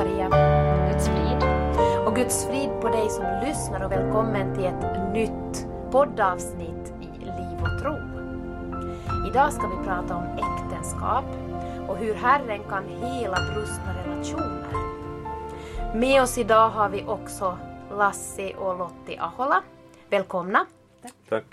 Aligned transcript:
Maria. 0.00 0.28
Guds 0.92 1.08
frid. 1.08 1.42
Och 2.06 2.16
Guds 2.16 2.46
frid 2.46 2.70
på 2.80 2.88
dig 2.88 3.10
som 3.10 3.24
lyssnar 3.46 3.84
och 3.84 3.92
välkommen 3.92 4.54
till 4.54 4.64
ett 4.64 5.12
nytt 5.12 5.66
poddavsnitt 5.92 6.92
i 7.00 7.24
Liv 7.24 7.62
och 7.62 7.82
tro. 7.82 7.96
Idag 9.30 9.52
ska 9.52 9.66
vi 9.66 9.84
prata 9.86 10.16
om 10.16 10.24
äktenskap 10.24 11.24
och 11.88 11.96
hur 11.96 12.14
Herren 12.14 12.60
kan 12.68 12.84
hela 12.88 13.36
brustna 13.52 13.94
relationer. 14.04 14.74
Med 15.94 16.22
oss 16.22 16.38
idag 16.38 16.68
har 16.68 16.88
vi 16.88 17.04
också 17.06 17.58
Lassi 17.90 18.54
och 18.58 18.78
Lotti 18.78 19.16
Ahola. 19.18 19.62
Välkomna! 20.10 20.66
Tack. 21.28 21.44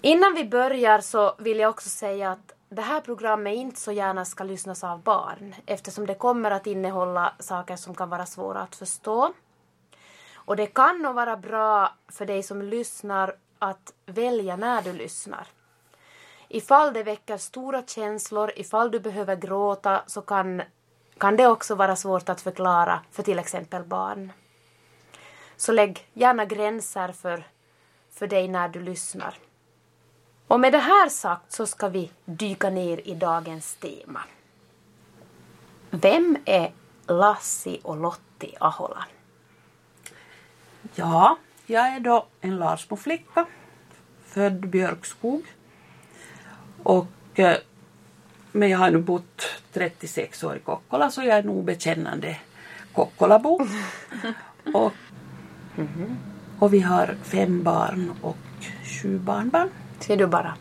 Innan 0.00 0.34
vi 0.34 0.44
börjar 0.44 1.00
så 1.00 1.34
vill 1.38 1.58
jag 1.58 1.70
också 1.70 1.88
säga 1.88 2.30
att 2.30 2.57
det 2.68 2.82
här 2.82 3.00
programmet 3.00 3.54
inte 3.54 3.80
så 3.80 3.92
gärna 3.92 4.24
ska 4.24 4.44
lyssnas 4.44 4.84
av 4.84 5.02
barn 5.02 5.54
eftersom 5.66 6.06
det 6.06 6.14
kommer 6.14 6.50
att 6.50 6.66
innehålla 6.66 7.34
saker 7.38 7.76
som 7.76 7.94
kan 7.94 8.10
vara 8.10 8.26
svåra 8.26 8.60
att 8.60 8.76
förstå. 8.76 9.32
Och 10.34 10.56
det 10.56 10.66
kan 10.66 11.02
nog 11.02 11.14
vara 11.14 11.36
bra 11.36 11.94
för 12.08 12.26
dig 12.26 12.42
som 12.42 12.62
lyssnar 12.62 13.34
att 13.58 13.92
välja 14.06 14.56
när 14.56 14.82
du 14.82 14.92
lyssnar. 14.92 15.46
Ifall 16.48 16.92
det 16.92 17.02
väcker 17.02 17.36
stora 17.36 17.82
känslor, 17.82 18.52
ifall 18.56 18.90
du 18.90 19.00
behöver 19.00 19.36
gråta 19.36 20.02
så 20.06 20.22
kan, 20.22 20.62
kan 21.18 21.36
det 21.36 21.46
också 21.46 21.74
vara 21.74 21.96
svårt 21.96 22.28
att 22.28 22.40
förklara 22.40 23.00
för 23.10 23.22
till 23.22 23.38
exempel 23.38 23.84
barn. 23.84 24.32
Så 25.56 25.72
lägg 25.72 26.08
gärna 26.12 26.44
gränser 26.44 27.12
för, 27.12 27.44
för 28.10 28.26
dig 28.26 28.48
när 28.48 28.68
du 28.68 28.80
lyssnar. 28.80 29.34
Och 30.48 30.60
med 30.60 30.72
det 30.72 30.78
här 30.78 31.08
sagt 31.08 31.52
så 31.52 31.66
ska 31.66 31.88
vi 31.88 32.10
dyka 32.24 32.70
ner 32.70 33.08
i 33.08 33.14
dagens 33.14 33.74
tema. 33.74 34.20
Vem 35.90 36.36
är 36.44 36.72
Lassi 37.06 37.80
och 37.82 37.96
Lotti 37.96 38.54
Ahola? 38.60 39.04
Ja, 40.94 41.38
jag 41.66 41.88
är 41.88 42.00
då 42.00 42.26
en 42.40 42.58
Larsmo-flicka, 42.58 43.46
född 44.26 44.68
Björkskog. 44.68 45.42
Och, 46.82 47.06
eh, 47.34 47.56
men 48.52 48.68
jag 48.68 48.78
har 48.78 48.90
nu 48.90 48.98
bott 48.98 49.42
36 49.72 50.44
år 50.44 50.56
i 50.56 50.60
Kokkola 50.60 51.10
så 51.10 51.22
jag 51.22 51.38
är 51.38 51.42
nog 51.42 51.64
bekännande 51.64 52.36
Kokkolabo. 52.92 53.66
och, 54.74 54.92
och 56.58 56.74
vi 56.74 56.80
har 56.80 57.16
fem 57.22 57.62
barn 57.62 58.12
och 58.22 58.36
sju 58.84 59.18
barnbarn. 59.18 59.70
Ser 59.98 60.16
du 60.16 60.26
bara. 60.26 60.54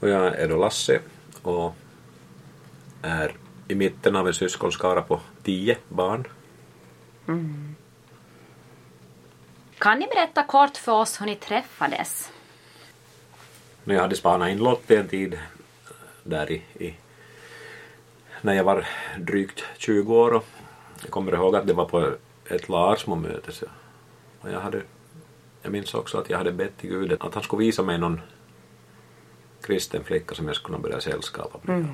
Och 0.00 0.08
jag 0.08 0.38
är 0.38 0.48
då 0.48 0.56
Lasse 0.56 1.00
och 1.42 1.74
är 3.02 3.34
i 3.68 3.74
mitten 3.74 4.16
av 4.16 4.26
en 4.26 4.34
syskonskara 4.34 5.02
på 5.02 5.20
tio 5.42 5.76
barn. 5.88 6.26
Kan 9.78 9.98
ni 9.98 10.06
berätta 10.06 10.42
kort 10.42 10.76
för 10.76 10.92
oss 10.92 11.20
hur 11.20 11.26
ni 11.26 11.36
träffades? 11.36 12.32
När 13.84 13.94
jag 13.94 14.02
hade 14.02 14.16
spanat 14.16 14.48
in 14.48 14.58
Lottie 14.58 15.00
en 15.00 15.08
tid 15.08 15.34
eh, 15.34 15.38
där 16.22 16.50
i, 16.50 16.62
i 16.78 16.94
när 18.42 18.54
jag 18.54 18.64
var 18.64 18.86
drygt 19.18 19.64
20 19.78 20.16
år 20.16 20.30
och 20.34 20.44
jag 21.02 21.10
kommer 21.10 21.32
ihåg 21.32 21.56
att 21.56 21.66
det 21.66 21.72
var 21.72 21.84
på 21.84 22.12
ett 22.46 22.68
Larsmo-möte 22.68 23.52
och 24.40 24.50
jag 24.50 24.60
hade 24.60 24.82
jag 25.68 25.72
minns 25.72 25.94
också 25.94 26.18
att 26.18 26.30
jag 26.30 26.38
hade 26.38 26.52
bett 26.52 26.78
till 26.78 26.90
Gud 26.90 27.12
att 27.20 27.34
han 27.34 27.42
skulle 27.42 27.64
visa 27.64 27.82
mig 27.82 27.98
någon 27.98 28.20
kristen 29.62 30.04
flicka 30.04 30.34
som 30.34 30.46
jag 30.46 30.56
skulle 30.56 30.76
kunna 30.76 30.88
börja 30.88 31.00
sällskapa 31.00 31.58
med. 31.62 31.88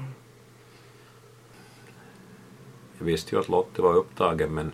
Jag 2.98 3.04
visste 3.04 3.34
ju 3.34 3.40
att 3.40 3.48
Lottie 3.48 3.82
var 3.82 3.94
upptagen 3.94 4.54
men 4.54 4.72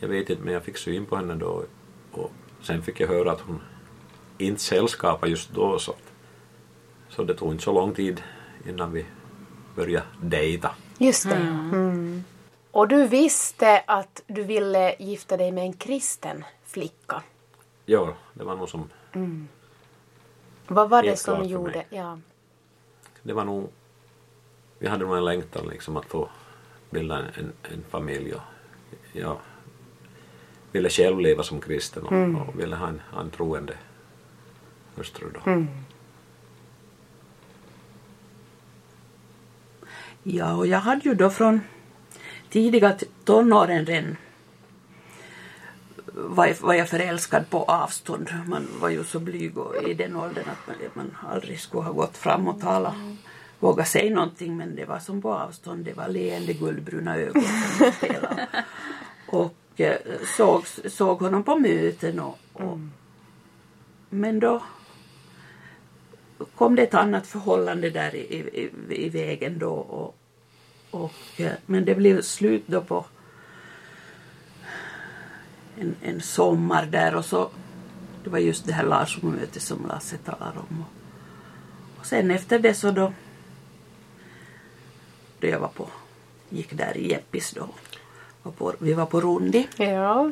jag 0.00 0.08
vet 0.08 0.30
inte 0.30 0.42
men 0.42 0.54
jag 0.54 0.64
fick 0.64 0.76
syn 0.76 1.06
på 1.06 1.16
henne 1.16 1.34
då 1.34 1.64
och 2.12 2.32
sen 2.62 2.82
fick 2.82 3.00
jag 3.00 3.08
höra 3.08 3.32
att 3.32 3.40
hon 3.40 3.62
inte 4.38 4.60
sällskapade 4.60 5.30
just 5.30 5.54
då 5.54 5.78
så, 5.78 5.94
så 7.08 7.24
det 7.24 7.34
tog 7.34 7.52
inte 7.52 7.64
så 7.64 7.72
lång 7.72 7.94
tid 7.94 8.22
innan 8.68 8.92
vi 8.92 9.06
började 9.76 10.06
dejta. 10.22 10.70
Just 10.98 11.28
det. 11.28 11.36
Mm. 11.36 12.24
Och 12.70 12.88
du 12.88 13.06
visste 13.06 13.82
att 13.86 14.22
du 14.26 14.42
ville 14.42 14.94
gifta 14.98 15.36
dig 15.36 15.52
med 15.52 15.64
en 15.64 15.72
kristen 15.72 16.44
flicka. 16.70 17.22
Ja, 17.86 18.14
det 18.34 18.44
var 18.44 18.56
nog 18.56 18.68
som 18.68 18.88
Vad 20.66 20.90
var 20.90 21.02
det 21.02 21.16
som 21.16 21.44
gjorde... 21.44 21.84
Ja. 21.90 22.18
det 23.22 23.32
var 23.32 23.44
nog 23.44 23.70
vi 24.78 24.88
hade 24.88 25.04
nog 25.04 25.16
en 25.16 25.24
längtan 25.24 25.68
liksom 25.68 25.96
att 25.96 26.06
få 26.06 26.28
bilda 26.90 27.18
en, 27.18 27.24
en, 27.34 27.52
en 27.62 27.84
familj 27.90 28.34
och 28.34 28.40
jag 29.12 29.36
ville 30.72 30.90
själv 30.90 31.20
leva 31.20 31.42
som 31.42 31.60
kristen 31.60 32.02
och, 32.02 32.48
och 32.48 32.60
ville 32.60 32.76
ha 32.76 32.88
en, 32.88 33.00
ha 33.10 33.20
en 33.20 33.30
troende 33.30 33.74
hustru 34.94 35.30
då. 35.34 35.66
Ja, 40.22 40.54
och 40.54 40.66
jag 40.66 40.78
hade 40.78 41.08
ju 41.08 41.14
då 41.14 41.30
från 41.30 41.60
tidiga 42.48 42.98
tonåren 43.24 43.86
redan 43.86 44.16
var 46.28 46.46
jag, 46.46 46.56
var 46.60 46.74
jag 46.74 46.88
förälskad 46.88 47.50
på 47.50 47.64
avstånd. 47.64 48.28
Man 48.46 48.68
var 48.80 48.88
ju 48.88 49.04
så 49.04 49.18
blyg 49.18 49.58
och 49.58 49.88
i 49.88 49.94
den 49.94 50.16
åldern 50.16 50.44
att 50.48 50.66
man, 50.66 50.76
man 50.94 51.16
aldrig 51.30 51.60
skulle 51.60 51.82
ha 51.82 51.92
gått 51.92 52.16
fram 52.16 52.48
och 52.48 52.60
talat. 52.60 52.94
Våga 53.58 53.84
säga 53.84 54.14
någonting 54.14 54.56
men 54.56 54.76
det 54.76 54.84
var 54.84 54.98
som 54.98 55.22
på 55.22 55.34
avstånd. 55.34 55.84
Det 55.84 55.92
var 55.92 56.08
leende 56.08 56.52
guldbruna 56.52 57.16
ögon 57.16 57.42
som 57.78 57.92
spelade. 57.92 58.48
Och 59.26 59.80
eh, 59.80 59.96
såg, 60.36 60.66
såg 60.66 61.20
honom 61.20 61.42
på 61.42 61.58
möten 61.58 62.20
och, 62.20 62.38
och 62.52 62.78
men 64.08 64.40
då 64.40 64.62
kom 66.54 66.76
det 66.76 66.82
ett 66.82 66.94
annat 66.94 67.26
förhållande 67.26 67.90
där 67.90 68.14
i, 68.14 68.18
i, 68.18 68.70
i 69.06 69.08
vägen 69.08 69.58
då. 69.58 69.72
Och, 69.72 70.16
och, 70.90 71.40
eh, 71.40 71.52
men 71.66 71.84
det 71.84 71.94
blev 71.94 72.22
slut 72.22 72.62
då 72.66 72.80
på 72.80 73.06
en, 75.80 75.96
en 76.02 76.20
sommar 76.20 76.86
där 76.86 77.14
och 77.14 77.24
så 77.24 77.50
det 78.24 78.30
var 78.30 78.38
just 78.38 78.66
det 78.66 78.72
här 78.72 78.84
Larsson-mötet 78.84 79.62
som 79.62 79.86
Lasse 79.88 80.16
talar 80.16 80.52
om. 80.56 80.80
Och, 80.80 82.00
och 82.00 82.06
sen 82.06 82.30
efter 82.30 82.58
det 82.58 82.74
så 82.74 82.90
då 82.90 83.12
då 85.40 85.46
jag 85.46 85.60
var 85.60 85.68
på, 85.68 85.88
gick 86.48 86.72
där 86.72 86.96
i 86.96 87.10
Jeppis 87.10 87.50
då. 87.50 87.68
Var 88.42 88.52
på, 88.52 88.72
vi 88.78 88.92
var 88.92 89.06
på 89.06 89.20
Rundi 89.20 89.68
ja. 89.76 90.30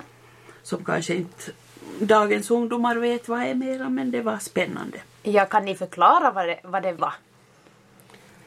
som 0.62 0.84
kanske 0.84 1.14
inte 1.14 1.52
dagens 2.00 2.50
ungdomar 2.50 2.96
vet 2.96 3.28
vad 3.28 3.40
är 3.42 3.54
mera 3.54 3.88
men 3.88 4.10
det 4.10 4.22
var 4.22 4.38
spännande. 4.38 4.98
Ja, 5.22 5.44
kan 5.44 5.64
ni 5.64 5.74
förklara 5.74 6.30
vad 6.30 6.46
det, 6.48 6.60
vad 6.62 6.82
det 6.82 6.92
var? 6.92 7.14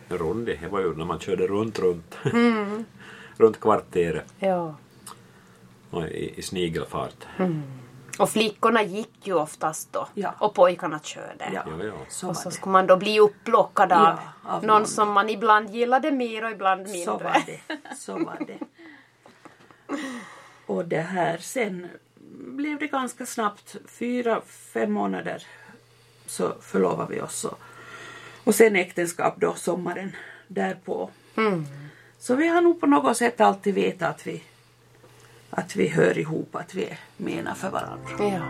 Rundi, 0.09 0.59
det 0.61 0.67
var 0.67 0.79
ju 0.79 0.95
när 0.95 1.05
man 1.05 1.19
körde 1.19 1.47
runt, 1.47 1.79
runt. 1.79 2.17
runt 3.37 3.59
kvarteret 3.59 4.25
Ja. 4.39 4.75
Och 5.91 6.03
i, 6.07 6.33
i 6.39 6.41
snigelfart. 6.41 7.25
Och 8.19 8.29
flickorna 8.29 8.83
gick 8.83 9.27
ju 9.27 9.33
oftast 9.33 9.93
då. 9.93 10.07
Ja. 10.13 10.33
Och 10.39 10.53
pojkarna 10.53 10.99
körde. 10.99 11.51
Ja, 11.53 11.63
Ja, 11.79 11.83
ja. 11.85 11.93
så 12.09 12.29
Och 12.29 12.37
så 12.37 12.51
skulle 12.51 12.71
man 12.71 12.87
då 12.87 12.97
bli 12.97 13.19
upplockad 13.19 13.91
av, 13.91 13.99
Ja, 13.99 14.19
av 14.43 14.63
någon 14.65 14.77
någon. 14.77 14.87
som 14.87 15.11
man 15.11 15.29
ibland 15.29 15.69
gillade 15.69 16.11
mer 16.11 16.43
och 16.45 16.51
ibland 16.51 16.81
mindre. 16.83 17.03
Så 17.05 17.17
var 17.17 17.43
det. 17.45 17.59
Så 17.97 18.13
var 18.13 18.37
det. 18.47 18.59
Och 20.65 20.85
det 20.85 21.01
här 21.01 21.37
sen 21.37 21.87
blev 22.29 22.79
det 22.79 22.87
ganska 22.87 23.25
snabbt, 23.25 23.75
fyra, 23.87 24.41
fem 24.73 24.91
månader 24.91 25.43
så 26.25 26.53
förlovade 26.61 27.13
vi 27.15 27.21
oss. 27.21 27.45
Och, 27.45 27.59
och 28.43 28.55
sen 28.55 28.75
äktenskap 28.75 29.33
då 29.37 29.53
sommaren 29.53 30.15
därpå. 30.47 31.09
Så 32.19 32.35
vi 32.35 32.47
har 32.47 32.61
nog 32.61 32.79
på 32.79 32.87
något 32.87 33.17
sätt 33.17 33.41
alltid 33.41 33.73
vetat 33.75 34.09
att 34.09 34.27
vi, 34.27 34.43
att 35.51 35.75
vi 35.75 35.87
hör 35.87 36.17
ihop, 36.17 36.55
att 36.55 36.75
vi 36.75 36.85
är 36.85 36.99
mena 37.17 37.55
för 37.55 37.69
varandra. 37.69 38.11
Ja. 38.19 38.41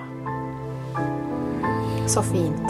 Så 2.08 2.24
fint. 2.24 2.68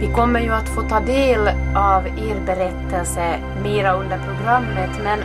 Vi 0.00 0.14
kommer 0.14 0.40
ju 0.40 0.50
att 0.50 0.68
få 0.68 0.82
ta 0.82 1.00
del 1.00 1.48
av 1.76 2.06
er 2.06 2.40
berättelse 2.46 3.40
mera 3.62 3.92
under 3.92 4.18
programmet 4.18 4.90
men 5.04 5.18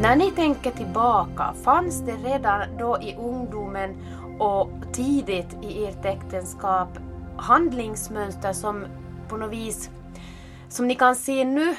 när 0.00 0.16
ni 0.16 0.30
tänker 0.30 0.70
tillbaka, 0.70 1.54
fanns 1.64 2.00
det 2.00 2.12
redan 2.12 2.60
då 2.78 2.98
i 3.02 3.16
ungdomen 3.18 3.96
och 4.38 4.70
tidigt 4.92 5.56
i 5.62 5.84
ert 5.84 6.04
äktenskap 6.04 6.88
handlingsmönster 7.36 8.52
som 8.52 8.84
på 9.28 9.36
något 9.36 9.52
vis 9.52 9.90
som 10.68 10.88
ni 10.88 10.94
kan 10.94 11.16
se 11.16 11.44
nu 11.44 11.76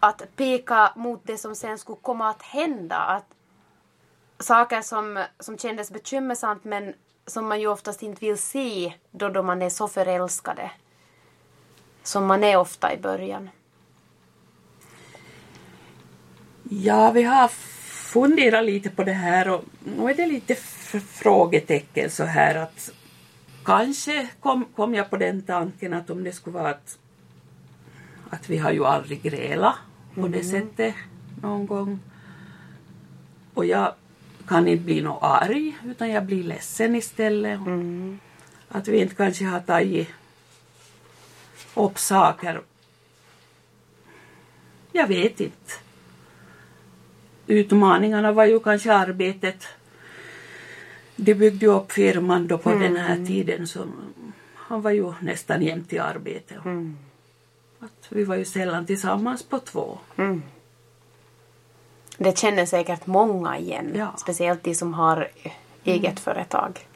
att 0.00 0.36
peka 0.36 0.92
mot 0.96 1.20
det 1.24 1.38
som 1.38 1.54
sen 1.54 1.78
skulle 1.78 1.98
komma 2.02 2.30
att 2.30 2.42
hända. 2.42 2.96
Att 2.96 3.26
saker 4.38 4.82
som, 4.82 5.24
som 5.38 5.58
kändes 5.58 5.90
bekymmersamt 5.90 6.64
men 6.64 6.94
som 7.26 7.48
man 7.48 7.60
ju 7.60 7.66
oftast 7.66 8.02
inte 8.02 8.26
vill 8.26 8.38
se 8.38 8.92
då, 9.10 9.28
då 9.28 9.42
man 9.42 9.62
är 9.62 9.70
så 9.70 9.88
förälskade. 9.88 10.70
Som 12.02 12.26
man 12.26 12.44
är 12.44 12.56
ofta 12.56 12.94
i 12.94 12.98
början. 12.98 13.50
Ja, 16.62 17.10
vi 17.10 17.22
har 17.22 17.48
funderat 18.12 18.64
lite 18.64 18.90
på 18.90 19.04
det 19.04 19.12
här 19.12 19.48
och 19.48 19.64
nu 19.96 20.10
är 20.10 20.14
det 20.14 20.26
lite 20.26 20.54
frågetecken 21.00 22.10
så 22.10 22.24
här 22.24 22.54
att 22.54 22.90
kanske 23.64 24.28
kom, 24.40 24.64
kom 24.76 24.94
jag 24.94 25.10
på 25.10 25.16
den 25.16 25.42
tanken 25.42 25.94
att 25.94 26.10
om 26.10 26.24
det 26.24 26.32
skulle 26.32 26.54
vara 26.54 26.70
att, 26.70 26.98
att 28.30 28.50
vi 28.50 28.58
har 28.58 28.72
ju 28.72 28.84
aldrig 28.84 29.22
grälat 29.22 29.74
på 30.14 30.28
det 30.28 30.44
sättet 30.44 30.94
någon 31.42 31.66
gång. 31.66 32.00
Och 33.54 33.66
jag 33.66 33.94
kan 34.46 34.68
inte 34.68 34.84
bli 34.84 35.00
något 35.00 35.22
arg 35.22 35.76
utan 35.84 36.10
jag 36.10 36.24
blir 36.24 36.44
ledsen 36.44 36.96
istället. 36.96 37.60
Att 38.68 38.88
vi 38.88 39.00
inte 39.00 39.14
kanske 39.14 39.44
har 39.44 39.60
tagit 39.60 40.08
upp 41.74 41.98
saker. 41.98 42.62
Jag 44.92 45.08
vet 45.08 45.40
inte 45.40 45.72
utmaningarna 47.50 48.32
var 48.32 48.44
ju 48.44 48.60
kanske 48.60 48.94
arbetet. 48.94 49.66
De 51.16 51.34
byggde 51.34 51.66
upp 51.66 51.92
firman 51.92 52.46
då 52.46 52.58
på 52.58 52.70
den 52.70 52.96
här 52.96 53.26
tiden 53.26 53.66
så 53.66 53.86
han 54.54 54.82
var 54.82 54.90
ju 54.90 55.12
nästan 55.20 55.62
jämt 55.62 55.92
i 55.92 55.98
arbete. 55.98 56.54
Att 57.80 58.06
vi 58.08 58.24
var 58.24 58.36
ju 58.36 58.44
sällan 58.44 58.86
tillsammans 58.86 59.42
på 59.42 59.58
två. 59.58 59.98
Det 62.16 62.38
känner 62.38 62.66
säkert 62.66 63.06
många 63.06 63.58
igen. 63.58 63.92
Ja. 63.94 64.14
Speciellt 64.16 64.64
de 64.64 64.74
som 64.74 64.94
har 64.94 65.28
eget 65.84 66.20
företag. 66.20 66.86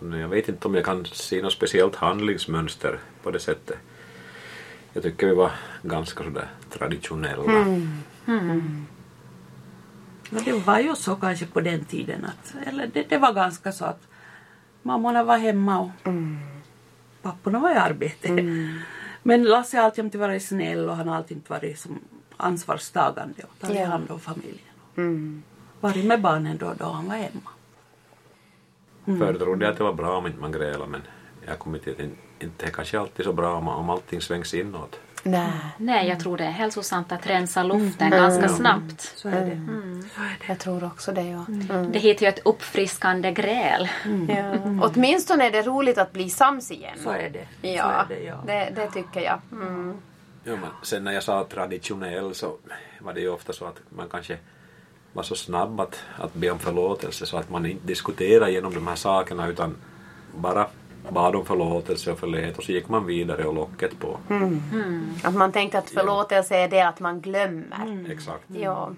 Men 0.00 0.20
Jag 0.20 0.28
vet 0.28 0.48
inte 0.48 0.68
om 0.68 0.74
jag 0.74 0.84
kan 0.84 1.04
se 1.04 1.42
något 1.42 1.52
speciellt 1.52 1.96
handlingsmönster 1.96 2.98
på 3.22 3.30
det 3.30 3.40
sättet. 3.40 3.78
Jag 4.92 5.02
tycker 5.02 5.26
vi 5.26 5.34
var 5.34 5.50
ganska 5.82 6.24
sådär 6.24 6.48
traditionella. 6.70 7.42
Men 10.30 10.44
det 10.44 10.52
var 10.52 10.78
ju 10.78 10.94
så 10.94 11.16
kanske 11.16 11.46
på 11.46 11.60
den 11.60 11.84
tiden 11.84 12.24
att, 12.24 12.54
eller 12.66 12.86
det, 12.86 13.02
det 13.08 13.18
var 13.18 13.32
ganska 13.32 13.72
så 13.72 13.84
att 13.84 14.08
mammorna 14.82 15.24
var 15.24 15.38
hemma 15.38 15.80
och 15.80 15.90
papporna 17.24 17.58
var 17.58 17.70
i 17.70 17.74
arbete. 17.74 18.28
Men 19.22 19.42
Lasse 19.42 19.76
har 19.76 19.84
alltid 19.84 20.14
varit 20.16 20.42
snäll 20.42 20.88
och 20.88 20.96
han 20.96 21.08
har 21.08 21.16
alltid 21.16 21.40
varit 21.48 21.78
som 21.78 21.98
ansvarstagande 22.36 23.42
och 23.42 23.58
tagit 23.60 23.80
Ja. 23.80 23.86
hand 23.86 24.10
om 24.10 24.20
familjen. 24.20 25.42
Varit 25.80 26.04
med 26.04 26.20
barnen 26.20 26.58
då 26.58 26.66
och 26.66 26.76
då 26.76 26.84
han 26.84 27.06
var 27.06 27.14
hemma. 27.16 27.50
Förr 29.18 29.34
trodde 29.34 29.64
jag 29.64 29.72
att 29.72 29.78
det 29.78 29.84
var 29.84 29.92
bra 29.92 30.16
om 30.18 30.26
inte 30.26 30.40
man 30.40 30.52
grälade 30.52 30.86
men 30.90 31.02
jag 31.44 31.50
har 31.50 31.56
kommit 31.56 31.82
till 31.82 31.92
att 31.92 32.00
in- 32.00 32.16
inte 32.40 32.66
är 32.66 32.70
kanske 32.70 33.00
alltid 33.00 33.24
så 33.24 33.32
bra 33.32 33.54
om, 33.56 33.68
om 33.68 33.90
allting 33.90 34.20
svängs 34.20 34.54
inåt. 34.54 35.00
Nej, 35.24 35.50
Nej, 35.78 36.08
jag 36.08 36.20
tror 36.20 36.36
det 36.36 36.44
är 36.44 36.50
hälsosamt 36.50 37.12
att 37.12 37.26
rensa 37.26 37.62
luften 37.62 38.10
ganska 38.10 38.48
snabbt. 38.48 39.00
Så 39.16 39.28
är 39.28 39.32
det. 39.46 39.60
jag 40.48 40.58
tror 40.58 40.84
också 40.84 41.12
det. 41.12 41.22
Ja. 41.22 41.44
Mm. 41.48 41.92
Det 41.92 41.98
heter 41.98 42.22
ju 42.22 42.28
ett 42.28 42.40
uppfriskande 42.44 43.30
gräl. 43.32 43.88
Ja. 44.28 44.54
Åtminstone 44.82 45.46
är 45.46 45.50
det 45.50 45.62
roligt 45.62 45.98
att 45.98 46.12
bli 46.12 46.30
sams 46.30 46.70
igen. 46.70 46.98
Så 47.02 47.10
är 47.10 47.30
det. 47.30 47.46
Så 47.60 47.66
Ja, 47.76 47.92
är 47.92 48.06
det, 48.08 48.20
ja. 48.24 48.42
det, 48.46 48.72
det 48.74 48.90
tycker 48.90 49.20
jag. 49.20 49.40
Mm. 49.52 49.96
Ja, 50.44 50.52
men 50.56 50.70
sen 50.82 51.04
när 51.04 51.12
jag 51.12 51.22
sa 51.22 51.44
traditionell 51.44 52.34
så 52.34 52.56
var 53.00 53.12
det 53.12 53.20
ju 53.20 53.28
ofta 53.28 53.52
så 53.52 53.64
att 53.64 53.80
man 53.88 54.08
kanske 54.08 54.38
var 55.12 55.22
så 55.22 55.34
snabb 55.34 55.80
att, 55.80 56.02
att 56.18 56.34
be 56.34 56.50
om 56.50 56.58
förlåtelse 56.58 57.26
så 57.26 57.36
att 57.36 57.50
man 57.50 57.66
inte 57.66 57.86
diskuterade 57.86 58.50
igenom 58.50 58.74
de 58.74 58.86
här 58.86 58.94
sakerna 58.96 59.48
utan 59.48 59.76
bara 60.36 60.66
bad 61.10 61.36
om 61.36 61.46
förlåtelse 61.46 62.12
och 62.12 62.18
förlät 62.18 62.58
och 62.58 62.64
så 62.64 62.72
gick 62.72 62.88
man 62.88 63.06
vidare 63.06 63.44
och 63.44 63.54
locket 63.54 63.98
på. 63.98 64.18
Att 65.24 65.34
man 65.34 65.52
tänkte 65.52 65.78
att 65.78 65.90
förlåtelse 65.90 66.56
är 66.56 66.68
det 66.68 66.80
att 66.80 67.00
man 67.00 67.20
glömmer. 67.20 68.06
Exakt. 68.10 68.44
Ja. 68.48 68.90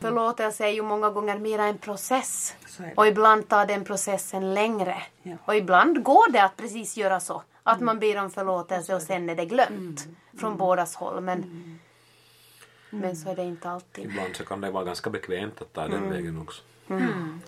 Förlåtelse 0.00 0.64
är 0.64 0.70
ju 0.70 0.82
många 0.82 1.10
gånger 1.10 1.38
mera 1.38 1.64
en 1.64 1.78
process. 1.78 2.56
Och 2.96 3.06
ibland 3.06 3.48
tar 3.48 3.66
den 3.66 3.84
processen 3.84 4.54
längre. 4.54 5.02
Ja. 5.22 5.36
Och 5.44 5.56
ibland 5.56 6.02
går 6.02 6.32
det 6.32 6.44
att 6.44 6.56
precis 6.56 6.96
göra 6.96 7.20
så. 7.20 7.42
Att 7.62 7.80
man 7.80 7.98
ber 7.98 8.22
om 8.22 8.30
förlåtelse 8.30 8.94
och 8.94 9.02
sen 9.02 9.30
är 9.30 9.34
det 9.34 9.44
glömt. 9.44 10.06
Från 10.38 10.56
bådas 10.56 10.94
håll. 10.94 11.20
Men, 11.20 11.78
men 12.90 13.16
så 13.16 13.30
är 13.30 13.36
det 13.36 13.44
inte 13.44 13.70
alltid. 13.70 14.04
Ibland 14.04 14.36
så 14.36 14.44
kan 14.44 14.60
det 14.60 14.70
vara 14.70 14.84
ganska 14.84 15.10
bekvämt 15.10 15.62
att 15.62 15.72
ta 15.72 15.88
den 15.88 16.10
vägen 16.10 16.40
också. 16.40 16.62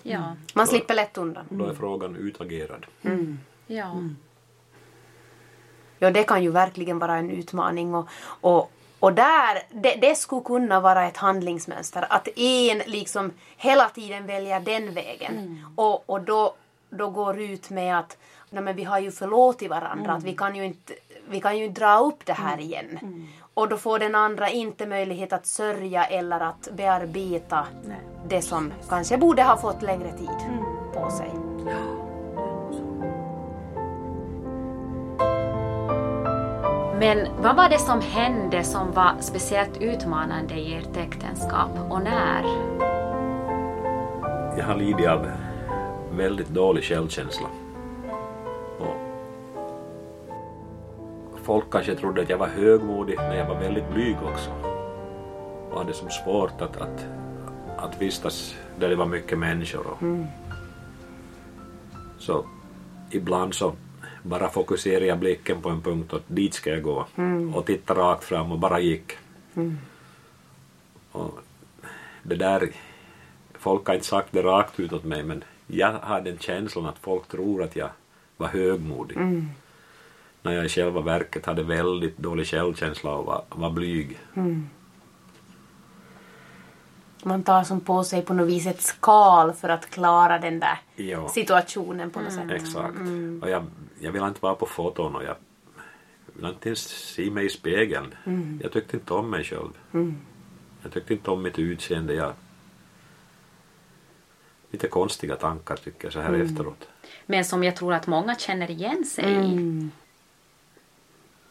Ja. 0.03 0.35
Man 0.53 0.67
slipper 0.67 0.93
lätt 0.93 1.17
undan. 1.17 1.45
Då 1.49 1.65
är 1.65 1.73
frågan 1.73 2.15
utagerad. 2.15 2.85
ja. 3.67 3.95
Ja, 5.99 6.11
det 6.11 6.23
kan 6.23 6.43
ju 6.43 6.51
verkligen 6.51 6.99
vara 6.99 7.17
en 7.17 7.31
utmaning. 7.31 7.95
Och, 7.95 8.07
och, 8.41 8.71
och 8.99 9.13
där, 9.13 9.63
det, 9.71 9.95
det 10.01 10.15
skulle 10.15 10.41
kunna 10.41 10.79
vara 10.79 11.07
ett 11.07 11.17
handlingsmönster. 11.17 12.05
Att 12.09 12.27
en 12.35 12.77
liksom 12.77 13.31
hela 13.57 13.89
tiden 13.89 14.25
väljer 14.25 14.59
den 14.59 14.93
vägen. 14.93 15.65
Och, 15.75 16.09
och 16.09 16.21
då, 16.21 16.55
då 16.89 17.09
går 17.09 17.39
ut 17.39 17.69
med 17.69 17.99
att 17.99 18.17
Nej, 18.49 18.63
men 18.63 18.75
vi 18.75 18.83
har 18.83 18.99
ju 18.99 19.11
förlåtit 19.11 19.69
varandra. 19.69 20.13
Att 20.13 20.23
vi, 20.23 20.33
kan 20.33 20.55
ju 20.55 20.65
inte, 20.65 20.93
vi 21.29 21.41
kan 21.41 21.57
ju 21.57 21.69
dra 21.69 21.99
upp 21.99 22.25
det 22.25 22.33
här 22.33 22.59
igen. 22.59 22.99
Och 23.55 23.69
då 23.69 23.77
får 23.77 23.99
den 23.99 24.15
andra 24.15 24.49
inte 24.49 24.85
möjlighet 24.85 25.33
att 25.33 25.45
sörja 25.45 26.03
eller 26.03 26.39
att 26.39 26.69
bearbeta 26.71 27.67
Nej. 27.83 27.97
det 28.27 28.41
som 28.41 28.73
kanske 28.89 29.17
borde 29.17 29.43
ha 29.43 29.57
fått 29.57 29.81
längre 29.81 30.11
tid 30.11 30.29
på 30.93 31.09
sig. 31.09 31.31
Men 36.99 37.27
vad 37.41 37.55
var 37.55 37.69
det 37.69 37.79
som 37.79 38.01
hände 38.01 38.63
som 38.63 38.91
var 38.91 39.11
speciellt 39.19 39.81
utmanande 39.81 40.53
i 40.53 40.75
ert 40.75 40.97
äktenskap 40.97 41.69
och 41.89 42.01
när? 42.01 42.43
Jag 44.57 44.65
har 44.65 44.75
lidit 44.75 45.07
av 45.07 45.27
väldigt 46.11 46.49
dålig 46.49 46.83
självkänsla. 46.83 47.47
Folk 51.45 51.71
kanske 51.71 51.95
trodde 51.95 52.21
att 52.21 52.29
jag 52.29 52.37
var 52.37 52.47
högmodig, 52.47 53.15
men 53.17 53.37
jag 53.37 53.47
var 53.47 53.59
väldigt 53.59 53.89
blyg 53.93 54.15
också. 54.23 54.49
Och 55.71 55.77
hade 55.79 55.93
som 55.93 56.09
svårt 56.09 56.61
att, 56.61 56.77
att, 56.77 57.05
att 57.77 58.01
vistas 58.01 58.55
där 58.79 58.89
det 58.89 58.95
var 58.95 59.05
mycket 59.05 59.37
människor. 59.39 59.87
Och 59.87 59.97
Så 62.17 62.45
ibland 63.11 63.53
så 63.53 63.73
bara 64.23 64.49
fokuserade 64.49 65.05
jag 65.05 65.19
blicken 65.19 65.61
på 65.61 65.69
en 65.69 65.81
punkt 65.81 66.13
och 66.13 66.21
dit 66.27 66.53
ska 66.53 66.69
jag 66.69 66.81
gå. 66.83 67.05
Och 67.53 67.65
tittade 67.65 67.99
rakt 67.99 68.23
fram 68.23 68.51
och 68.51 68.59
bara 68.59 68.79
gick. 68.79 69.11
Och 71.11 71.39
det 72.23 72.35
där 72.35 72.69
folk 73.53 73.87
har 73.87 73.93
inte 73.93 74.05
sagt 74.07 74.27
det 74.31 74.41
rakt 74.43 74.79
ut 74.79 74.93
åt 74.93 75.03
mig 75.03 75.23
men 75.23 75.43
jag 75.67 75.91
har 76.01 76.21
den 76.21 76.37
känslan 76.37 76.85
att 76.85 76.99
folk 76.99 77.27
tror 77.27 77.63
att 77.63 77.75
jag 77.75 77.89
var 78.37 78.47
högmodig. 78.47 79.17
När 80.45 80.51
jag 80.53 80.65
i 80.65 80.69
själva 80.69 81.01
verket 81.01 81.45
hade 81.45 81.63
väldigt 81.63 82.17
dålig 82.17 82.47
självkänsla 82.47 83.11
och 83.15 83.25
var, 83.25 83.43
var 83.49 83.69
blyg. 83.69 84.19
Man 87.23 87.43
tar 87.43 87.63
som 87.63 87.79
på 87.81 88.03
sig 88.03 88.21
på 88.21 88.33
något 88.33 88.47
vis 88.47 88.67
ett 88.67 88.81
skal 88.81 89.53
för 89.53 89.69
att 89.69 89.89
klara 89.89 90.39
den 90.39 90.59
där 90.59 90.79
Ja. 90.95 91.29
situationen 91.29 92.09
på 92.11 92.19
något 92.19 92.33
sätt. 92.33 92.51
Exakt. 92.51 92.97
Och 93.41 93.49
jag, 93.49 93.65
jag 93.99 94.11
ville 94.11 94.27
inte 94.27 94.39
vara 94.41 94.55
på 94.55 94.65
foton 94.65 95.15
och 95.15 95.23
jag 95.23 95.35
ville 96.33 96.49
inte 96.49 96.69
ens 96.69 96.79
se 96.87 97.31
mig 97.31 97.45
i 97.45 97.49
spegeln. 97.49 98.15
Jag 98.63 98.71
tyckte 98.71 98.97
inte 98.97 99.13
om 99.13 99.29
mig 99.29 99.43
själv. 99.43 99.69
Jag 100.83 100.91
tyckte 100.93 101.13
inte 101.13 101.31
om 101.31 101.41
mitt 101.43 101.59
utseende. 101.59 102.13
Jag, 102.13 102.33
lite 104.71 104.87
konstiga 104.87 105.35
tankar 105.35 105.75
tycker 105.75 106.05
jag 106.05 106.13
så 106.13 106.19
här 106.19 106.33
efteråt. 106.33 106.87
Men 107.25 107.45
som 107.45 107.63
jag 107.63 107.75
tror 107.75 107.93
att 107.93 108.07
många 108.07 108.35
känner 108.35 108.71
igen 108.71 109.03
sig 109.05 109.25
i. 109.25 109.89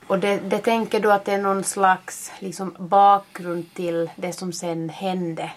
Och 0.06 0.18
det, 0.18 0.38
det 0.38 0.58
tänker 0.58 1.00
du 1.00 1.12
att 1.12 1.25
det 1.25 1.32
är 1.32 1.42
någon 1.42 1.64
slags 1.64 2.32
liksom, 2.38 2.75
bakgrund 2.78 3.75
till 3.75 4.11
det 4.16 4.32
som 4.32 4.52
sen 4.52 4.88
hände 4.88 5.52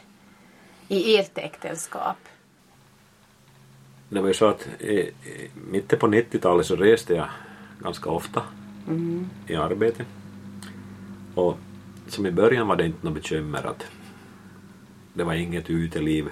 i 0.87 1.17
ert 1.17 1.37
äktenskap? 1.37 2.17
Det 4.09 4.19
var 4.19 4.27
ju 4.27 4.33
så 4.33 4.45
att 4.45 4.67
i, 4.79 4.91
i 4.99 5.13
mitten 5.71 5.99
på 5.99 6.07
90-talet 6.07 6.65
så 6.65 6.75
reste 6.75 7.13
jag 7.13 7.29
ganska 7.79 8.09
ofta 8.09 8.43
i 9.47 9.55
arbete. 9.55 10.05
Och 11.35 11.57
som 12.07 12.25
i 12.25 12.31
början 12.31 12.67
var 12.67 12.75
det 12.75 12.85
inte 12.85 13.05
något 13.05 13.13
bekymmer 13.13 13.67
att 13.67 13.85
det 15.13 15.23
var 15.23 15.33
inget 15.33 15.69
uteliv 15.69 16.29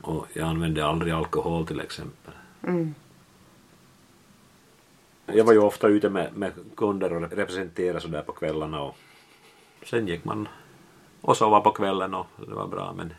och 0.00 0.26
jag 0.32 0.48
använde 0.48 0.86
aldrig 0.86 1.12
alkohol 1.12 1.66
till 1.66 1.80
exempel. 1.80 2.34
Jag 5.34 5.44
var 5.44 5.52
ju 5.52 5.58
ofta 5.58 5.88
ute 5.88 6.08
med, 6.10 6.36
med 6.36 6.52
kunder 6.76 7.12
och 7.12 7.32
representerade 7.32 8.00
sådär 8.00 8.22
på 8.22 8.32
kvällarna 8.32 8.80
och 8.82 8.96
sen 9.86 10.06
gick 10.08 10.24
man 10.24 10.48
och 11.20 11.36
sova 11.36 11.60
på 11.60 11.70
kvällen 11.70 12.14
och 12.14 12.26
det 12.46 12.54
var 12.54 12.66
bra 12.66 12.92
men 12.96 13.14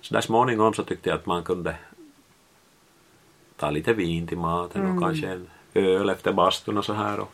Så 0.00 0.14
där 0.14 0.20
småningom 0.20 0.74
så 0.74 0.84
tyckte 0.84 1.08
jag 1.08 1.18
att 1.18 1.26
man 1.26 1.42
kunde 1.44 1.76
ta 3.56 3.70
lite 3.70 3.92
vin 3.92 4.26
till 4.26 4.38
maten 4.38 4.90
och 4.96 5.02
kanske 5.02 5.28
en 5.28 5.48
öl 5.74 6.08
efter 6.10 6.32
bastun 6.32 6.78
och 6.78 6.84
så 6.84 6.92
här. 6.92 7.20
Och, 7.20 7.28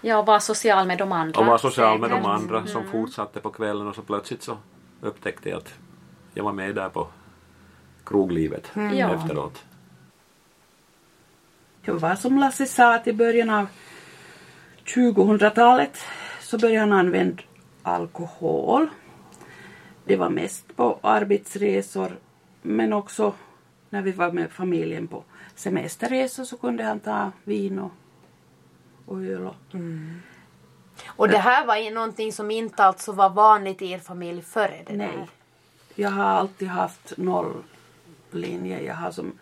Ja, 0.00 0.18
och 0.18 0.26
vara 0.26 0.40
social 0.40 0.86
med 0.86 0.98
de 0.98 1.12
andra. 1.12 1.40
och 1.40 1.46
vara 1.46 1.58
social 1.58 1.98
med 1.98 2.10
de 2.10 2.24
andra 2.26 2.66
som 2.66 2.84
fortsatte 2.84 3.40
på 3.40 3.50
kvällen 3.50 3.86
och 3.86 3.94
så 3.94 4.02
plötsligt 4.02 4.42
så 4.42 4.56
upptäckte 5.00 5.48
jag 5.48 5.56
att 5.58 5.74
jag 6.34 6.44
var 6.44 6.52
med 6.52 6.74
där 6.74 6.88
på 6.88 7.08
kroglivet 8.04 8.70
Ja. 8.74 9.10
efteråt. 9.14 9.64
Det 11.84 11.92
var 11.92 12.14
som 12.14 12.38
Lasse 12.38 12.66
sa 12.66 12.94
att 12.94 13.06
i 13.06 13.12
början 13.12 13.50
av 13.50 13.66
2000-talet 14.84 15.98
så 16.40 16.58
började 16.58 16.80
han 16.80 16.92
använda 16.92 17.42
alkohol. 17.82 18.88
Det 20.04 20.16
var 20.16 20.30
mest 20.30 20.76
på 20.76 20.98
arbetsresor 21.02 22.18
men 22.62 22.92
också 22.92 23.34
när 23.90 24.02
vi 24.02 24.12
var 24.12 24.32
med 24.32 24.50
familjen 24.50 25.06
på 25.06 25.24
semesterresor 25.54 26.44
så 26.44 26.56
kunde 26.56 26.84
han 26.84 27.00
ta 27.00 27.32
vin 27.44 27.78
och, 27.78 27.92
och 29.06 29.22
öl. 29.22 29.46
Och, 29.46 29.54
Och 31.06 31.28
det 31.28 31.38
här 31.38 31.66
var 31.66 31.90
någonting 31.90 32.32
som 32.32 32.50
inte 32.50 32.84
alltså 32.84 33.12
var 33.12 33.30
vanligt 33.30 33.82
i 33.82 33.90
er 33.90 33.98
familj 33.98 34.42
före 34.42 34.82
det 34.86 34.96
nej. 34.96 35.08
där. 35.16 35.28
Jag 35.94 36.10
har 36.10 36.24
alltid 36.24 36.68
haft 36.68 37.12
nolllinje. 37.16 38.80
Jag 38.82 38.94
har, 38.94 39.10
som, 39.10 39.32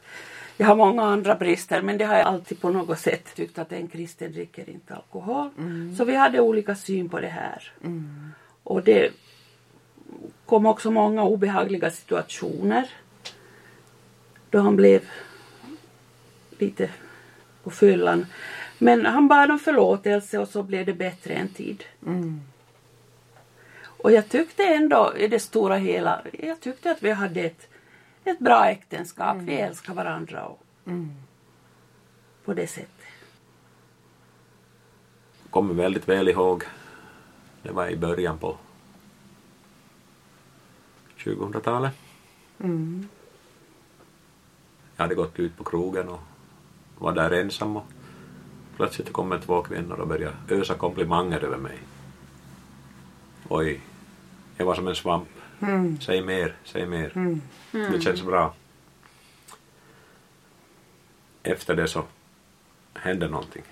jag 0.56 0.66
har 0.66 0.76
många 0.76 1.02
andra 1.02 1.34
brister 1.34 1.82
men 1.82 1.98
det 1.98 2.04
har 2.04 2.16
jag 2.16 2.26
alltid 2.26 2.60
på 2.60 2.70
något 2.70 2.98
sätt 2.98 3.34
tyckt 3.34 3.58
att 3.58 3.72
en 3.72 3.88
kristen 3.88 4.32
dricker 4.32 4.70
inte 4.70 4.94
alkohol. 4.94 5.50
Så 5.98 6.04
vi 6.04 6.14
hade 6.14 6.40
olika 6.40 6.74
syn 6.74 7.08
på 7.08 7.20
det 7.20 7.28
här. 7.28 7.72
Och 8.62 8.82
det 8.82 9.10
kom 10.46 10.66
också 10.66 10.90
många 10.90 11.24
obehagliga 11.24 11.90
situationer. 11.90 12.88
Då 14.50 14.58
han 14.58 14.76
blev 14.76 15.02
lite 16.58 16.90
på 17.62 17.70
fyllan. 17.70 18.26
Men 18.78 19.06
han 19.06 19.28
bad 19.28 19.50
om 19.50 19.58
förlåtelse 19.58 20.38
och 20.38 20.48
så 20.48 20.62
blev 20.62 20.86
det 20.86 20.92
bättre 20.92 21.34
en 21.34 21.48
tid. 21.48 21.84
Och 24.02 24.12
jag 24.12 24.28
tyckte 24.28 24.62
ändå 24.62 25.12
i 25.16 25.28
det 25.28 25.38
stora 25.38 25.76
hela, 25.76 26.22
jag 26.32 26.60
tyckte 26.60 26.90
att 26.90 27.02
vi 27.02 27.10
hade 27.10 27.40
ett, 27.40 27.68
ett 28.24 28.38
bra 28.38 28.66
äktenskap. 28.66 29.36
Vi 29.40 29.54
älskar 29.54 29.94
varandra 29.94 30.44
och 30.44 30.62
på 32.44 32.54
det 32.54 32.66
sättet. 32.66 33.06
Kommer 35.50 35.74
väldigt 35.74 36.08
väl 36.08 36.28
ihåg. 36.28 36.64
Det 37.62 37.72
var 37.72 37.88
i 37.88 37.96
början 37.96 38.38
på 38.38 38.56
2000-talet. 41.18 41.94
Jag 44.96 45.04
hade 45.04 45.14
gått 45.14 45.38
ut 45.38 45.56
på 45.56 45.64
krogen 45.64 46.08
och 46.08 46.20
var 46.98 47.12
där 47.12 47.30
ensam 47.30 47.76
och 47.76 47.86
plötsligt 48.76 49.12
kommer 49.12 49.38
två 49.38 49.62
kvinnor 49.62 50.00
och 50.00 50.08
börjar 50.08 50.32
ösa 50.48 50.74
komplimanger 50.74 51.44
över 51.44 51.56
mig. 51.56 51.78
Oj, 53.48 53.80
jag 54.56 54.66
var 54.66 54.74
som 54.74 54.88
en 54.88 54.94
svamp. 54.94 55.28
Säg 56.00 56.22
mer, 56.22 56.56
säg 56.64 56.86
mer. 56.86 57.12
Det 57.92 58.00
känns 58.00 58.22
bra. 58.22 58.54
Efter 61.42 61.76
det 61.76 61.88
så 61.88 62.04
hände 62.94 63.28
någonting. 63.28 63.62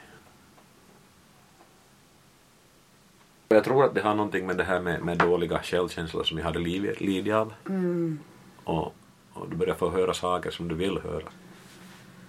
Jag 3.48 3.64
tror 3.64 3.84
att 3.84 3.94
det 3.94 4.00
har 4.00 4.14
någonting 4.14 4.46
med 4.46 4.56
det 4.56 4.64
här 4.64 4.80
med, 4.80 5.02
med 5.04 5.18
dåliga 5.18 5.62
självkänslor 5.62 6.24
som 6.24 6.38
jag 6.38 6.44
hade 6.44 6.58
lidit, 6.58 7.00
lidit 7.00 7.34
av. 7.34 7.52
Och, 8.64 8.94
och 9.32 9.48
du 9.50 9.56
börjar 9.56 9.74
få 9.74 9.90
höra 9.90 10.14
saker 10.14 10.50
som 10.50 10.68
du 10.68 10.74
vill 10.74 10.98
höra. 10.98 11.28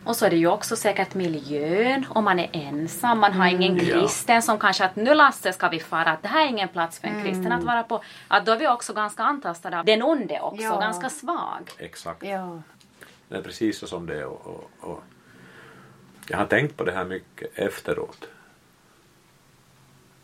Och 0.03 0.15
så 0.15 0.25
är 0.25 0.29
det 0.29 0.36
ju 0.36 0.48
också 0.48 0.75
säkert 0.75 1.13
miljön, 1.13 2.05
om 2.10 2.24
man 2.24 2.39
är 2.39 2.50
ensam, 2.53 3.20
man 3.20 3.34
har 3.34 3.48
ingen 3.48 3.77
Ja. 3.77 3.84
kristen 3.84 4.41
som 4.41 4.60
kanske 4.60 4.86
att 4.86 4.96
nu 4.96 5.13
Lasse 5.13 5.53
ska 5.53 5.70
vi 5.70 5.79
fara, 5.79 6.12
att 6.12 6.22
det 6.22 6.27
här 6.27 6.46
är 6.46 6.50
ingen 6.50 6.67
plats 6.70 7.00
för 7.00 7.08
en 7.08 7.24
kristen 7.24 7.51
att 7.51 7.63
vara 7.63 7.84
på. 7.84 8.03
Att 8.27 8.46
då 8.46 8.51
är 8.51 8.58
vi 8.58 8.67
också 8.67 8.93
ganska 8.93 9.24
antastade 9.24 9.79
av 9.79 9.86
den 9.86 10.03
onde 10.03 10.39
också, 10.41 10.63
Ja. 10.63 10.79
ganska 10.79 11.10
svag. 11.10 11.70
Exakt. 11.77 12.24
Ja. 12.24 12.62
Det 13.29 13.36
är 13.38 13.41
precis 13.41 13.77
så 13.79 13.88
som 13.88 14.05
det 14.05 14.20
är. 14.20 14.25
Och, 14.25 14.48
och, 14.48 14.89
och 14.91 15.03
jag 16.27 16.38
har 16.38 16.46
tänkt 16.46 16.77
på 16.77 16.84
det 16.84 16.91
här 16.91 17.05
mycket 17.05 17.58
efteråt. 17.60 18.27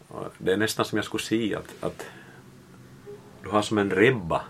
Och 0.08 0.34
det 0.38 0.54
är 0.54 0.58
nästan 0.58 0.86
som 0.86 0.96
jag 0.98 1.06
skulle 1.06 1.24
säga 1.24 1.60
att, 1.60 1.84
att 1.84 2.06
du 3.44 3.50
har 3.50 3.62
som 3.62 3.78
en 3.78 3.92
ribba 3.92 4.42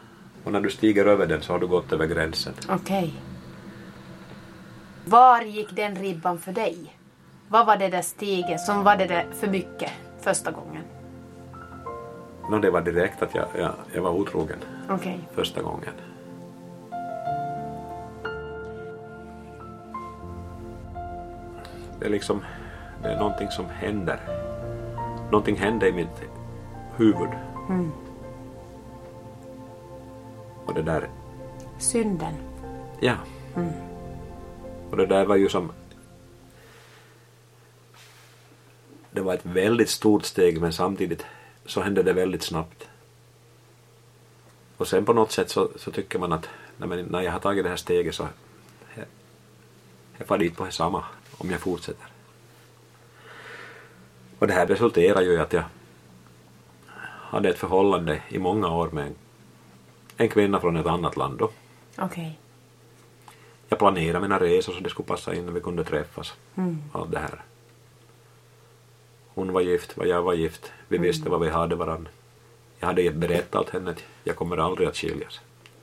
och 0.43 0.51
när 0.51 0.61
du 0.61 0.69
stiger 0.69 1.05
över 1.05 1.25
den 1.25 1.41
så 1.41 1.53
har 1.53 1.59
du 1.59 1.67
gått 1.67 1.91
över 1.93 2.05
gränsen. 2.07 2.53
Okej. 2.69 3.13
Var 5.09 5.41
gick 5.41 5.75
den 5.75 5.95
ribban 5.95 6.39
för 6.39 6.51
dig? 6.51 6.97
Vad 7.47 7.65
var 7.65 7.77
det 7.77 7.87
där 7.89 8.01
steget 8.01 8.61
som 8.61 8.83
var 8.83 8.95
det 8.95 9.05
där 9.05 9.25
för 9.31 9.47
mycket 9.47 9.91
första 10.19 10.51
gången? 10.51 10.83
Nå, 12.49 12.59
det 12.59 12.69
var 12.69 12.81
direkt 12.81 13.21
att 13.21 13.35
jag, 13.35 13.47
jag, 13.57 13.73
jag 13.93 14.01
var 14.01 14.11
otrogen 14.11 14.57
Okej. 14.89 15.19
första 15.33 15.61
gången. 15.61 15.93
Det 21.99 22.05
är 22.05 22.09
liksom, 22.09 22.41
det 23.03 23.09
är 23.09 23.17
någonting 23.17 23.49
som 23.49 23.65
händer. 23.65 24.19
Någonting 25.31 25.55
hände 25.55 25.89
i 25.89 25.91
mitt 25.91 26.21
huvud. 26.95 27.29
Och 30.65 30.73
det 30.73 30.81
där, 30.81 31.09
Synden. 31.77 32.33
ja. 32.99 33.15
Och 34.89 34.97
det 34.97 35.05
där 35.05 35.25
var 35.25 35.35
ju 35.35 35.49
som, 35.49 35.71
det 39.11 39.21
var 39.21 39.33
ett 39.33 39.45
väldigt 39.45 39.89
stort 39.89 40.25
steg 40.25 40.61
men 40.61 40.73
samtidigt 40.73 41.25
så 41.65 41.81
hände 41.81 42.03
det 42.03 42.13
väldigt 42.13 42.43
snabbt. 42.43 42.87
Och 44.77 44.87
sen 44.87 45.05
på 45.05 45.13
något 45.13 45.31
sätt 45.31 45.49
så, 45.49 45.69
så 45.75 45.91
tycker 45.91 46.19
man 46.19 46.31
att 46.31 46.49
nej, 46.77 47.03
när 47.03 47.21
jag 47.21 47.31
har 47.31 47.39
tagit 47.39 47.63
det 47.63 47.69
här 47.69 47.77
steget 47.77 48.15
så 48.15 48.27
jag, 48.95 49.05
jag 50.17 50.27
far 50.27 50.37
dit 50.37 50.57
på 50.57 50.71
samma 50.71 51.03
om 51.37 51.51
jag 51.51 51.59
fortsätter. 51.59 52.07
Och 54.39 54.47
det 54.47 54.53
här 54.53 54.67
resulterar 54.67 55.21
ju 55.21 55.33
i 55.33 55.37
att 55.37 55.53
jag 55.53 55.63
hade 57.29 57.49
ett 57.49 57.59
förhållande 57.59 58.21
i 58.29 58.39
många 58.39 58.67
år 58.67 58.89
med 58.91 59.07
en, 59.07 59.15
en 60.17 60.29
kvinna 60.29 60.59
från 60.59 60.77
ett 60.77 60.85
annat 60.85 61.17
land 61.17 61.39
då. 61.39 61.51
Okej. 61.97 62.39
Jag 63.69 63.79
planerade 63.79 64.19
mina 64.19 64.39
resor 64.39 64.73
så 64.73 64.79
det 64.79 64.89
skulle 64.89 65.07
passa 65.07 65.35
in 65.35 65.45
när 65.45 65.51
vi 65.51 65.61
kunde 65.61 65.83
träffas. 65.83 66.33
Allt 66.91 67.11
det 67.11 67.19
här. 67.19 67.41
Hon 69.27 69.51
var 69.51 69.61
gift, 69.61 69.97
jag 69.97 70.21
var 70.21 70.33
gift. 70.33 70.71
Vi 70.87 70.97
visste 70.97 71.29
vad 71.29 71.41
vi 71.41 71.49
hade 71.49 71.75
varandra. 71.75 72.11
Jag 72.79 72.87
hade 72.87 73.11
berättat 73.11 73.61
åt 73.61 73.69
henne 73.69 73.91
att 73.91 74.03
jag 74.23 74.35
kommer 74.35 74.57
aldrig 74.57 74.87
att 74.87 74.97
skiljas. 74.97 75.39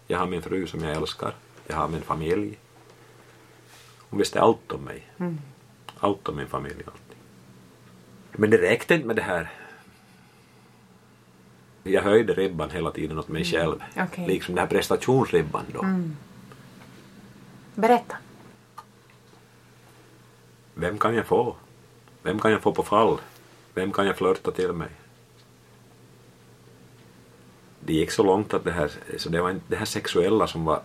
Jag 0.07 0.19
har 0.19 0.26
min 0.26 0.43
fru 0.43 0.67
som 0.67 0.85
jag 0.85 0.97
älskar. 0.97 1.35
Jag 1.67 1.76
har 1.76 1.88
min 1.88 2.03
familj. 2.03 2.59
Hon 4.11 4.19
visste 4.19 4.41
allt 4.41 4.73
om 4.73 4.81
mig. 4.81 5.07
Allt 5.99 6.29
om 6.29 6.37
min 6.37 6.47
familj. 6.47 6.83
Allt. 6.87 7.17
Men 8.33 8.50
det 8.50 8.57
räckte 8.57 8.95
inte 8.95 9.07
med 9.07 9.17
det 9.17 9.23
här. 9.23 9.50
Jag 11.83 12.03
höjde 12.03 12.35
ribban 12.35 12.71
hela 12.71 12.91
tiden 12.91 13.19
åt 13.19 13.29
mig 13.29 13.45
själv. 13.45 13.83
Okej. 13.97 14.26
Liksom 14.26 14.55
den 14.55 14.62
här 14.62 14.71
prestationsribban 14.71 15.64
då. 15.73 15.85
Berätta. 17.75 18.16
Vem 20.75 20.99
kan 20.99 21.14
jag 21.14 21.26
få? 21.26 21.57
Vem 22.23 22.38
kan 22.38 22.50
jag 22.50 22.62
få 22.62 22.73
på 22.73 22.83
fall? 22.83 23.19
Vem 23.75 23.93
kan 23.93 24.07
jag 24.07 24.16
flörta 24.16 24.50
till 24.50 24.73
mig? 24.73 24.88
Det 27.81 27.93
gick 27.93 28.11
så 28.11 28.23
långt 28.23 28.54
att 28.54 28.64
det 28.64 28.73
här, 28.73 28.90
så 29.16 29.28
det 29.28 29.43
var 29.43 29.50
inte 29.50 29.64
det 29.69 29.76
här 29.76 29.85
sexuella 29.85 30.47
som 30.47 30.64
var 30.64 30.83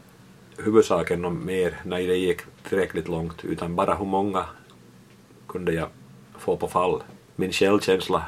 huvudsaken 0.58 1.26
och 1.26 1.32
mer 1.32 1.82
när 1.86 1.98
det 1.98 2.16
gick 2.16 2.42
tillräckligt 2.64 3.08
långt 3.08 3.46
utan 3.46 3.76
bara 3.76 3.96
hur 3.96 4.06
många 4.06 4.46
kunde 5.48 5.74
jag 5.74 5.88
få 6.38 6.58
på 6.58 6.68
fall. 6.68 7.04
Min 7.36 7.52
självkänsla 7.52 8.26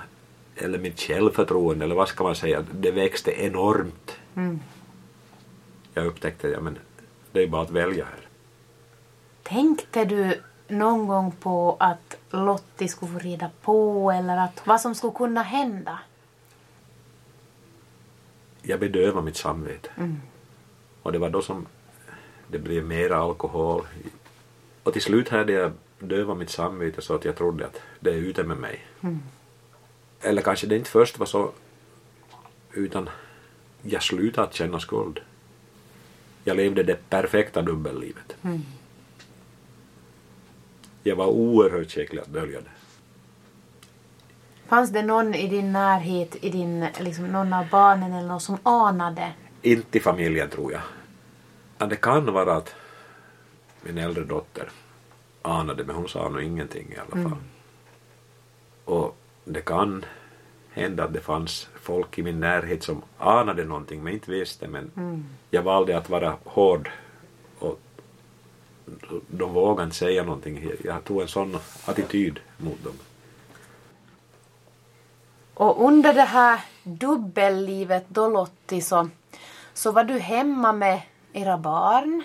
eller 0.56 0.80
mitt 0.80 1.00
självförtroende 1.00 1.86
eller 1.86 1.96
vad 1.96 2.08
ska 2.08 2.24
man 2.24 2.36
säga, 2.36 2.66
det 2.72 2.92
växte 2.92 3.32
enormt. 3.32 4.20
Jag 5.94 6.06
upptäckte, 6.06 6.48
ja 6.48 6.62
men 6.62 6.78
det 7.32 7.44
är 7.44 7.48
bara 7.48 7.62
att 7.62 7.72
välja 7.72 8.06
här. 8.06 8.31
Tänkte 9.44 10.06
du 10.06 10.42
någon 10.68 11.08
gång 11.08 11.32
på 11.32 11.78
att 11.80 12.18
Lottie 12.30 12.88
skulle 12.88 13.12
få 13.12 13.20
rida 13.20 13.50
på 13.62 14.12
eller 14.12 14.38
att 14.38 14.68
vad 14.68 14.82
som 14.82 14.96
skulle 14.96 15.14
kunna 15.14 15.42
hända? 15.42 16.00
jag 18.62 18.80
bedövade 18.80 19.26
mitt 19.26 19.38
samvete. 19.38 19.90
Och 21.02 21.12
det 21.12 21.20
var 21.20 21.30
då 21.30 21.42
som 21.42 21.66
det 22.48 22.60
blev 22.60 22.86
mera 22.86 23.18
alkohol. 23.18 23.86
Och 24.84 24.94
till 24.94 25.02
slut 25.02 25.30
hade 25.30 25.54
jag 25.54 25.72
dövat 26.00 26.38
mitt 26.38 26.50
samvete 26.50 27.02
så 27.02 27.16
att 27.16 27.26
jag 27.26 27.36
trodde 27.36 27.66
att 27.66 27.82
det 28.00 28.10
är 28.10 28.16
ute 28.16 28.44
med 28.44 28.58
mig. 28.58 28.86
Eller 30.22 30.42
kanske 30.42 30.68
det 30.68 30.76
inte 30.78 30.90
först 30.90 31.20
var 31.20 31.26
så 31.26 31.52
utan 32.74 33.10
jag 33.82 34.04
slutade 34.04 34.48
att 34.48 34.54
känna 34.54 34.80
skuld. 34.80 35.20
Jag 36.44 36.58
levde 36.58 36.84
det 36.84 37.10
perfekta 37.10 37.62
dubbellivet. 37.62 38.36
Jag 41.04 41.16
var 41.16 41.28
oerhört 41.28 41.92
skicklig 41.92 42.22
att 42.22 42.34
dölja 42.34 42.62
det. 42.62 42.70
Fanns 44.68 44.90
det 44.90 45.02
någon 45.04 45.36
i 45.36 45.48
din 45.48 45.72
närhet, 45.72 46.36
i 46.42 46.50
din, 46.50 46.86
liksom, 47.00 47.28
någon 47.28 47.54
av 47.54 47.70
barnen 47.70 48.14
eller 48.14 48.28
någon 48.28 48.42
som 48.42 48.58
anade? 48.64 49.34
Inte 49.62 49.98
i 49.98 50.02
familjen 50.02 50.50
tror 50.50 50.72
jag. 50.72 50.82
Ja, 51.78 51.86
det 51.86 51.96
kan 51.96 52.34
vara 52.34 52.54
att 52.54 52.76
min 53.82 53.98
äldre 53.98 54.24
dotter 54.24 54.70
anade 55.42 55.84
men 55.84 55.96
hon 55.96 56.10
sa 56.10 56.30
nog 56.30 56.44
ingenting 56.44 56.88
i 56.92 56.98
alla 56.98 57.24
fall. 57.24 57.38
Och 58.86 59.18
det 59.46 59.62
kan 59.62 60.06
hända 60.72 61.04
att 61.04 61.14
det 61.14 61.20
fanns 61.20 61.70
folk 61.82 62.18
i 62.18 62.24
min 62.24 62.40
närhet 62.40 62.84
som 62.84 63.02
anade 63.18 63.66
någonting 63.66 64.04
men 64.04 64.14
inte 64.14 64.32
visste 64.32 64.68
men 64.68 64.92
jag 65.50 65.64
valde 65.64 65.98
att 65.98 66.10
vara 66.10 66.36
hård 66.44 66.90
de 69.28 69.54
vågade 69.54 69.84
inte 69.84 69.96
säga 69.96 70.24
någonting. 70.24 70.72
Jag 70.84 71.04
tog 71.04 71.22
en 71.22 71.28
sån 71.28 71.58
attityd 71.86 72.40
mot 72.58 72.84
dem. 72.84 72.94
Och 75.54 75.86
under 75.86 76.14
det 76.14 76.22
här 76.22 76.60
dubbellivet 76.84 78.06
då 78.08 78.28
Lottie 78.28 78.82
så, 78.82 79.10
så 79.74 79.92
var 79.92 80.04
du 80.04 80.20
hemma 80.20 80.74
med 80.74 81.02
era 81.34 81.58
barn. 81.58 82.24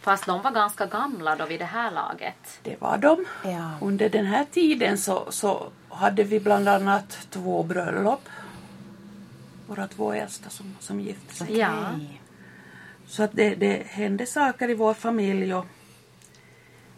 Fast 0.00 0.26
de 0.26 0.42
var 0.42 0.50
ganska 0.50 0.86
gamla 0.86 1.36
då 1.36 1.46
vid 1.46 1.60
det 1.60 1.64
här 1.64 1.90
laget. 1.90 2.60
Det 2.62 2.80
var 2.80 2.98
de. 2.98 3.24
Ja. 3.44 3.70
Under 3.80 4.08
den 4.08 4.26
här 4.26 4.46
tiden 4.50 4.98
så, 4.98 5.26
så 5.28 5.70
hade 5.88 6.22
vi 6.22 6.40
bland 6.40 6.68
annat 6.68 7.18
två 7.30 7.62
bröllop. 7.62 8.28
Våra 9.66 9.88
två 9.88 10.12
äldsta 10.12 10.50
som, 10.50 10.76
som 10.80 11.00
gifte 11.00 11.34
sig. 11.34 11.58
Ja. 11.58 11.70
Så 13.12 13.22
att 13.22 13.32
det, 13.32 13.54
det 13.54 13.86
hände 13.86 14.26
saker 14.26 14.70
i 14.70 14.74
vår 14.74 14.94
familj. 14.94 15.54
Och, 15.54 15.66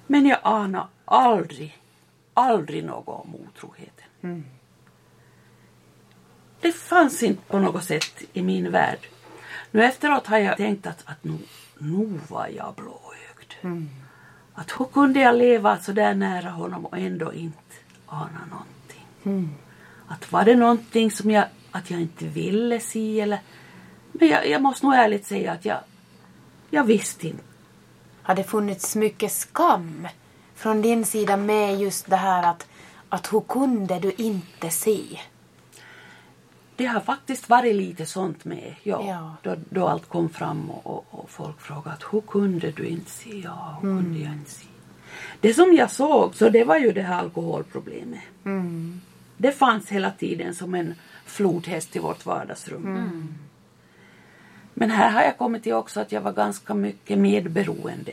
men 0.06 0.26
jag 0.26 0.38
anade 0.42 0.86
aldrig, 1.04 1.78
aldrig 2.34 2.84
något 2.84 3.08
om 3.24 3.34
otroheten. 3.34 4.44
Det 6.60 6.72
fanns 6.72 7.22
inte 7.22 7.42
på 7.42 7.58
något 7.58 7.84
sätt 7.84 8.22
i 8.32 8.42
min 8.42 8.70
värld. 8.70 8.98
Nu 9.70 9.84
efteråt 9.84 10.26
har 10.26 10.38
jag 10.38 10.56
tänkt 10.56 10.86
att, 10.86 11.02
att 11.04 11.24
nu, 11.24 11.38
nu 11.78 12.20
var 12.28 12.48
jag 12.48 12.74
blåögd. 12.74 13.82
Att 14.54 14.80
hur 14.80 14.84
kunde 14.84 15.20
jag 15.20 15.36
leva 15.36 15.78
så 15.78 15.92
där 15.92 16.14
nära 16.14 16.50
honom 16.50 16.86
och 16.86 16.98
ändå 16.98 17.32
inte 17.32 17.74
ana 18.06 18.40
någonting. 18.50 19.06
Att 20.06 20.32
var 20.32 20.44
det 20.44 20.54
någonting 20.56 21.10
som 21.10 21.30
jag, 21.30 21.44
att 21.70 21.90
jag 21.90 22.00
inte 22.00 22.24
ville 22.24 22.80
se 22.80 23.20
eller... 23.20 23.38
Men 24.12 24.28
jag, 24.28 24.48
jag 24.48 24.62
måste 24.62 24.86
nog 24.86 24.94
ärligt 24.94 25.26
säga 25.26 25.52
att 25.52 25.64
jag, 25.64 25.78
jag 26.74 26.84
visste 26.84 27.26
inte. 27.26 27.42
Har 28.22 28.34
det 28.34 28.44
funnits 28.44 28.96
mycket 28.96 29.32
skam 29.32 30.08
från 30.54 30.82
din 30.82 31.04
sida 31.04 31.36
med 31.36 31.80
just 31.80 32.10
det 32.10 32.16
här 32.16 32.50
att, 32.50 32.66
att 33.08 33.32
hur 33.32 33.40
kunde 33.40 33.98
du 33.98 34.12
inte 34.12 34.70
se? 34.70 35.18
Det 36.76 36.86
har 36.86 37.00
faktiskt 37.00 37.48
varit 37.48 37.76
lite 37.76 38.06
sånt 38.06 38.44
med. 38.44 38.74
Ja, 38.82 39.02
Ja. 39.06 39.36
Då, 39.42 39.56
då 39.70 39.88
allt 39.88 40.08
kom 40.08 40.28
fram 40.28 40.70
och, 40.70 41.06
och, 41.10 41.30
folk 41.30 41.60
frågade 41.60 41.96
hur 42.12 42.20
kunde 42.20 42.70
du 42.70 42.86
inte 42.86 43.10
se? 43.10 43.40
Ja, 43.44 43.78
hur 43.82 43.88
kunde 43.88 44.18
jag 44.18 44.32
inte 44.32 44.50
se? 44.50 44.66
Det 45.40 45.54
som 45.54 45.72
jag 45.74 45.90
såg 45.90 46.34
så 46.34 46.48
det 46.48 46.64
var 46.64 46.78
ju 46.78 46.92
det 46.92 47.02
här 47.02 47.18
alkoholproblemet. 47.18 48.20
Det 49.36 49.52
fanns 49.52 49.88
hela 49.88 50.10
tiden 50.10 50.54
som 50.54 50.74
en 50.74 50.94
flodhäst 51.24 51.96
i 51.96 51.98
vårt 51.98 52.26
vardagsrum. 52.26 52.84
Men 54.74 54.90
här 54.90 55.10
har 55.10 55.22
jag 55.22 55.38
kommit 55.38 55.62
till 55.62 55.72
också 55.74 56.00
att 56.00 56.12
jag 56.12 56.20
var 56.20 56.32
ganska 56.32 56.74
mycket 56.74 57.18
medberoende. 57.18 58.12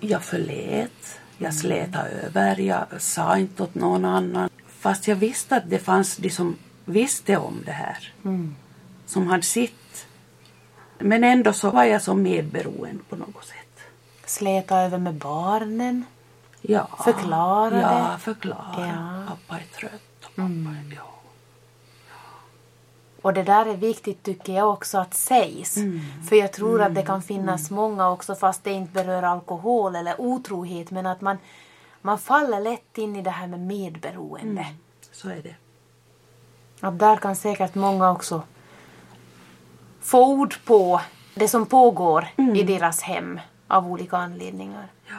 Jag 0.00 0.22
förlät, 0.22 1.20
jag 1.38 1.54
slätade 1.54 2.08
över, 2.10 2.56
jag 2.60 2.86
sa 2.98 3.38
inte 3.38 3.62
åt 3.62 3.74
någon 3.74 4.04
annan. 4.04 4.50
Fast 4.68 5.08
jag 5.08 5.16
visste 5.16 5.56
att 5.56 5.70
det 5.70 5.78
fanns 5.78 6.16
de 6.16 6.30
som 6.30 6.56
visste 6.84 7.36
om 7.36 7.62
det 7.66 7.72
här. 7.72 8.12
Som 9.06 9.26
hade 9.26 9.42
sitt. 9.42 10.06
Men 10.98 11.24
ändå 11.24 11.52
så 11.52 11.70
var 11.70 11.84
jag 11.84 12.02
så 12.02 12.14
medberoende 12.14 13.02
på 13.08 13.16
något 13.16 13.44
sätt. 13.44 13.80
Släta 14.26 14.78
över 14.80 14.98
med 14.98 15.14
barnen? 15.14 16.04
Ja, 16.60 16.88
Förklara 17.04 17.80
Ja, 17.80 18.10
det. 18.12 18.18
förklara. 18.18 18.86
Ja. 18.86 19.24
Pappa 19.28 19.60
är 19.60 19.66
trött 19.80 20.24
och 20.24 20.34
pappa 20.36 20.42
är... 20.42 20.96
Ja. 20.96 21.21
Och 23.22 23.34
det 23.34 23.42
där 23.42 23.66
är 23.66 23.76
viktigt 23.76 24.22
tycker 24.22 24.52
jag 24.52 24.70
också 24.70 24.98
att 24.98 25.14
sägs. 25.14 25.78
För 26.28 26.36
jag 26.36 26.52
tror 26.52 26.82
att 26.82 26.94
det 26.94 27.02
kan 27.02 27.22
finnas 27.22 27.70
många 27.70 28.10
också 28.10 28.34
fast 28.34 28.64
det 28.64 28.72
inte 28.72 28.92
berör 28.92 29.22
alkohol 29.22 29.96
eller 29.96 30.20
otrohet 30.20 30.90
men 30.90 31.06
att 31.06 31.20
man, 31.20 31.38
man 32.00 32.18
faller 32.18 32.60
lätt 32.60 32.98
in 32.98 33.16
i 33.16 33.22
det 33.22 33.30
här 33.30 33.46
med 33.46 33.60
medberoende. 33.60 34.66
Så 35.12 35.28
är 35.28 35.42
det. 35.42 35.54
Att 36.80 36.98
där 36.98 37.16
kan 37.16 37.36
säkert 37.36 37.74
många 37.74 38.10
också 38.10 38.42
få 40.00 40.26
ord 40.26 40.54
på 40.64 41.00
det 41.34 41.48
som 41.48 41.66
pågår 41.66 42.28
i 42.54 42.62
deras 42.62 43.02
hem 43.02 43.40
av 43.68 43.92
olika 43.92 44.16
anledningar. 44.16 44.88
Ja. 45.08 45.14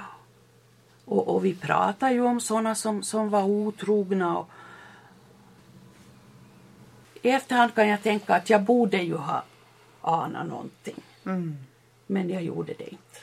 Och, 1.05 1.35
och 1.35 1.45
vi 1.45 1.55
pratar 1.55 2.11
ju 2.11 2.21
om 2.21 2.41
sådana 2.41 2.75
som, 2.75 3.03
som 3.03 3.29
var 3.29 3.43
otrogna. 3.43 4.37
Och... 4.37 4.49
I 7.25 7.29
efterhand 7.29 7.75
kan 7.75 7.87
jag 7.87 8.03
tänka 8.03 8.35
att 8.35 8.49
jag 8.49 8.61
borde 8.61 8.97
ju 8.97 9.15
ha 9.15 9.43
anat 10.01 10.47
någonting. 10.47 11.03
Men 12.07 12.29
jag 12.29 12.43
gjorde 12.43 12.73
det 12.73 12.89
inte. 12.89 13.19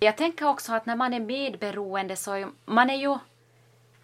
Jag 0.00 0.16
tänker 0.16 0.48
också 0.48 0.72
att 0.72 0.86
när 0.86 0.96
man 0.96 1.14
är 1.14 1.20
medberoende 1.20 2.16
så 2.16 2.32
är 2.32 2.48
man 2.64 2.90
är 2.90 2.94
ju 2.94 3.18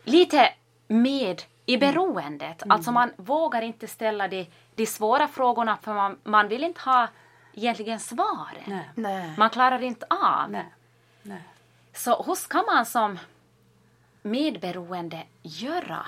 lite 0.04 0.54
med 0.88 1.42
i 1.66 1.76
beroendet. 1.76 2.62
Alltså 2.68 2.92
man 2.92 3.10
vågar 3.16 3.62
inte 3.62 3.86
ställa 3.86 4.28
de, 4.28 4.46
de 4.74 4.86
svåra 4.86 5.28
frågorna 5.28 5.76
för 5.82 5.94
man, 5.94 6.18
man 6.24 6.48
vill 6.48 6.64
inte 6.64 6.80
ha 6.80 7.08
egentligen 7.54 8.00
svaren. 8.00 8.80
Nej. 8.94 9.34
Man 9.38 9.50
klarar 9.50 9.82
inte 9.82 10.06
av. 10.10 10.50
Nej. 10.50 10.66
Nej. 11.22 11.42
Så 11.94 12.22
hur 12.22 12.34
ska 12.34 12.62
man 12.62 12.86
som 12.86 13.18
medberoende 14.30 15.22
göra? 15.42 16.06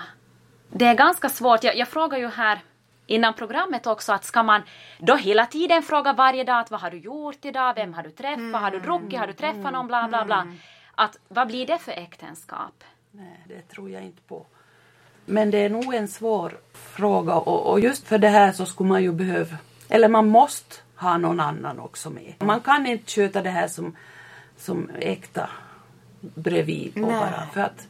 Det 0.69 0.85
är 0.85 0.95
ganska 0.95 1.29
svårt. 1.29 1.63
Jag, 1.63 1.75
jag 1.75 1.87
frågar 1.87 2.17
ju 2.17 2.27
här 2.27 2.59
innan 3.05 3.33
programmet 3.33 3.87
också 3.87 4.13
att 4.13 4.25
ska 4.25 4.43
man 4.43 4.61
då 4.99 5.15
hela 5.15 5.45
tiden 5.45 5.83
fråga 5.83 6.13
varje 6.13 6.43
dag 6.43 6.59
att 6.59 6.71
vad 6.71 6.81
har 6.81 6.91
du 6.91 6.97
gjort 6.97 7.45
idag, 7.45 7.73
vem 7.75 7.93
har 7.93 8.03
du 8.03 8.11
träffat, 8.11 8.61
har 8.61 8.71
du 8.71 8.79
druckit, 8.79 9.19
har 9.19 9.27
du 9.27 9.33
träffat 9.33 9.73
någon, 9.73 9.87
bla 9.87 10.07
bla 10.07 10.25
bla. 10.25 10.47
Att 10.95 11.17
vad 11.27 11.47
blir 11.47 11.67
det 11.67 11.77
för 11.77 11.91
äktenskap? 11.91 12.83
Nej, 13.11 13.43
det 13.47 13.61
tror 13.61 13.89
jag 13.89 14.03
inte 14.03 14.21
på. 14.21 14.45
Men 15.25 15.51
det 15.51 15.57
är 15.57 15.69
nog 15.69 15.93
en 15.93 16.07
svår 16.07 16.57
fråga 16.73 17.35
och, 17.35 17.71
och 17.71 17.79
just 17.79 18.07
för 18.07 18.17
det 18.17 18.27
här 18.27 18.51
så 18.51 18.65
skulle 18.65 18.89
man 18.89 19.03
ju 19.03 19.11
behöva, 19.11 19.57
eller 19.89 20.07
man 20.07 20.27
måste 20.27 20.75
ha 20.95 21.17
någon 21.17 21.39
annan 21.39 21.79
också 21.79 22.09
med. 22.09 22.33
Man 22.39 22.61
kan 22.61 22.85
inte 22.85 23.11
sköta 23.11 23.41
det 23.41 23.49
här 23.49 23.67
som, 23.67 23.95
som 24.57 24.89
äkta 24.99 25.49
bredvid 26.21 26.95
och 26.95 27.01
Nej. 27.01 27.19
bara 27.19 27.47
för 27.53 27.61
att 27.61 27.87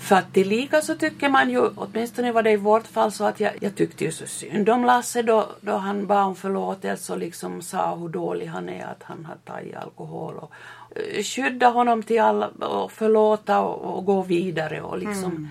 för 0.00 0.16
att 0.16 0.32
tillika 0.32 0.82
så 0.82 0.94
tycker 0.94 1.28
man 1.28 1.50
ju, 1.50 1.68
åtminstone 1.76 2.32
var 2.32 2.42
det 2.42 2.50
i 2.50 2.56
vårt 2.56 2.86
fall 2.86 3.12
så 3.12 3.24
att 3.24 3.40
jag, 3.40 3.52
jag 3.60 3.74
tyckte 3.74 4.04
ju 4.04 4.12
så 4.12 4.26
synd 4.26 4.68
om 4.68 4.84
Lasse 4.84 5.22
då, 5.22 5.48
då 5.60 5.72
han 5.72 6.06
bad 6.06 6.24
om 6.24 6.36
förlåtelse 6.36 7.12
och 7.12 7.18
liksom 7.18 7.62
sa 7.62 7.96
hur 7.96 8.08
dålig 8.08 8.46
han 8.46 8.68
är 8.68 8.86
att 8.86 9.02
han 9.02 9.24
har 9.24 9.36
tagit 9.44 9.76
alkohol 9.76 10.34
och 10.34 10.52
eh, 10.96 11.22
skydda 11.22 11.68
honom 11.68 12.02
till 12.02 12.20
alla 12.20 12.48
och 12.48 12.92
förlåta 12.92 13.60
och, 13.60 13.96
och 13.96 14.04
gå 14.04 14.22
vidare 14.22 14.80
och 14.82 14.98
liksom 14.98 15.50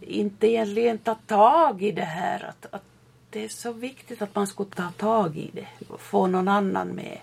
inte 0.00 0.46
egentligen 0.46 0.98
ta 0.98 1.14
tag 1.14 1.82
i 1.82 1.92
det 1.92 2.02
här 2.02 2.44
att, 2.48 2.74
att 2.74 2.84
det 3.30 3.44
är 3.44 3.48
så 3.48 3.72
viktigt 3.72 4.22
att 4.22 4.34
man 4.34 4.46
skulle 4.46 4.70
ta 4.70 4.90
tag 4.96 5.36
i 5.36 5.50
det 5.52 5.66
och 5.88 6.00
få 6.00 6.26
någon 6.26 6.48
annan 6.48 6.88
med. 6.88 7.18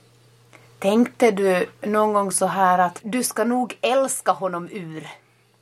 Tänkte 0.80 1.32
du 1.32 1.66
någon 1.82 2.14
gång 2.14 2.32
så 2.32 2.46
här 2.46 2.80
att 2.80 3.00
du 3.04 3.24
ska 3.24 3.44
nog 3.44 3.78
älska 3.82 4.32
honom 4.32 4.70
ur 4.72 5.08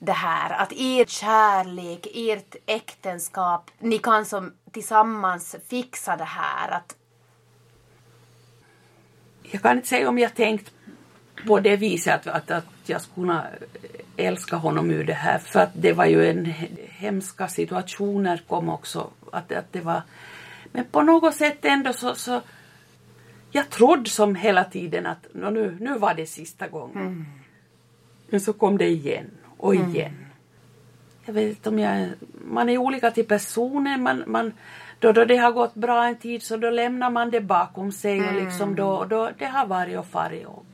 det 0.05 0.11
här? 0.11 0.49
Att 0.63 0.73
er 0.73 1.05
kärlek, 1.05 2.07
ert 2.13 2.55
äktenskap, 2.65 3.71
ni 3.79 3.97
kan 3.97 4.25
som 4.25 4.53
tillsammans 4.71 5.55
fixa 5.69 6.17
det 6.17 6.23
här? 6.23 6.71
Att, 6.71 6.95
jag 9.43 9.61
kan 9.61 9.75
inte 9.77 9.87
säga 9.87 10.09
om 10.09 10.19
jag 10.19 10.35
tänkt 10.35 10.71
på 11.47 11.59
det 11.59 11.77
viset 11.77 12.27
att, 12.27 12.27
att, 12.27 12.51
att 12.51 12.65
jag 12.85 13.01
skulle 13.01 13.27
kunna 13.27 13.45
älska 14.17 14.55
honom 14.55 14.91
ur 14.91 15.03
det 15.03 15.13
här. 15.13 15.39
För 15.39 15.59
att 15.59 15.71
det 15.73 15.93
var 15.93 16.05
ju 16.05 16.29
en 16.29 16.45
hemska 16.89 17.47
situationer 17.47 18.43
kom 18.47 18.69
också. 18.69 19.09
Att, 19.31 19.51
att 19.51 19.73
det 19.73 19.81
var, 19.81 20.01
men 20.71 20.85
på 20.85 21.01
något 21.01 21.35
sätt 21.35 21.65
ändå 21.65 21.93
så, 21.93 22.15
så 22.15 22.41
jag 23.51 23.69
trodde 23.69 24.09
som 24.09 24.35
hela 24.35 24.63
tiden 24.63 25.05
att 25.05 25.27
"Nå, 25.33 25.49
nu, 25.49 25.77
nu 25.79 25.97
var 25.97 26.13
det 26.13 26.25
sista 26.25 26.67
gången. 26.67 27.25
Men 28.29 28.41
så 28.41 28.53
kom 28.53 28.77
det 28.77 28.87
igen 28.87 29.31
och 29.57 29.75
igen. 29.75 30.25
Jag 31.25 31.33
vet 31.33 31.49
inte 31.49 31.69
om 31.69 31.79
jag, 31.79 32.09
man 32.45 32.69
är 32.69 32.77
olika 32.77 33.11
till 33.11 33.27
personer. 33.27 33.97
Man, 33.97 34.23
man, 34.27 34.53
då, 34.99 35.11
då 35.11 35.25
det 35.25 35.37
har 35.37 35.51
gått 35.51 35.73
bra 35.73 36.05
en 36.05 36.15
tid 36.15 36.43
så 36.43 36.57
då 36.57 36.69
lämnar 36.69 37.09
man 37.09 37.31
det 37.31 37.41
bakom 37.41 37.91
sig 37.91 38.27
och 38.27 38.33
liksom 38.33 38.75
då, 38.75 39.05
då 39.05 39.31
det 39.37 39.45
har 39.45 39.65
varit 39.65 39.97
och 39.97 40.05
farit 40.05 40.45
och, 40.45 40.65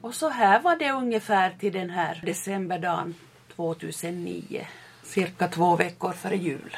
och 0.00 0.14
så 0.14 0.28
här 0.28 0.60
var 0.60 0.76
det 0.76 0.90
ungefär 0.92 1.50
till 1.60 1.72
den 1.72 1.90
här 1.90 2.22
decemberdagen 2.26 3.14
2009, 3.56 4.66
cirka 5.02 5.48
två 5.48 5.76
veckor 5.76 6.12
före 6.12 6.36
jul. 6.36 6.76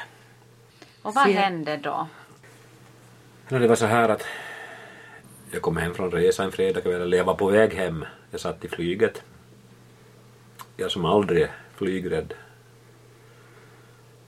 Och 1.01 1.13
vad 1.15 1.25
Se- 1.25 1.33
hände 1.33 1.77
då? 1.77 2.07
No, 3.49 3.59
det 3.59 3.67
var 3.67 3.75
så 3.75 3.85
här 3.85 4.09
att 4.09 4.23
jag 5.51 5.61
kom 5.61 5.77
hem 5.77 5.93
från 5.93 6.11
resa 6.11 6.43
en 6.43 6.51
fredagkväll, 6.51 7.01
eller 7.01 7.17
jag 7.17 7.25
var 7.25 7.35
på 7.35 7.47
väg 7.47 7.73
hem. 7.73 8.05
Jag 8.31 8.39
satt 8.41 8.65
i 8.65 8.67
flyget. 8.67 9.23
Jag 10.79 10.91
som 10.91 11.05
aldrig 11.05 11.41
är 11.41 11.51
flygrädd. 11.75 12.33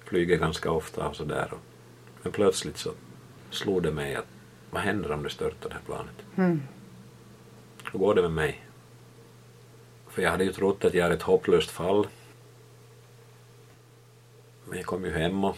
Flyger 0.06 0.38
ganska 0.38 0.72
ofta 0.72 1.08
och 1.08 1.16
sådär. 1.16 1.52
Men 2.22 2.32
plötsligt 2.32 2.78
så 2.78 2.92
slog 3.50 3.84
det 3.84 3.92
mig 3.92 4.16
att 4.16 4.26
vad 4.72 4.82
händer 4.82 5.12
om 5.12 5.24
det 5.24 5.30
störtar 5.30 5.70
det 5.70 5.76
här 5.76 5.82
planet? 5.86 6.26
Hur 7.92 8.00
går 8.00 8.16
det 8.16 8.22
med 8.22 8.32
mig? 8.32 8.66
För 10.08 10.22
jag 10.22 10.32
hade 10.32 10.44
ju 10.44 10.52
trott 10.52 10.86
att 10.86 10.94
jag 10.94 11.08
är 11.08 11.12
ett 11.12 11.22
hopplöst 11.22 11.70
fall. 11.70 12.08
Men 14.66 14.78
jag 14.78 14.86
kom 14.86 15.06
ju 15.06 15.12
hem 15.12 15.44
och 15.44 15.58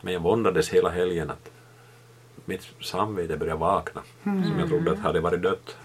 men 0.00 0.12
jag 0.12 0.20
våndades 0.20 0.68
hela 0.68 0.90
helgen 0.90 1.30
att 1.30 1.50
mitt 2.44 2.68
samvete 2.80 3.36
började 3.36 3.60
vakna 3.60 4.02
som 4.22 4.58
jag 4.58 4.68
trodde 4.68 4.92
att 4.92 4.98
hade 4.98 5.20
varit 5.20 5.42
dött. 5.42 5.76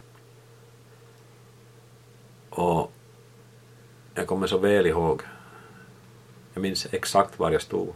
Och 2.50 2.92
jag 4.13 4.28
kommer 4.28 4.47
så 4.47 4.58
väl 4.58 4.86
ihåg. 4.86 5.21
Jag 6.54 6.62
minns 6.62 6.88
exakt 6.91 7.39
var 7.39 7.52
jag 7.52 7.62
stod 7.62 7.93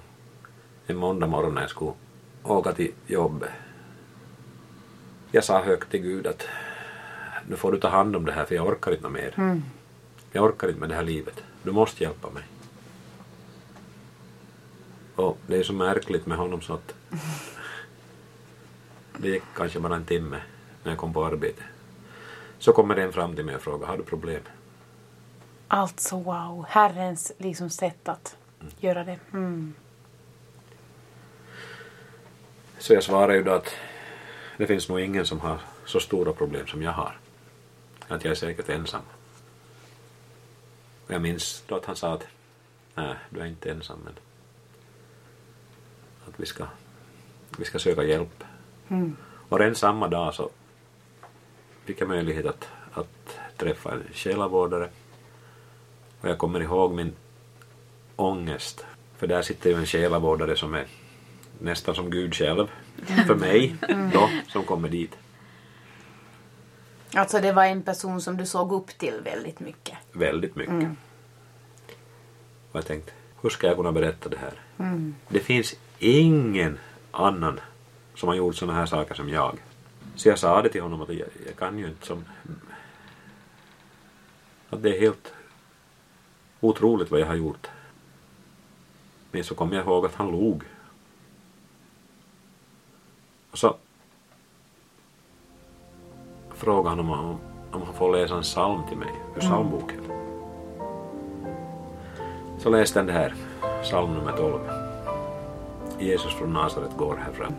en 0.87 0.97
måndag 0.97 1.27
morgon 1.27 1.53
när 1.53 1.61
jag 1.61 1.69
skulle 1.69 1.91
åka 2.43 2.73
till 2.73 2.91
jobbet. 3.07 3.49
Jag 5.31 5.43
sa 5.43 5.61
högt 5.61 5.91
till 5.91 6.01
Gud 6.01 6.27
att 6.27 6.47
nu 7.47 7.55
får 7.55 7.71
du 7.71 7.79
ta 7.79 7.87
hand 7.87 8.15
om 8.15 8.25
det 8.25 8.31
här 8.31 8.45
för 8.45 8.55
jag 8.55 8.67
orkar 8.67 8.91
inte 8.91 9.09
mer. 9.09 9.33
Jag 10.31 10.43
orkar 10.43 10.67
inte 10.67 10.79
med 10.79 10.89
det 10.89 10.95
här 10.95 11.03
livet. 11.03 11.43
Du 11.63 11.71
måste 11.71 12.03
hjälpa 12.03 12.29
mig. 12.29 12.43
Och 15.15 15.37
det 15.47 15.57
är 15.57 15.63
så 15.63 15.73
märkligt 15.73 16.25
med 16.25 16.37
honom 16.37 16.61
så 16.61 16.73
att 16.73 16.95
det 19.17 19.29
gick 19.29 19.43
kanske 19.55 19.79
bara 19.79 19.95
en 19.95 20.05
timme 20.05 20.37
när 20.83 20.91
jag 20.91 20.99
kom 20.99 21.13
på 21.13 21.25
arbete. 21.25 21.63
Så 22.59 22.73
kommer 22.73 22.95
en 22.95 23.13
fram 23.13 23.35
till 23.35 23.45
mig 23.45 23.55
och 23.55 23.61
frågar, 23.61 23.87
har 23.87 23.97
du 23.97 24.03
problem? 24.03 24.41
Alltså 25.67 26.19
wow, 26.19 26.65
Herrens 26.69 27.31
liksom 27.37 27.69
sätt 27.69 28.09
att 28.09 28.37
göra 28.79 29.03
det. 29.03 29.19
Mm. 29.33 29.73
Så 32.77 32.93
jag 32.93 33.03
svarar 33.03 33.33
ju 33.33 33.43
då 33.43 33.51
att 33.51 33.75
det 34.57 34.67
finns 34.67 34.89
nog 34.89 34.99
ingen 34.99 35.25
som 35.25 35.39
har 35.39 35.59
så 35.85 35.99
stora 35.99 36.33
problem 36.33 36.67
som 36.67 36.81
jag 36.81 36.91
har. 36.91 37.17
Att 38.07 38.23
jag 38.23 38.31
är 38.31 38.35
säkert 38.35 38.69
ensam. 38.69 39.01
Jag 41.07 41.21
minns 41.21 41.63
då 41.67 41.75
att 41.75 41.85
han 41.85 41.95
sa 41.95 42.13
att 42.13 42.27
nej, 42.95 43.15
du 43.29 43.39
är 43.39 43.45
inte 43.45 43.71
ensam 43.71 43.99
men 44.03 44.13
att 46.27 46.39
vi 46.39 46.45
ska, 46.45 46.65
vi 47.57 47.65
ska 47.65 47.79
söka 47.79 48.03
hjälp. 48.03 48.43
Och 49.49 49.59
redan 49.59 49.75
samma 49.75 50.07
dag 50.07 50.33
så 50.33 50.49
fick 51.85 52.01
jag 52.01 52.07
möjlighet 52.07 52.45
att, 52.45 52.67
att 52.93 53.39
träffa 53.57 53.91
en 53.91 54.03
själavårdare. 54.13 54.89
Och 56.25 56.31
jag 56.31 56.37
kommer 56.37 56.59
ihåg 56.59 56.93
min 56.93 57.13
ångest. 58.15 58.85
För 59.17 59.27
där 59.27 59.41
sitter 59.41 59.69
ju 59.69 59.75
en 59.75 59.85
själavårdare 59.85 60.55
som 60.55 60.73
är 60.73 60.85
nästan 61.59 61.95
som 61.95 62.09
Gud 62.09 62.35
själv 62.35 62.67
för 63.27 63.35
mig 63.35 63.75
då 64.13 64.29
som 64.47 64.63
kommer 64.63 64.89
dit. 64.89 65.17
Alltså 67.13 67.41
det 67.41 67.51
var 67.51 67.65
en 67.65 67.81
person 67.81 68.21
som 68.21 68.37
du 68.37 68.45
såg 68.45 68.71
upp 68.71 68.87
till 68.97 69.21
väldigt 69.23 69.59
mycket. 69.59 69.97
Väldigt 70.11 70.55
mycket. 70.55 70.89
Och 72.71 72.75
jag 72.79 72.85
tänkte, 72.85 73.11
hur 73.41 73.49
ska 73.49 73.67
jag 73.67 73.75
kunna 73.75 73.91
berätta 73.91 74.29
det 74.29 74.37
här? 74.37 74.53
Det 75.27 75.39
finns 75.39 75.75
ingen 75.99 76.79
annan 77.11 77.59
som 78.15 78.29
har 78.29 78.35
gjort 78.35 78.55
sådana 78.55 78.79
här 78.79 78.85
saker 78.85 79.15
som 79.15 79.29
jag. 79.29 79.57
Så 80.15 80.29
jag 80.29 80.39
sa 80.39 80.61
det 80.61 80.69
till 80.69 80.81
honom 80.81 81.01
att 81.01 81.09
jag, 81.09 81.27
jag 81.45 81.55
kan 81.57 81.79
ju 81.79 81.87
inte 81.87 82.05
som... 82.05 82.25
Att 84.69 84.83
det 84.83 84.97
är 84.97 84.99
helt 84.99 85.31
otroligt 86.69 87.11
vad 87.11 87.19
jag 87.19 87.27
har 87.27 87.35
gjort. 87.35 87.67
Men 89.31 89.43
så 89.43 89.55
kom 89.55 89.73
jag 89.73 89.85
ihåg 89.85 90.05
att 90.05 90.15
han 90.15 90.31
log. 90.31 90.63
Och 93.51 93.57
så 93.57 93.75
frågade 96.53 96.89
han 96.89 96.99
om, 96.99 97.09
han- 97.09 97.37
om 97.71 97.81
han 97.81 97.93
får 97.93 98.11
läsa 98.11 98.35
en 98.35 98.41
psalm 98.43 98.81
till 98.87 98.97
mig 98.97 99.11
ur 99.35 99.39
psalmboken. 99.39 100.01
Så 102.59 102.69
läste 102.69 102.99
han 102.99 103.05
det 103.07 103.13
här, 103.13 103.33
psalm 103.83 104.13
nummer 104.13 104.31
12. 104.37 104.59
Jesus 105.99 106.33
från 106.33 106.53
Nasaret 106.53 106.97
går 106.97 107.15
här 107.17 107.31
fram, 107.31 107.53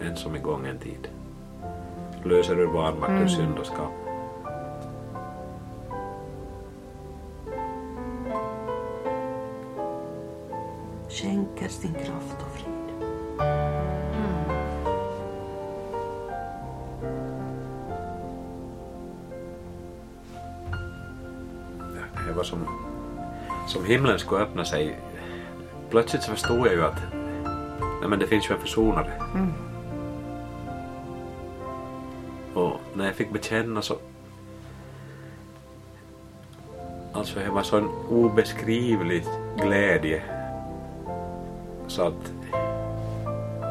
en 0.00 0.16
som 0.16 0.36
i 0.36 0.38
gången 0.38 0.78
tid. 0.78 1.08
Löser 2.24 2.60
ur 2.60 2.66
vanmakt 2.66 3.12
ur 3.22 3.28
syndaskap. 3.28 3.92
Skänker 11.64 11.68
sin 11.68 11.94
kraft 11.94 12.36
och 12.40 12.58
frid. 12.58 12.74
Det 22.26 22.32
var 22.32 22.44
som, 22.44 22.58
som 23.68 23.84
himlen 23.84 24.18
skulle 24.18 24.40
öppna 24.40 24.64
sig. 24.64 24.98
Plötsligt 25.90 26.22
så 26.22 26.30
förstod 26.30 26.66
jag 26.66 26.74
ju 26.74 26.84
att 26.84 27.02
nej 28.00 28.08
men 28.08 28.18
det 28.18 28.26
finns 28.26 28.50
ju 28.50 28.54
en 28.54 28.60
försonare. 28.60 29.12
Och 32.54 32.80
när 32.94 33.04
jag 33.04 33.14
fick 33.14 33.32
bekänna 33.32 33.82
så 33.82 33.98
Alltså 37.12 37.38
det 37.38 37.50
var 37.50 37.62
så 37.62 37.76
en 37.76 37.88
obeskrivlig 38.08 39.24
glädje. 39.56 40.33
Så 41.94 42.02
att 42.02 42.32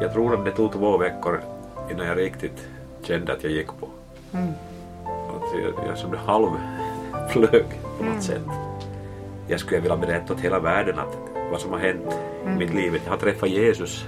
jag 0.00 0.12
tror 0.12 0.34
att 0.34 0.44
det 0.44 0.50
tog 0.50 0.72
två 0.72 0.98
veckor 0.98 1.40
innan 1.90 2.06
jag 2.06 2.18
riktigt 2.18 2.68
kände 3.02 3.32
att 3.32 3.42
jag 3.42 3.52
gick 3.52 3.66
på. 3.66 3.88
Att 5.04 5.60
jag, 5.62 5.88
jag 5.88 5.98
som 5.98 6.10
det 6.10 6.18
halv 6.18 6.48
flög 7.30 7.64
på 7.98 8.04
något 8.04 8.22
sätt. 8.22 8.42
Jag 9.48 9.60
skulle 9.60 9.80
vilja 9.80 9.96
berätta 9.96 10.32
åt 10.32 10.40
hela 10.40 10.58
världen 10.58 10.98
att 10.98 11.18
vad 11.50 11.60
som 11.60 11.72
har 11.72 11.78
hänt 11.78 12.18
i 12.46 12.58
mitt 12.58 12.74
liv. 12.74 13.00
Jag 13.04 13.10
har 13.10 13.18
träffat 13.18 13.48
Jesus. 13.48 14.04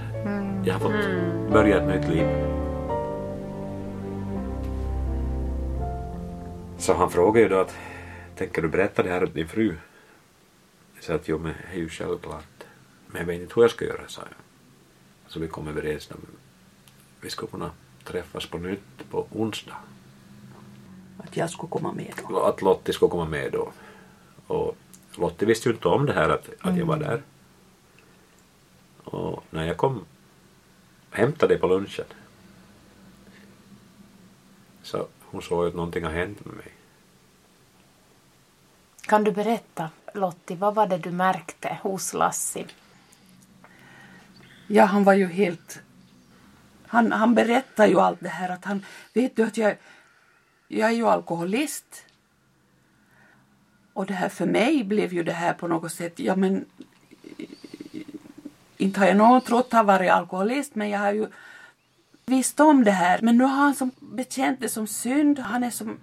Jag 0.65 0.73
har 0.73 0.79
fått 0.79 1.51
börja 1.51 1.77
ett 1.77 1.87
nytt 1.87 2.15
liv. 2.15 2.27
Så 6.77 6.93
han 6.93 7.09
frågade 7.09 7.39
ju 7.39 7.49
då 7.49 7.59
att 7.59 7.75
tänker 8.37 8.61
du 8.61 8.67
berätta 8.67 9.03
det 9.03 9.09
här 9.09 9.23
åt 9.23 9.33
din 9.33 9.47
fru? 9.47 9.75
Jag 10.95 11.03
sa 11.03 11.13
att 11.13 11.27
jo 11.27 11.37
men 11.37 11.53
det 11.71 11.77
är 11.77 11.81
ju 11.81 11.89
självklart. 11.89 12.56
Men 13.07 13.19
jag 13.19 13.25
vet 13.25 13.41
inte 13.41 13.53
hur 13.55 13.61
jag 13.61 13.71
ska 13.71 13.85
göra, 13.85 14.07
sa 14.07 14.21
jag. 14.21 14.37
Så 15.27 15.39
vi 15.39 15.47
kom 15.47 15.67
överens 15.67 16.11
om 16.11 16.25
vi 17.21 17.29
skulle 17.29 17.51
kunna 17.51 17.71
träffas 18.03 18.45
på 18.45 18.57
nytt 18.57 19.09
på 19.09 19.27
onsdag. 19.31 19.77
Att 21.17 21.37
jag 21.37 21.49
skulle 21.49 21.69
komma 21.69 21.93
med 21.93 22.13
då. 22.29 22.39
att 22.39 22.61
Lottie 22.61 22.93
skulle 22.93 23.11
komma 23.11 23.25
med 23.25 23.51
då. 23.51 23.71
Och 24.47 24.77
Lottie 25.15 25.47
visste 25.47 25.69
ju 25.69 25.75
inte 25.75 25.87
om 25.87 26.05
det 26.05 26.13
här 26.13 26.29
att, 26.29 26.49
att 26.59 26.77
jag 26.77 26.85
var 26.85 26.97
där. 26.97 27.21
Och 29.03 29.43
när 29.49 29.65
jag 29.65 29.77
kom 29.77 30.05
hämtade 31.11 31.53
dig 31.53 31.61
på 31.61 31.67
lunchen 31.67 32.05
så 34.83 35.07
hon 35.21 35.41
såg 35.41 35.67
att 35.67 35.75
någonting 35.75 36.03
har 36.03 36.11
hänt 36.11 36.45
med 36.45 36.55
mig. 36.55 36.71
Kan 39.01 39.23
du 39.23 39.31
berätta 39.31 39.89
Lottie, 40.13 40.57
vad 40.57 40.75
var 40.75 40.87
det 40.87 40.97
du 40.97 41.11
märkte 41.11 41.79
hos 41.81 42.13
Lassi? 42.13 42.65
Ja, 44.67 44.85
han 44.85 45.03
var 45.03 45.13
ju 45.13 45.27
helt... 45.27 45.81
Han, 46.87 47.11
han 47.11 47.35
berättar 47.35 47.87
ju 47.87 47.99
allt 47.99 48.19
det 48.19 48.29
här 48.29 48.49
att 48.49 48.65
han... 48.65 48.85
Vet 49.13 49.35
du 49.35 49.43
att 49.43 49.57
jag, 49.57 49.77
jag 50.67 50.89
är 50.89 50.93
ju 50.93 51.07
alkoholist. 51.07 52.05
Och 53.93 54.05
det 54.05 54.13
här 54.13 54.29
för 54.29 54.45
mig 54.45 54.83
blev 54.83 55.13
ju 55.13 55.23
det 55.23 55.31
här 55.31 55.53
på 55.53 55.67
något 55.67 55.91
sätt... 55.91 56.19
Ja, 56.19 56.35
men... 56.35 56.65
Inte 58.77 58.99
har 58.99 59.07
jag 59.07 59.17
någon 59.17 59.41
trott 59.41 59.65
att 59.65 59.73
han 59.73 59.85
varit 59.85 60.11
alkoholist, 60.11 60.75
men 60.75 60.89
jag 60.89 60.99
har 60.99 61.11
ju 61.11 61.27
visst 62.25 62.59
om 62.59 62.83
det 62.83 62.91
här. 62.91 63.19
Men 63.21 63.37
nu 63.37 63.43
har 63.43 63.55
han 63.55 63.75
som 63.75 63.91
bekänt 63.99 64.59
det 64.59 64.69
som 64.69 64.87
synd. 64.87 65.39
Han 65.39 65.63
är 65.63 65.69
som... 65.69 65.97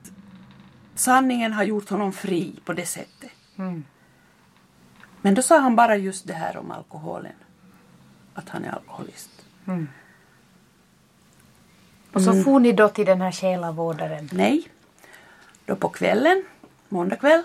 Sanningen 0.94 1.52
har 1.52 1.64
gjort 1.64 1.88
honom 1.88 2.12
fri 2.12 2.60
på 2.64 2.72
det 2.72 2.86
sättet. 2.86 3.30
Men 5.22 5.34
då 5.34 5.42
sa 5.42 5.58
han 5.58 5.76
bara 5.76 5.96
just 5.96 6.26
det 6.26 6.34
här 6.34 6.56
om 6.56 6.70
alkoholen. 6.70 7.32
Att 8.34 8.48
han 8.48 8.64
är 8.64 8.70
alkoholist. 8.70 9.30
Och 12.12 12.22
så 12.22 12.42
for 12.42 12.60
ni 12.60 12.72
då 12.72 12.88
till 12.88 13.06
den 13.06 13.20
här 13.20 13.32
själavårdaren. 13.32 14.28
Nej. 14.32 14.68
Då 15.66 15.76
på 15.76 15.88
kvällen, 15.88 16.44
måndag 16.88 17.16
kväll, 17.16 17.42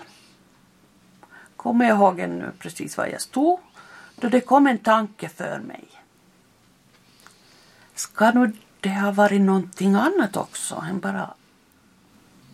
kommer 1.56 1.88
jag 1.88 1.96
ihåg 1.96 2.20
ännu 2.20 2.52
precis 2.58 2.96
var 2.96 3.06
jag 3.06 3.20
stod, 3.20 3.60
då 4.16 4.28
det 4.28 4.40
kom 4.40 4.66
en 4.66 4.78
tanke 4.78 5.28
för 5.28 5.58
mig. 5.58 5.84
Ska 7.94 8.30
nu 8.30 8.52
det 8.80 9.00
ha 9.00 9.10
varit 9.10 9.40
någonting 9.40 9.94
annat 9.94 10.36
också 10.36 10.84
än 10.90 11.00
bara 11.00 11.34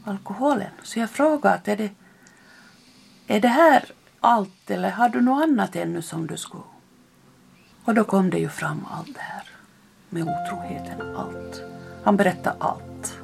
alkoholen? 0.04 0.70
Så 0.82 0.98
jag 0.98 1.10
frågade 1.10 1.54
att 1.54 1.68
är 1.68 1.76
det, 1.76 1.90
är 3.26 3.40
det 3.40 3.48
här 3.48 3.84
allt 4.20 4.70
eller 4.70 4.90
har 4.90 5.08
du 5.08 5.20
något 5.20 5.42
annat 5.42 5.76
ännu 5.76 6.02
som 6.02 6.26
du 6.26 6.36
skulle? 6.36 6.75
Och 7.86 7.94
då 7.94 8.04
kom 8.04 8.30
det 8.30 8.38
ju 8.38 8.48
fram 8.48 8.86
allt 8.90 9.14
det 9.14 9.20
här 9.20 9.42
med 10.10 10.22
otroheten, 10.22 11.16
allt. 11.16 11.62
Han 12.04 12.16
berättade 12.16 12.56
allt. 12.58 13.18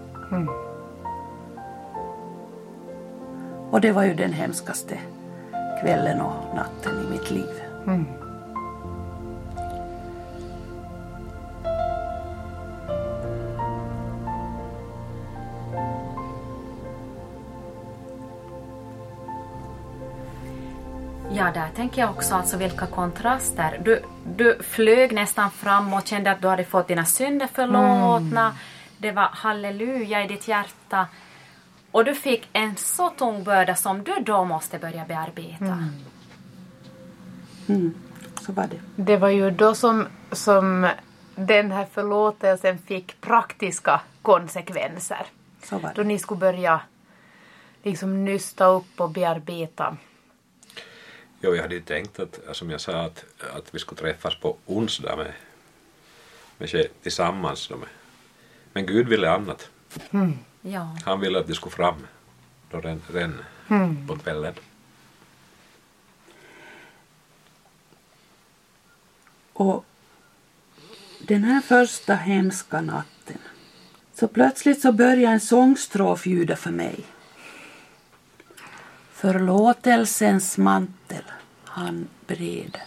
Och 3.71 3.81
det 3.81 3.93
var 3.93 4.05
ju 4.05 4.15
den 4.15 4.33
hemskaste 4.33 4.99
kvällen 5.81 6.21
och 6.21 6.55
natten 6.55 7.07
i 7.07 7.11
mitt 7.11 7.31
liv. 7.31 7.63
Ja, 21.43 21.51
där 21.55 21.69
tänker 21.77 22.01
jag 22.01 22.11
också 22.11 22.35
alltså 22.35 22.57
vilka 22.57 22.87
kontraster. 22.87 23.81
Du, 23.85 24.03
du 24.37 24.59
flög 24.63 25.13
nästan 25.13 25.51
fram 25.51 25.95
och 25.95 26.07
kände 26.07 26.31
att 26.31 26.43
du 26.43 26.49
hade 26.49 26.65
fått 26.65 26.89
dina 26.89 27.05
synder 27.05 27.47
förlåtna. 27.47 28.55
Det 28.99 29.13
var 29.13 29.29
halleluja 29.33 30.25
i 30.25 30.29
ditt 30.29 30.49
hjärta. 30.49 31.07
Och 31.91 32.05
du 32.05 32.15
fick 32.15 32.49
en 32.53 32.77
så 32.77 33.09
tung 33.11 33.45
börda 33.45 33.75
som 33.75 34.05
du 34.05 34.15
då 34.21 34.45
måste 34.45 34.79
börja 34.79 35.05
bearbeta. 35.05 35.89
Mm, 37.69 37.95
så 38.41 38.53
var 38.53 38.67
det. 38.67 38.81
Det 38.97 39.17
var 39.17 39.29
ju 39.29 39.51
då 39.51 39.75
som, 39.75 40.07
som 40.33 40.89
den 41.35 41.73
här 41.73 41.87
förlåtelsen 41.93 42.79
fick 42.79 43.21
praktiska 43.21 44.01
konsekvenser. 44.23 45.27
Så 45.63 45.79
var 45.79 45.93
Då 45.95 46.03
det. 46.03 46.09
ni 46.09 46.19
skulle 46.19 46.41
börja 46.41 46.81
liksom 47.83 48.25
nysta 48.25 48.67
upp 48.67 49.01
och 49.01 49.11
bearbeta. 49.11 49.97
Jo, 51.45 51.55
jag 51.55 51.63
hade 51.63 51.75
ju 51.75 51.81
tänkt 51.81 52.19
att, 52.19 52.41
som 52.53 52.71
jag 52.71 52.81
sa, 52.81 52.93
att, 52.93 53.25
att 53.57 53.75
vi 53.75 53.79
skulle 53.79 54.01
träffas 54.01 54.35
på 54.35 54.57
onsdag 54.67 55.17
med, 55.17 55.33
med 56.59 56.87
tillsammans. 57.03 57.71
Med. 57.71 57.79
Men 58.73 58.87
Gud 58.87 59.09
ville 59.09 59.31
annat. 59.31 59.71
Ja. 60.61 60.97
Han 61.05 61.21
ville 61.21 61.39
att 61.39 61.47
det 61.47 61.55
skulle 61.55 61.75
fram 61.75 62.07
då 62.71 62.81
redan, 62.81 63.03
redan 63.13 64.07
på 64.07 64.17
kvällen. 64.17 64.55
Och 69.53 69.85
den 71.21 71.45
här 71.45 71.61
första 71.61 72.15
hemska 72.15 72.81
natten 72.81 73.39
så 74.15 74.29
plötsligt 74.29 74.83
så 74.83 74.93
började 74.93 75.35
en 75.35 75.41
sångstrof 75.41 76.27
ljuda 76.27 76.57
för 76.57 76.71
mig. 76.71 77.05
Förlåtelsens 79.23 80.59
mantel 80.59 81.25
han 81.65 82.09
breder. 82.27 82.83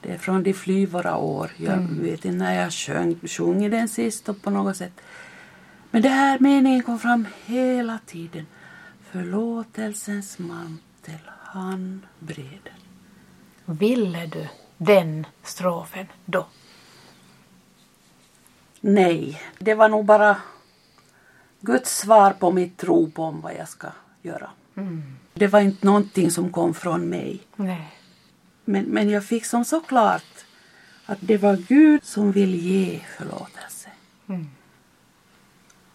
Det 0.00 0.12
är 0.12 0.18
från 0.18 0.42
de 0.42 0.52
flyvåra 0.52 1.16
år. 1.16 1.50
Jag 1.56 1.76
vet 1.76 2.24
inte 2.24 2.38
när 2.38 2.62
jag 2.62 2.72
sjöng, 2.72 3.20
sjungit 3.28 3.70
den 3.70 3.88
sist 3.88 4.28
och 4.28 4.42
på 4.42 4.50
något 4.50 4.76
sätt. 4.76 4.92
Men 5.90 6.02
det 6.02 6.08
här 6.08 6.38
meningen 6.38 6.82
kom 6.82 6.98
fram 6.98 7.26
hela 7.44 7.98
tiden. 8.06 8.46
Förlåtelsens 9.10 10.38
mantel 10.38 11.30
han 11.42 12.06
breder. 12.18 12.74
Ville 13.64 14.26
du 14.26 14.48
den 14.76 15.26
strofen 15.42 16.06
då? 16.24 16.46
Nej, 18.80 19.42
det 19.58 19.74
var 19.74 19.88
nog 19.88 20.04
bara 20.04 20.36
Guds 21.60 21.98
svar 21.98 22.30
på 22.30 22.52
mitt 22.52 22.84
rop 22.84 23.18
om 23.18 23.40
vad 23.40 23.54
jag 23.54 23.68
ska 23.68 23.88
göra. 24.22 24.50
Det 25.34 25.46
var 25.46 25.60
inte 25.60 25.86
någonting 25.86 26.30
som 26.30 26.52
kom 26.52 26.74
från 26.74 27.08
mig. 27.08 27.40
Nej. 27.56 27.92
Men, 28.64 28.84
men 28.84 29.10
jag 29.10 29.24
fick 29.24 29.44
som 29.44 29.64
så 29.64 29.80
klart 29.80 30.44
att 31.06 31.18
det 31.20 31.36
var 31.36 31.56
Gud 31.56 32.04
som 32.04 32.32
vill 32.32 32.54
ge 32.54 33.00
förlåtelse. 33.18 33.88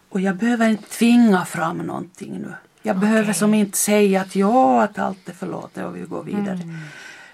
Och 0.08 0.20
jag 0.20 0.36
behöver 0.36 0.68
inte 0.68 0.88
tvinga 0.88 1.44
fram 1.44 1.78
någonting 1.78 2.32
nu. 2.32 2.54
Jag 2.82 2.98
behöver 2.98 3.32
som 3.32 3.54
inte 3.54 3.78
säga 3.78 4.20
att 4.20 4.36
ja, 4.36 4.82
att 4.82 4.98
allt 4.98 5.28
är 5.28 5.32
förlåtet 5.32 5.84
och 5.84 5.96
vi 5.96 6.00
går 6.00 6.24
vidare. 6.24 6.58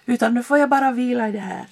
Utan 0.07 0.35
nu 0.35 0.43
får 0.43 0.59
jag 0.59 0.69
bara 0.69 0.93
vila 0.93 1.29
i 1.29 1.33
det 1.33 1.39
här. 1.39 1.67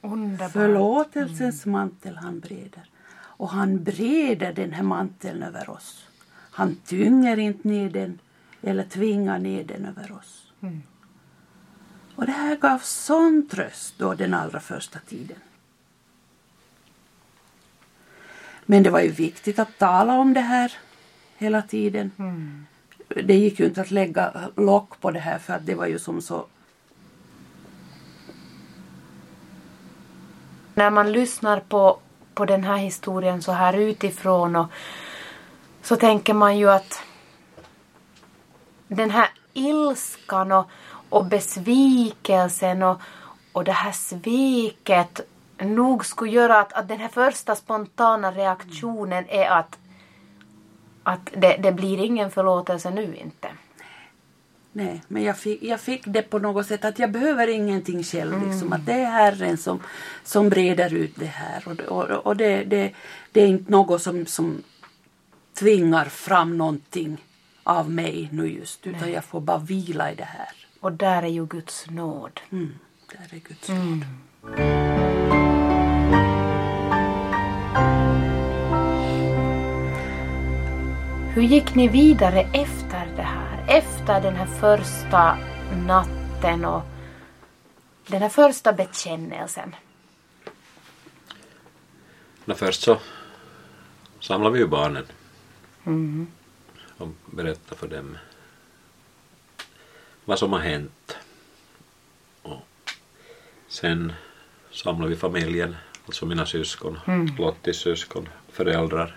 Underbart. 0.00 0.52
Förlåtelsens 0.52 1.66
mantel 1.66 2.16
han 2.16 2.40
breder. 2.40 2.84
Och 3.12 3.48
han 3.48 3.84
breder 3.84 4.52
den 4.52 4.72
här 4.72 4.82
manteln 4.82 5.42
över 5.42 5.70
oss. 5.70 6.06
Han 6.30 6.76
tynger 6.76 7.36
inte 7.36 7.68
ner 7.68 7.90
den 7.90 8.18
eller 8.62 8.84
tvingar 8.84 9.38
ner 9.38 9.64
den 9.64 9.84
över 9.84 10.12
oss. 10.12 10.52
Och 12.16 12.26
det 12.26 12.32
här 12.32 12.56
gav 12.56 12.78
sån 12.78 13.48
tröst 13.50 13.94
då 13.98 14.14
den 14.14 14.34
allra 14.34 14.60
första 14.60 14.98
tiden. 14.98 15.36
Men 18.66 18.82
det 18.82 18.90
var 18.90 19.00
ju 19.00 19.10
viktigt 19.10 19.58
att 19.58 19.78
tala 19.78 20.14
om 20.14 20.34
det 20.34 20.40
här 20.40 20.72
hela 21.36 21.62
tiden. 21.62 22.10
Det 23.08 23.34
gick 23.34 23.60
ju 23.60 23.66
inte 23.66 23.80
att 23.80 23.90
lägga 23.90 24.50
lock 24.56 25.00
på 25.00 25.10
det 25.10 25.20
här 25.20 25.38
för 25.38 25.52
att 25.52 25.66
det 25.66 25.74
var 25.74 25.86
ju 25.86 25.98
som 25.98 26.22
så 26.22 26.46
När 30.74 30.90
man 30.90 31.12
lyssnar 31.12 31.60
på, 31.60 31.98
på 32.34 32.44
den 32.44 32.64
här 32.64 32.76
historien 32.76 33.42
så 33.42 33.52
här 33.52 33.76
utifrån 33.76 34.56
och 34.56 34.66
så 35.82 35.96
tänker 35.96 36.34
man 36.34 36.58
ju 36.58 36.70
att 36.70 37.02
den 38.90 39.10
här 39.10 39.28
ilskan 39.52 40.52
och, 40.52 40.70
och 41.08 41.26
besvikelsen 41.26 42.82
och, 42.82 43.00
och 43.52 43.64
det 43.64 43.72
här 43.72 43.92
sveket 43.92 45.20
nog 45.58 46.06
skulle 46.06 46.30
göra 46.30 46.60
att, 46.60 46.72
att 46.72 46.88
den 46.88 47.00
här 47.00 47.08
första 47.08 47.56
spontana 47.56 48.32
reaktionen 48.32 49.24
är 49.28 49.50
att, 49.50 49.78
att 51.02 51.30
det, 51.36 51.56
det 51.62 51.72
blir 51.72 51.98
ingen 51.98 52.30
förlåtelse 52.30 52.90
nu 52.90 53.16
inte. 53.16 53.48
Nej, 54.72 55.02
men 55.08 55.22
jag 55.22 55.38
fick, 55.38 55.62
jag 55.62 55.80
fick 55.80 56.02
det 56.06 56.22
på 56.22 56.38
något 56.38 56.66
sätt 56.66 56.84
att 56.84 56.98
jag 56.98 57.10
behöver 57.10 57.48
ingenting 57.48 58.02
själv. 58.02 58.48
Liksom, 58.48 58.72
att 58.72 58.86
det 58.86 58.92
är 58.92 59.10
Herren 59.10 59.56
som, 59.56 59.80
som 60.24 60.48
breder 60.48 60.94
ut 60.94 61.14
det 61.16 61.26
här. 61.26 61.62
Och, 61.68 61.80
och, 61.80 62.26
och 62.26 62.36
det, 62.36 62.64
det, 62.64 62.92
det 63.32 63.40
är 63.40 63.46
inte 63.46 63.70
något 63.72 64.02
som, 64.02 64.26
som 64.26 64.62
tvingar 65.54 66.04
fram 66.04 66.58
någonting 66.58 67.18
av 67.62 67.90
mig 67.90 68.28
nu 68.32 68.46
just. 68.46 68.86
Utan 68.86 69.12
jag 69.12 69.24
får 69.24 69.40
bara 69.40 69.58
vila 69.58 70.12
i 70.12 70.14
det 70.14 70.24
här. 70.24 70.48
Och 70.80 70.92
där 70.92 71.22
är 71.22 71.28
ju 71.28 71.46
Guds 71.46 71.86
nåd. 71.90 72.40
Mm, 72.50 72.74
där 73.12 73.36
är 73.36 73.40
Guds 73.40 73.68
nåd. 73.68 74.04
Hur 81.34 81.42
gick 81.42 81.74
ni 81.74 81.88
vidare 81.88 82.40
efter 82.40 83.06
det 83.16 83.22
här? 83.22 83.64
Efter 83.68 84.20
den 84.20 84.36
här 84.36 84.46
första 84.46 85.38
natten 85.86 86.64
och 86.64 86.82
den 88.06 88.22
här 88.22 88.28
första 88.28 88.72
bekännelsen. 88.72 89.74
Nå, 92.44 92.54
först 92.54 92.82
så 92.82 92.98
samlade 94.20 94.52
vi 94.52 94.58
ju 94.58 94.66
barnen 94.66 95.04
och 97.00 97.08
berättade 97.26 97.76
för 97.76 97.88
dem 97.88 98.18
vad 100.24 100.38
som 100.38 100.52
har 100.52 100.60
hänt. 100.60 101.16
Och 102.42 102.62
sen 103.68 104.12
samlade 104.70 105.08
vi 105.08 105.16
familjen, 105.16 105.76
alltså 106.06 106.26
mina 106.26 106.46
syskon, 106.46 106.98
Lottis 107.38 107.76
syskon, 107.76 108.28
föräldrar. 108.48 109.16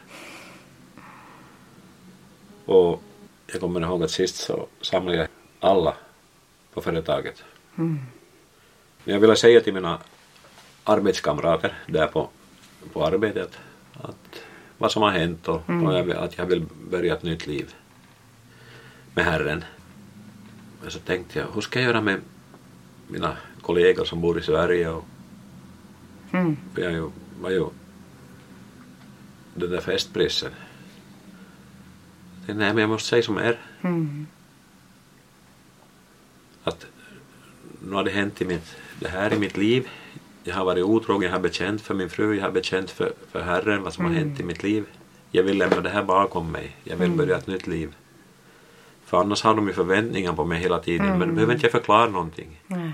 Och 2.65 3.01
jag 3.47 3.61
kommer 3.61 3.81
ihåg 3.81 4.03
att 4.03 4.11
sist 4.11 4.35
så 4.35 4.67
samlade 4.81 5.17
jag 5.17 5.27
alla 5.59 5.95
på 6.73 6.81
företaget. 6.81 7.43
Men 9.03 9.13
jag 9.13 9.19
ville 9.19 9.35
säga 9.35 9.61
till 9.61 9.73
mina 9.73 9.99
arbetskamrater 10.83 11.77
där 11.87 12.07
på, 12.07 12.29
på 12.93 13.05
arbetet 13.05 13.59
att 13.93 14.42
vad 14.83 14.91
som 14.91 15.01
har 15.01 15.11
hänt 15.11 15.47
och, 15.47 15.55
och 15.69 15.93
jag, 15.93 16.03
vill- 16.03 16.15
att 16.17 16.37
jag 16.37 16.45
vill 16.45 16.65
börja 16.91 17.13
ett 17.13 17.23
nytt 17.23 17.47
liv 17.47 17.73
med 19.15 19.25
Herren. 19.25 19.63
Men 20.81 20.91
så 20.91 20.99
tänkte 20.99 21.39
jag, 21.39 21.45
hur 21.53 21.61
ska 21.61 21.79
jag 21.79 21.87
göra 21.87 22.01
med 22.01 22.21
mina 23.07 23.37
kollegor 23.61 24.05
som 24.05 24.21
bor 24.21 24.39
i 24.39 24.41
Sverige 24.41 24.89
och 24.89 25.05
har 26.75 26.91
ju 26.91 27.09
var 27.41 27.49
ju 27.49 27.65
den 29.55 29.69
där 29.71 29.81
festprissen. 29.81 30.51
Jag 32.37 32.45
tänkte, 32.45 32.53
nej 32.63 32.73
men 32.73 32.81
jag 32.81 32.89
måste 32.89 33.09
säga 33.09 33.23
som 33.23 33.37
är. 33.37 33.59
Mm. 33.81 34.27
Att 36.63 36.85
nu 37.81 37.95
har 37.95 38.03
det 38.03 38.11
hänt 38.11 38.41
i 38.41 38.45
mitt, 38.45 38.75
det 38.99 39.07
här 39.09 39.33
i 39.33 39.39
mitt 39.39 39.57
liv. 39.57 39.87
Jag 40.43 40.55
har 40.55 40.65
varit 40.65 40.83
otrogen, 40.83 41.23
jag 41.23 41.31
har 41.31 41.39
bekänt 41.39 41.81
för 41.81 41.93
min 41.93 42.09
fru, 42.09 42.35
jag 42.35 42.43
har 42.43 42.51
bekänt 42.51 42.91
för, 42.91 43.13
för 43.31 43.41
Herren 43.41 43.83
vad 43.83 43.93
som 43.93 44.05
har 44.05 44.11
hänt 44.11 44.39
i 44.39 44.43
mitt 44.43 44.63
liv. 44.63 44.85
Jag 45.31 45.43
vill 45.43 45.57
lämna 45.57 45.81
det 45.81 45.89
här 45.89 46.03
bakom 46.03 46.51
mig. 46.51 46.75
Jag 46.83 46.97
vill 46.97 47.11
börja 47.11 47.37
ett 47.37 47.47
nytt 47.47 47.67
liv. 47.67 47.95
För 49.05 49.17
annars 49.17 49.43
har 49.43 49.55
de 49.55 49.67
ju 49.67 49.73
förväntningar 49.73 50.33
på 50.33 50.45
mig 50.45 50.59
hela 50.59 50.79
tiden 50.79 51.19
men 51.19 51.27
då 51.27 51.33
behöver 51.33 51.53
inte 51.53 51.65
jag 51.65 51.71
förklara 51.71 52.09
någonting. 52.09 52.61
Nej. 52.67 52.93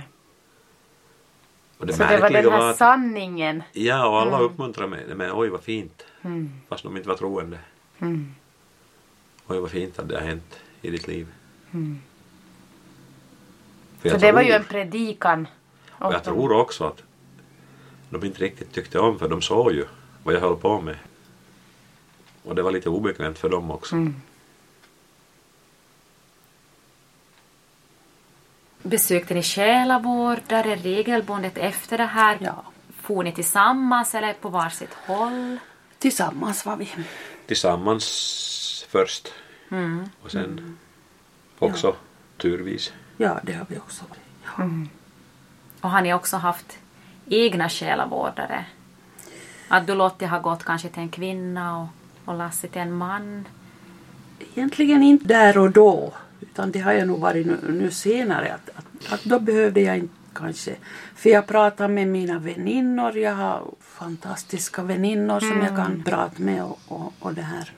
Och 1.78 1.88
det 1.88 1.94
Så 1.94 2.04
det 2.04 2.18
var 2.18 2.30
den 2.30 2.44
här 2.44 2.60
var 2.60 2.70
att, 2.70 2.78
sanningen. 2.78 3.64
Ja, 3.72 4.08
och 4.08 4.22
alla 4.22 4.40
uppmuntrade 4.40 4.90
mig. 4.90 5.06
Men 5.16 5.32
oj 5.34 5.50
vad 5.50 5.62
fint. 5.64 6.06
Mm. 6.22 6.52
Fast 6.70 6.84
de 6.84 6.98
inte 6.98 7.10
var 7.10 7.16
troende. 7.16 7.60
Mm. 8.00 8.36
Oj 9.48 9.60
vad 9.60 9.72
fint 9.72 10.00
att 10.00 10.10
det 10.10 10.16
har 10.16 10.28
hänt 10.28 10.60
i 10.82 10.92
ditt 10.92 11.08
liv. 11.08 11.28
Mm. 11.72 12.02
Så 14.04 14.18
det 14.18 14.32
var 14.32 14.42
tror- 14.42 14.42
ju 14.42 14.52
en 14.52 14.64
predikan. 14.64 15.48
Och 15.90 16.14
jag 16.14 16.24
tror 16.24 16.52
också 16.52 16.84
att 16.84 17.04
de 18.10 18.24
inte 18.26 18.42
riktigt 18.42 18.72
tyckte 18.74 19.00
om 19.00 19.20
för 19.20 19.28
de 19.30 19.42
såg 19.42 19.72
ju 19.72 19.86
vad 20.24 20.36
jag 20.36 20.42
höll 20.42 20.56
på 20.58 20.82
med. 20.82 20.98
Och 22.44 22.56
det 22.56 22.62
var 22.62 22.72
lite 22.72 22.90
obekvämt 22.90 23.38
för 23.40 23.50
dem 23.50 23.72
också. 23.72 23.96
Mm. 23.96 24.16
Besökte 28.84 29.34
ni 29.34 29.44
själavårdare 29.44 30.76
regelbundet 30.76 31.58
efter 31.58 31.98
det 31.98 32.06
här? 32.06 32.38
Ja. 32.42 32.64
For 33.02 33.24
ni 33.24 33.32
tillsammans 33.32 34.16
eller 34.16 34.34
på 34.34 34.50
varsitt 34.50 34.94
håll? 34.94 35.58
Tillsammans 36.00 36.66
var 36.66 36.76
vi. 36.78 36.90
Tillsammans 37.48 38.86
först 38.90 39.34
Mm. 39.72 40.10
och 40.22 40.32
sen 40.32 40.78
också 41.60 41.96
turvis. 42.38 42.94
Ja, 43.18 43.40
det 43.44 43.54
har 43.54 43.66
vi 43.70 43.78
också. 43.78 44.04
Ja. 44.46 44.70
Och 45.82 45.90
har 45.90 46.02
ni 46.02 46.14
också 46.14 46.38
haft 46.38 46.78
egna 47.30 47.70
själavårdare? 47.70 48.66
Att 49.68 49.88
du 49.88 49.96
Lottie 49.96 50.28
har 50.28 50.40
gått 50.40 50.64
kanske 50.64 50.90
till 50.90 51.02
en 51.02 51.10
kvinna 51.10 51.80
och, 51.82 51.88
och 52.26 52.38
Lasse 52.38 52.68
till 52.68 52.82
en 52.82 52.94
man? 52.94 53.48
Egentligen 54.56 55.04
inte 55.04 55.26
där 55.26 55.58
och 55.58 55.72
då. 55.72 56.14
Utan 56.42 56.72
det 56.72 56.80
har 56.80 56.92
jag 56.92 57.08
nog 57.08 57.20
varit 57.20 57.48
nu, 57.48 57.58
nu 57.70 57.92
senare. 57.92 58.54
Att, 58.54 58.70
att, 58.76 59.14
att 59.14 59.24
då 59.24 59.40
behövde 59.40 59.82
jag 59.82 59.98
inte 59.98 60.14
kanske. 60.34 60.76
För 61.16 61.30
jag 61.30 61.48
pratar 61.48 61.88
med 61.88 62.08
mina 62.08 62.40
väninnor. 62.40 63.18
Jag 63.18 63.36
har 63.36 63.64
fantastiska 63.82 64.82
väninnor 64.82 65.40
som 65.40 65.62
jag 65.62 65.76
kan 65.76 66.04
prata 66.04 66.42
med. 66.42 66.64
Och, 66.64 66.80
och, 66.88 67.14
och 67.20 67.34
det 67.34 67.42
här. 67.42 67.72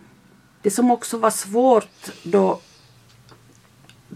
Det 0.62 0.72
som 0.72 0.92
också 0.92 1.18
var 1.18 1.32
svårt 1.32 2.10
då. 2.24 2.60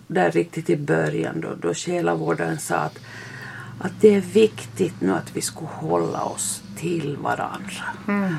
Där 0.07 0.31
riktigt 0.31 0.69
i 0.69 0.77
början 0.77 1.41
då, 1.41 1.55
då 1.61 1.73
själavårdaren 1.73 2.59
sa 2.59 2.75
att, 2.75 2.99
att 3.79 4.01
det 4.01 4.15
är 4.15 4.21
viktigt 4.21 5.01
nu 5.01 5.13
att 5.13 5.35
vi 5.35 5.41
skulle 5.41 5.69
hålla 5.69 6.23
oss 6.23 6.63
till 6.77 7.17
varandra. 7.17 7.83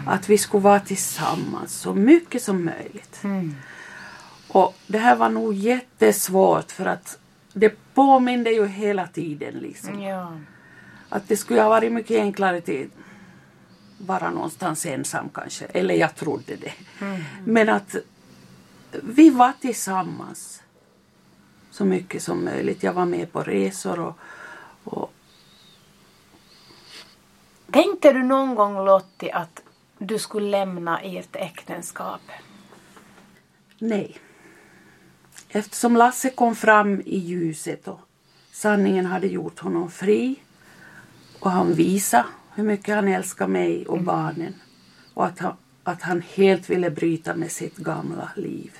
Att 0.07 0.29
vi 0.29 0.39
skulle 0.39 0.63
vara 0.63 0.81
tillsammans 0.81 1.73
så 1.73 1.95
mycket 1.95 2.43
som 2.43 2.65
möjligt. 2.65 3.23
Och 4.49 4.75
det 4.87 4.99
här 4.99 5.17
var 5.17 5.29
nog 5.29 5.55
jättesvårt 5.55 6.73
för 6.73 6.87
att 6.87 7.19
det 7.53 7.95
påminde 7.95 8.51
ju 8.51 8.67
hela 8.67 9.07
tiden 9.07 9.55
liksom. 9.55 10.03
Ja. 10.03 10.39
Att 11.09 11.29
det 11.29 11.37
skulle 11.37 11.63
ha 11.63 11.69
varit 11.69 11.93
mycket 11.93 12.21
enklare 12.21 12.61
till 12.61 12.91
vara 13.99 14.31
någonstans 14.31 14.87
ensam 14.87 15.29
kanske. 15.35 15.65
Eller 15.65 15.95
jag 15.95 16.15
trodde 16.15 16.57
det. 16.57 16.73
Men 17.45 17.69
att 17.69 17.97
vi 19.03 19.31
var 19.31 19.53
tillsammans 19.61 20.63
så 21.71 21.85
mycket 21.85 22.23
som 22.23 22.45
möjligt. 22.45 22.83
Jag 22.83 22.93
var 22.93 23.07
med 23.07 23.33
på 23.33 23.43
resor 23.43 24.01
och, 24.01 24.19
och 24.85 25.13
Tänkte 27.71 28.13
du 28.13 28.23
någon 28.23 28.55
gång 28.55 28.85
Lottie 28.85 29.35
att 29.35 29.63
du 29.99 30.19
skulle 30.19 30.51
lämna 30.51 31.01
ert 31.01 31.37
äktenskap? 31.37 32.21
Nej. 33.79 34.17
Eftersom 35.49 35.97
Lasse 35.97 36.31
kom 36.31 36.57
fram 36.57 37.01
i 37.01 37.19
ljuset 37.19 37.89
och 37.89 38.01
sanningen 38.53 39.07
hade 39.07 39.27
gjort 39.27 39.59
honom 39.59 39.91
fri 39.91 40.37
och 41.41 41.51
han 41.51 41.75
visade 41.75 42.25
hur 42.55 42.65
mycket 42.65 42.95
han 42.95 43.09
älskar 43.09 43.47
mig 43.47 43.87
och 43.87 44.03
barnen 44.03 44.55
och 45.15 45.27
att 45.27 45.39
han, 45.39 45.57
att 45.85 46.03
han 46.03 46.23
helt 46.35 46.71
ville 46.71 46.91
bryta 46.91 47.35
med 47.35 47.53
sitt 47.53 47.77
gamla 47.77 48.29
liv. 48.37 48.73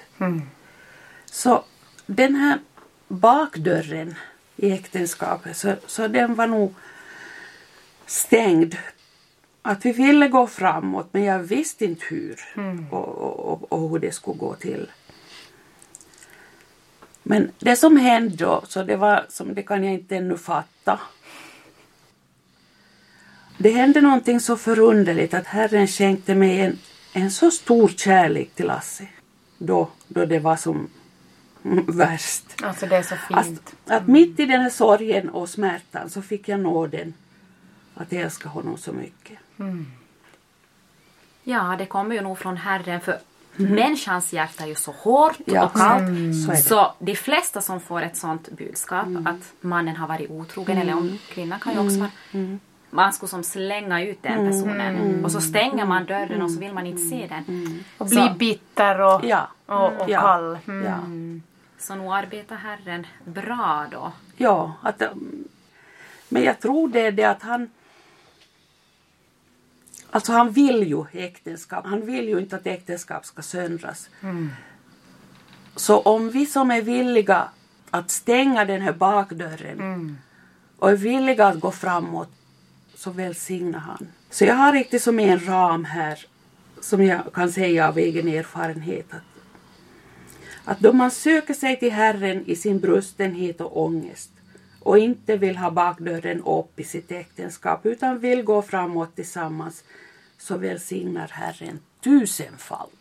Så 1.25 1.65
den 2.07 2.35
här 2.35 2.59
bakdörren 3.09 4.15
i 4.57 4.71
äktenskapet, 4.73 5.57
så, 5.57 5.75
så 5.87 6.09
den 6.09 6.35
var 6.35 6.47
nog 6.47 6.75
stängd. 8.07 8.77
Att 9.63 9.85
vi 9.85 9.93
ville 9.93 10.29
gå 10.29 10.47
framåt 10.47 11.09
men 11.13 11.25
jag 11.25 11.39
visste 11.39 11.85
inte 11.85 12.05
hur 12.05 12.41
och, 12.91 13.09
och, 13.09 13.53
och, 13.53 13.73
och 13.73 13.91
hur 13.91 13.99
det 13.99 14.13
skulle 14.13 14.39
gå 14.39 14.55
till. 14.55 14.91
Men 17.23 17.51
det 17.59 17.77
som 17.77 17.97
hände 17.97 18.37
då, 18.37 18.63
så 18.69 18.83
det 18.83 18.97
var 18.97 19.27
som 19.29 19.55
det 19.55 19.63
kan 19.63 19.85
jag 19.85 19.95
inte 19.95 20.17
ännu 20.17 20.37
fatta. 20.37 21.01
Det 23.59 23.71
hände 23.71 24.01
någonting 24.01 24.41
så 24.41 24.57
förunderligt 24.57 25.35
att 25.35 25.47
Herren 25.47 25.87
skänkte 25.87 26.35
mig 26.35 26.61
en, 26.61 26.79
en 27.13 27.31
så 27.31 27.51
stor 27.51 27.89
kärlek 27.89 28.51
till 28.55 28.67
Lasse. 28.67 29.09
Då, 29.59 29.89
då 30.09 30.25
det 30.25 30.39
var 30.39 30.57
som 30.57 30.89
värst. 31.87 32.45
Alltså 32.63 32.87
det 32.87 32.97
är 32.97 33.03
så 33.03 33.15
Att, 33.31 33.47
fint. 33.47 33.75
att 33.87 34.07
mitt 34.07 34.41
i 34.41 34.47
den 34.47 34.61
här 34.61 34.71
sorgen 34.71 35.29
och 35.29 35.49
smärtan 35.49 36.11
så 36.11 36.23
fick 36.23 36.49
jag 36.49 36.61
nåden 36.61 37.15
att 37.97 38.13
älska 38.13 38.49
honom 38.49 38.77
så 38.79 38.93
mycket. 38.93 39.39
Ja, 41.43 41.75
det 41.79 41.87
kommer 41.87 42.15
ju 42.15 42.21
nog 42.21 42.39
från 42.39 42.57
Herren 42.57 43.01
för 43.01 43.19
människans 43.57 44.33
hjärta 44.33 44.65
är 44.65 44.69
ju 44.69 44.75
så 44.75 44.93
hårt 44.93 45.37
Ja, 45.45 45.65
och 45.67 45.73
kallt. 45.73 46.07
så 46.47 46.51
är 46.53 46.57
det. 46.57 46.63
Så 46.63 46.93
de 46.99 47.15
flesta 47.15 47.61
som 47.61 47.81
får 47.81 48.03
ett 48.03 48.17
sånt 48.17 48.49
budskap 48.51 49.07
att 49.25 49.53
mannen 49.61 49.97
har 49.97 50.09
varit 50.09 50.31
otrogen 50.31 50.79
eller 50.79 50.97
om 50.97 51.19
kvinnan 51.29 51.61
kan 51.61 51.73
ju 51.73 51.79
också 51.79 51.99
vara 51.99 52.11
man 52.91 53.13
skulle 53.13 53.29
som 53.31 53.43
slänga 53.43 54.03
ut 54.03 54.23
den 54.23 54.51
personen 54.51 55.25
och 55.25 55.33
så 55.33 55.41
stänger 55.41 55.85
man 55.87 56.05
dörren 56.07 56.43
och 56.43 56.51
så 56.51 56.61
vill 56.61 56.73
man 56.73 56.87
inte 56.87 57.03
se 57.03 57.27
den. 57.29 57.85
Och 57.99 58.09
Så- 58.09 58.15
bli 58.15 58.31
bitter 58.39 59.01
och, 59.01 59.25
Ja. 59.25 59.49
och, 59.67 60.01
och 60.01 60.09
Ja. 60.11 60.21
kall. 60.21 60.59
Mm. 60.69 60.85
Ja. 60.87 60.99
Så 61.79 61.95
nog 61.95 62.13
arbetar 62.13 62.57
Herren 62.57 63.07
bra 63.25 63.87
då. 63.93 64.13
Ja, 64.37 64.73
att, 64.83 65.03
men 66.29 66.43
jag 66.43 66.61
tror 66.61 66.89
det 66.89 67.01
är 67.01 67.13
det 67.13 67.25
att 67.25 67.43
han 67.43 67.71
Alltså 70.11 70.33
han 70.33 70.51
vill 70.53 70.89
ju 70.89 71.05
äktenskap. 71.13 71.87
Han 71.87 72.07
vill 72.07 72.29
ju 72.29 72.39
inte 72.39 72.57
att 72.57 72.67
äktenskap 72.67 73.27
ska 73.27 73.43
söndras. 73.43 74.09
Så 75.77 76.01
om 76.01 76.31
vi 76.31 76.47
som 76.47 76.71
är 76.71 76.83
villiga 76.83 77.49
att 77.91 78.11
stänga 78.11 78.65
den 78.65 78.81
här 78.81 78.93
bakdörren 78.93 80.19
och 80.79 80.91
är 80.91 80.97
villiga 80.97 81.47
att 81.47 81.61
gå 81.61 81.71
framåt 81.71 82.31
så 82.95 83.11
välsignar 83.11 83.79
han. 83.79 84.09
Så 84.31 84.45
jag 84.45 84.55
har 84.55 84.73
riktigt 84.73 85.03
som 85.03 85.19
en 85.19 85.47
ram 85.47 85.85
här 85.85 86.27
som 86.81 87.03
jag 87.03 87.33
kan 87.33 87.53
säga 87.53 87.89
av 87.89 87.99
egen 87.99 88.29
erfarenhet 88.29 89.07
att 89.15 89.23
att 90.69 90.81
då 90.81 90.93
man 90.93 91.11
söker 91.11 91.55
sig 91.55 91.79
till 91.79 91.93
Herren 91.93 92.45
i 92.47 92.57
sin 92.57 92.81
brustenhet 92.81 93.61
och 93.61 93.83
ångest 93.83 94.31
och 94.87 94.99
inte 94.99 95.37
vill 95.37 95.57
ha 95.57 95.71
bakdörren 95.71 96.43
upp 96.43 96.81
i 96.81 96.85
sitt 96.85 97.13
äktenskap 97.13 97.87
utan 97.87 98.19
vill 98.19 98.43
gå 98.43 98.63
framåt 98.63 99.17
tillsammans 99.17 99.85
så 100.39 100.57
välsignar 100.57 101.29
Herren 101.29 101.79
tusenfalt. 102.01 102.93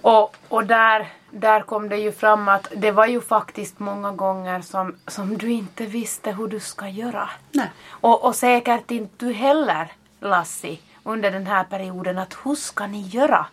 Och, 0.00 0.36
och 0.48 0.66
där, 0.66 1.12
där 1.30 1.60
kom 1.60 1.88
det 1.88 1.96
ju 1.96 2.12
fram 2.12 2.48
att 2.48 2.72
det 2.76 2.90
var 2.90 3.06
ju 3.06 3.20
faktiskt 3.20 3.78
många 3.78 4.12
gånger 4.12 4.60
som, 4.60 4.96
som 5.06 5.38
du 5.38 5.50
inte 5.52 5.86
visste 5.86 6.32
hur 6.32 6.48
du 6.48 6.60
ska 6.60 6.88
göra. 6.88 7.30
Nej. 7.52 7.70
Och, 7.88 8.24
och 8.24 8.34
säkert 8.34 8.90
inte 8.90 9.26
du 9.26 9.32
heller, 9.32 9.92
Lassi, 10.20 10.80
under 11.04 11.30
den 11.30 11.46
här 11.46 11.64
perioden 11.64 12.18
att 12.18 12.36
hur 12.44 12.54
ska 12.54 12.86
ni 12.86 13.00
göra? 13.02 13.46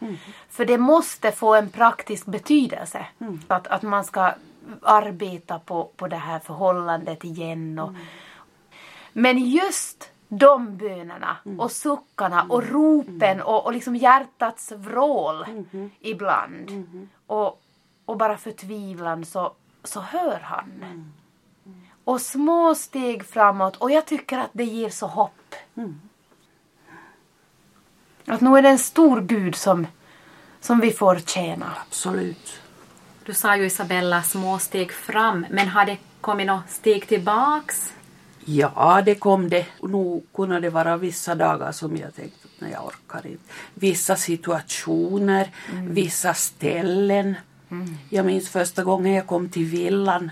För 0.50 0.66
det 0.66 0.78
måste 0.78 1.32
få 1.32 1.56
en 1.56 1.70
praktisk 1.70 2.26
betydelse. 2.26 3.06
Att, 3.48 3.68
att 3.68 3.82
man 3.82 4.04
ska 4.04 4.34
arbeta 4.82 5.60
på, 5.60 5.90
på 5.96 6.08
det 6.08 6.16
här 6.16 6.40
förhållandet 6.40 7.24
igen. 7.24 7.80
Och, 7.80 7.94
Men 9.14 9.38
just 9.38 10.12
de 10.28 10.78
bönerna 10.78 11.38
och 11.58 11.72
suckarna 11.72 12.46
och 12.50 12.68
ropen 12.70 13.42
och, 13.42 13.66
och 13.66 13.74
liksom 13.74 13.96
hjärtats 13.96 14.72
vrål 14.72 15.46
ibland 16.00 16.70
och, 17.28 17.62
och 18.06 18.18
bara 18.18 18.38
förtvivlan 18.38 19.26
så, 19.26 19.54
så 19.84 20.00
hör 20.02 20.40
han. 20.40 20.72
och 22.04 22.22
små 22.22 22.76
steg 22.76 23.26
framåt 23.26 23.78
och 23.78 23.92
jag 23.92 24.06
tycker 24.06 24.38
att 24.38 24.50
det 24.54 24.64
ger 24.64 24.90
så 24.90 25.08
hopp. 25.08 25.56
Att 28.26 28.42
nu 28.42 28.58
är 28.58 28.62
det 28.62 28.70
en 28.70 28.80
stor 28.80 29.22
Gud 29.22 29.56
som, 29.56 29.88
som 30.62 30.80
vi 30.80 30.92
får 30.92 31.20
tjäna. 31.26 31.66
Absolut. 31.88 32.60
Du 33.26 33.34
sa 33.34 33.58
ju 33.58 33.66
Isabella 33.66 34.24
små 34.24 34.60
steg 34.60 34.92
fram, 34.92 35.46
men 35.50 35.68
har 35.68 35.86
det 35.86 35.98
kommit 36.22 36.48
några 36.48 36.64
steg 36.70 37.08
tillbaks? 37.08 37.94
Ja, 38.46 39.02
det 39.06 39.16
kom 39.16 39.50
det. 39.50 39.66
Nu 39.82 40.22
kunde 40.36 40.60
det 40.60 40.70
vara 40.70 40.98
vissa 40.98 41.36
dagar 41.36 41.72
som 41.72 41.98
jag 41.98 42.16
tänkte 42.16 42.40
att 42.44 42.62
nej, 42.62 42.72
jag 42.72 42.86
orkar 42.86 43.28
inte. 43.28 43.44
Vissa 43.74 44.16
situationer, 44.16 45.50
vissa 45.72 46.34
ställen. 46.34 47.36
Jag 48.10 48.26
minns 48.26 48.50
första 48.50 48.84
gången 48.84 49.14
jag 49.14 49.28
kom 49.28 49.50
till 49.50 49.66
villan. 49.66 50.32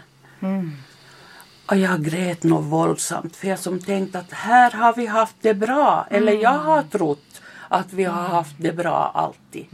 Och 1.65 1.77
jag 1.77 2.03
grät 2.03 2.43
något 2.43 2.65
våldsamt 2.65 3.35
för 3.35 3.47
jag 3.47 3.59
som 3.59 3.79
tänkt 3.79 4.15
att 4.15 4.31
här 4.31 4.71
har 4.71 4.93
vi 4.95 5.05
haft 5.05 5.35
det 5.41 5.53
bra. 5.53 6.07
Eller 6.09 6.31
jag 6.31 6.57
har 6.57 6.83
trott 6.83 7.41
att 7.69 7.93
vi 7.93 8.03
har 8.03 8.21
haft 8.23 8.55
det 8.57 8.71
bra 8.73 9.11
alltid. 9.13 9.65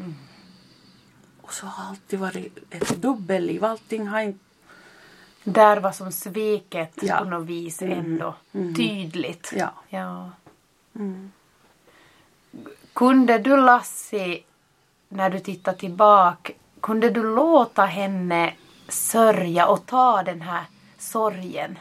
Och 1.41 1.53
så 1.53 1.65
har 1.65 1.89
alltid 1.89 2.19
varit 2.19 2.57
ett 2.69 3.01
dubbelliv. 3.01 3.65
Allting 3.65 4.07
har 4.07 4.19
inte... 4.19 4.39
Där 5.43 5.77
var 5.79 5.91
som 5.91 6.11
sveket 6.11 6.91
Ja. 7.01 7.17
på 7.17 7.23
något 7.25 7.47
vis 7.47 7.81
ändå 7.81 8.35
tydligt. 8.51 9.53
Ja. 9.55 9.73
Ja. 9.89 10.31
Kunde 12.93 13.37
du 13.37 13.57
Lassi, 13.57 14.43
när 15.09 15.29
du 15.29 15.39
tittar 15.39 15.73
tillbaka, 15.73 16.53
kunde 16.81 17.09
du 17.09 17.35
låta 17.35 17.85
henne 17.85 18.53
sörja 18.89 19.67
och 19.67 19.85
ta 19.85 20.23
den 20.23 20.41
här 20.41 20.63
sorgen? 20.97 21.79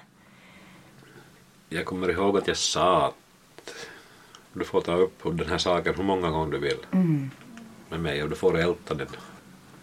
Jag 1.69 1.85
kommer 1.85 2.11
ihåg 2.11 2.39
att 2.39 2.49
jag 2.49 2.57
sa 2.57 3.07
att 3.07 3.15
du 4.55 4.65
får 4.65 4.81
ta 4.81 4.95
upp 4.95 5.23
den 5.25 5.49
här 5.49 5.59
saken 5.59 5.95
hur 5.97 6.05
många 6.05 6.31
gånger 6.31 6.53
du 6.53 6.59
vill 6.59 6.79
med 7.91 8.01
mig 8.01 8.23
och 8.23 8.29
du 8.29 8.37
får 8.37 8.59
älta 8.59 8.95
den 8.95 9.09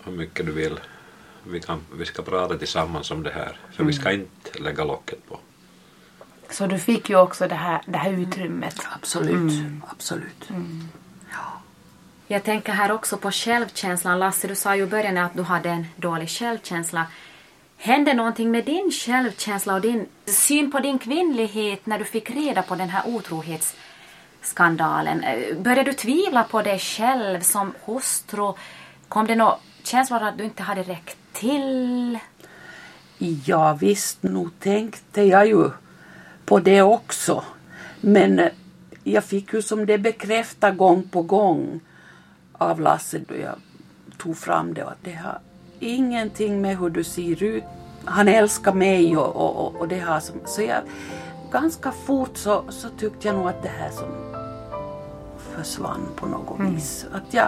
hur 0.03 0.11
mycket 0.11 0.45
du 0.45 0.51
vill. 0.51 0.79
Vi, 1.43 1.59
kan, 1.59 1.81
vi 1.93 2.05
ska 2.05 2.21
prata 2.21 2.57
tillsammans 2.57 3.11
om 3.11 3.23
det 3.23 3.31
här 3.31 3.57
för 3.71 3.83
vi 3.83 3.93
ska 3.93 4.11
inte 4.11 4.59
lägga 4.59 4.83
locket 4.83 5.29
på. 5.29 5.39
Så 6.49 6.67
du 6.67 6.79
fick 6.79 7.09
ju 7.09 7.15
också 7.15 7.47
det 7.47 7.55
här, 7.55 7.81
det 7.85 7.97
här 7.97 8.11
utrymmet. 8.11 8.75
Absolut. 8.95 9.53
Absolut. 9.87 10.49
Jag 12.27 12.43
tänker 12.43 12.73
här 12.73 12.91
också 12.91 13.17
på 13.17 13.31
självkänslan. 13.31 14.19
Lasse, 14.19 14.47
du 14.47 14.55
sa 14.55 14.75
ju 14.75 14.83
i 14.83 14.87
början 14.87 15.17
att 15.17 15.33
du 15.33 15.41
hade 15.41 15.69
en 15.69 15.85
dålig 15.95 16.29
självkänsla. 16.29 17.05
Hände 17.77 18.13
någonting 18.13 18.51
med 18.51 18.65
din 18.65 18.91
självkänsla 18.91 19.73
och 19.75 19.81
din 19.81 20.05
syn 20.25 20.71
på 20.71 20.79
din 20.79 20.99
kvinnlighet 20.99 21.85
när 21.85 21.99
du 21.99 22.05
fick 22.05 22.29
reda 22.29 22.61
på 22.61 22.75
den 22.75 22.89
här 22.89 23.07
otrohetsskandalen? 23.07 23.90
Skandalen. 24.41 25.23
Eh, 25.23 25.57
började 25.57 25.91
du 25.91 25.93
tvivla 25.93 26.43
på 26.43 26.61
dig 26.61 26.79
själv 26.79 27.39
som 27.39 27.73
hustru? 27.85 28.53
Kom 29.07 29.27
det 29.27 29.35
några 29.35 29.55
känslor 29.83 30.23
att 30.23 30.37
du 30.37 30.43
inte 30.43 30.63
hade 30.63 30.83
räckt 30.83 31.17
till? 31.33 32.19
Ja 33.45 33.73
visst, 33.73 34.23
nog 34.23 34.59
tänkte 34.59 35.21
jag 35.21 35.47
ju 35.47 35.69
på 36.45 36.59
det 36.59 36.81
också. 36.81 37.43
Men 38.01 38.39
eh, 38.39 38.51
jag 39.03 39.23
fick 39.23 39.53
ju 39.53 39.61
som 39.61 39.85
det 39.85 39.97
bekräftat 39.97 40.77
gång 40.77 41.03
på 41.03 41.21
gång 41.21 41.79
av 42.53 42.81
Lasse 42.81 43.19
då 43.19 43.35
jag 43.35 43.55
tog 44.17 44.37
fram 44.37 44.73
det 44.73 44.85
att 44.85 45.03
det 45.03 45.13
har 45.13 45.39
ingenting 45.79 46.61
med 46.61 46.77
hur 46.77 46.89
du 46.89 47.03
ser 47.03 47.43
ut. 47.43 47.63
Han 48.05 48.27
älskar 48.27 48.73
mig 48.73 49.17
och, 49.17 49.35
och, 49.35 49.65
och, 49.65 49.75
och 49.75 49.87
det 49.87 49.99
har 49.99 50.19
som, 50.19 50.35
så 50.45 50.61
jag 50.61 50.81
ganska 51.51 51.91
fort 51.91 52.37
så, 52.37 52.63
så 52.69 52.89
tyckte 52.89 53.27
jag 53.27 53.37
nog 53.37 53.47
att 53.47 53.63
det 53.63 53.69
här 53.69 53.89
som 53.89 54.20
försvann 55.57 56.07
på 56.15 56.25
något 56.25 56.59
vis. 56.59 57.05
Att 57.13 57.33
jag, 57.33 57.47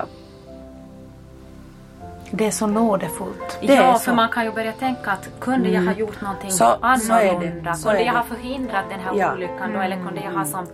Det 2.32 2.46
är 2.46 2.52
så 2.52 2.68
nådefullt. 2.68 3.58
Det 3.62 3.74
ja, 3.74 3.94
så. 3.94 4.00
för 4.00 4.14
man 4.14 4.30
kan 4.30 4.46
ju 4.46 4.52
börja 4.52 4.72
tänka 4.72 5.12
att 5.12 5.30
kunde 5.40 5.70
jag 5.70 5.82
ha 5.82 5.94
gjort 5.94 6.22
någonting 6.22 6.52
Så- 6.52 6.78
annorlunda? 6.82 7.74
Så 7.74 7.88
kunde 7.90 8.04
jag 8.04 8.14
ha 8.14 8.24
förhindrat 8.24 8.84
den 8.90 9.00
här 9.00 9.14
Ja. 9.16 9.34
olyckan 9.34 9.74
då? 9.74 9.80
Eller 9.80 9.96
kunde 10.06 10.22
jag 10.24 10.32
ha 10.32 10.46
som... 10.46 10.66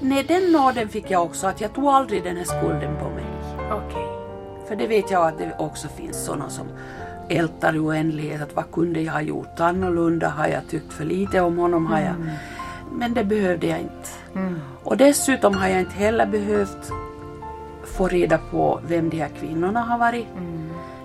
nej 0.00 0.24
den 0.24 0.52
nåden 0.52 0.88
fick 0.88 1.10
jag 1.10 1.22
också 1.22 1.46
att 1.46 1.60
jag 1.60 1.72
tog 1.72 1.84
aldrig 1.84 2.24
den 2.24 2.36
här 2.36 2.44
skulden 2.44 2.96
på 2.96 3.04
mig. 3.10 3.24
Okej. 3.72 4.06
För 4.68 4.76
det 4.76 4.86
vet 4.86 5.10
jag 5.10 5.26
att 5.28 5.38
det 5.38 5.54
också 5.58 5.88
finns 5.88 6.24
sådana 6.24 6.48
som 6.50 6.66
ältar 7.28 7.74
i 7.76 7.78
oändlighet. 7.78 8.42
Att 8.42 8.54
vad 8.56 8.70
kunde 8.72 9.00
jag 9.00 9.12
ha 9.12 9.20
gjort 9.20 9.60
annorlunda? 9.60 10.28
Har 10.28 10.46
jag 10.46 10.68
tyckt 10.68 10.92
för 10.92 11.04
lite 11.04 11.40
om 11.40 11.58
honom? 11.58 11.86
Har 11.86 12.00
jag... 12.00 12.14
Men 12.92 13.14
det 13.14 13.24
behövde 13.24 13.66
jag 13.66 13.78
inte. 13.80 14.08
Och 14.84 14.96
dessutom 14.96 15.54
har 15.54 15.68
jag 15.68 15.80
inte 15.80 15.94
heller 15.94 16.26
behövt 16.26 16.92
få 17.84 18.08
reda 18.08 18.38
på 18.38 18.80
vem 18.86 19.10
de 19.10 19.20
här 19.20 19.30
kvinnorna 19.40 19.80
har 19.80 19.98
varit. 19.98 20.26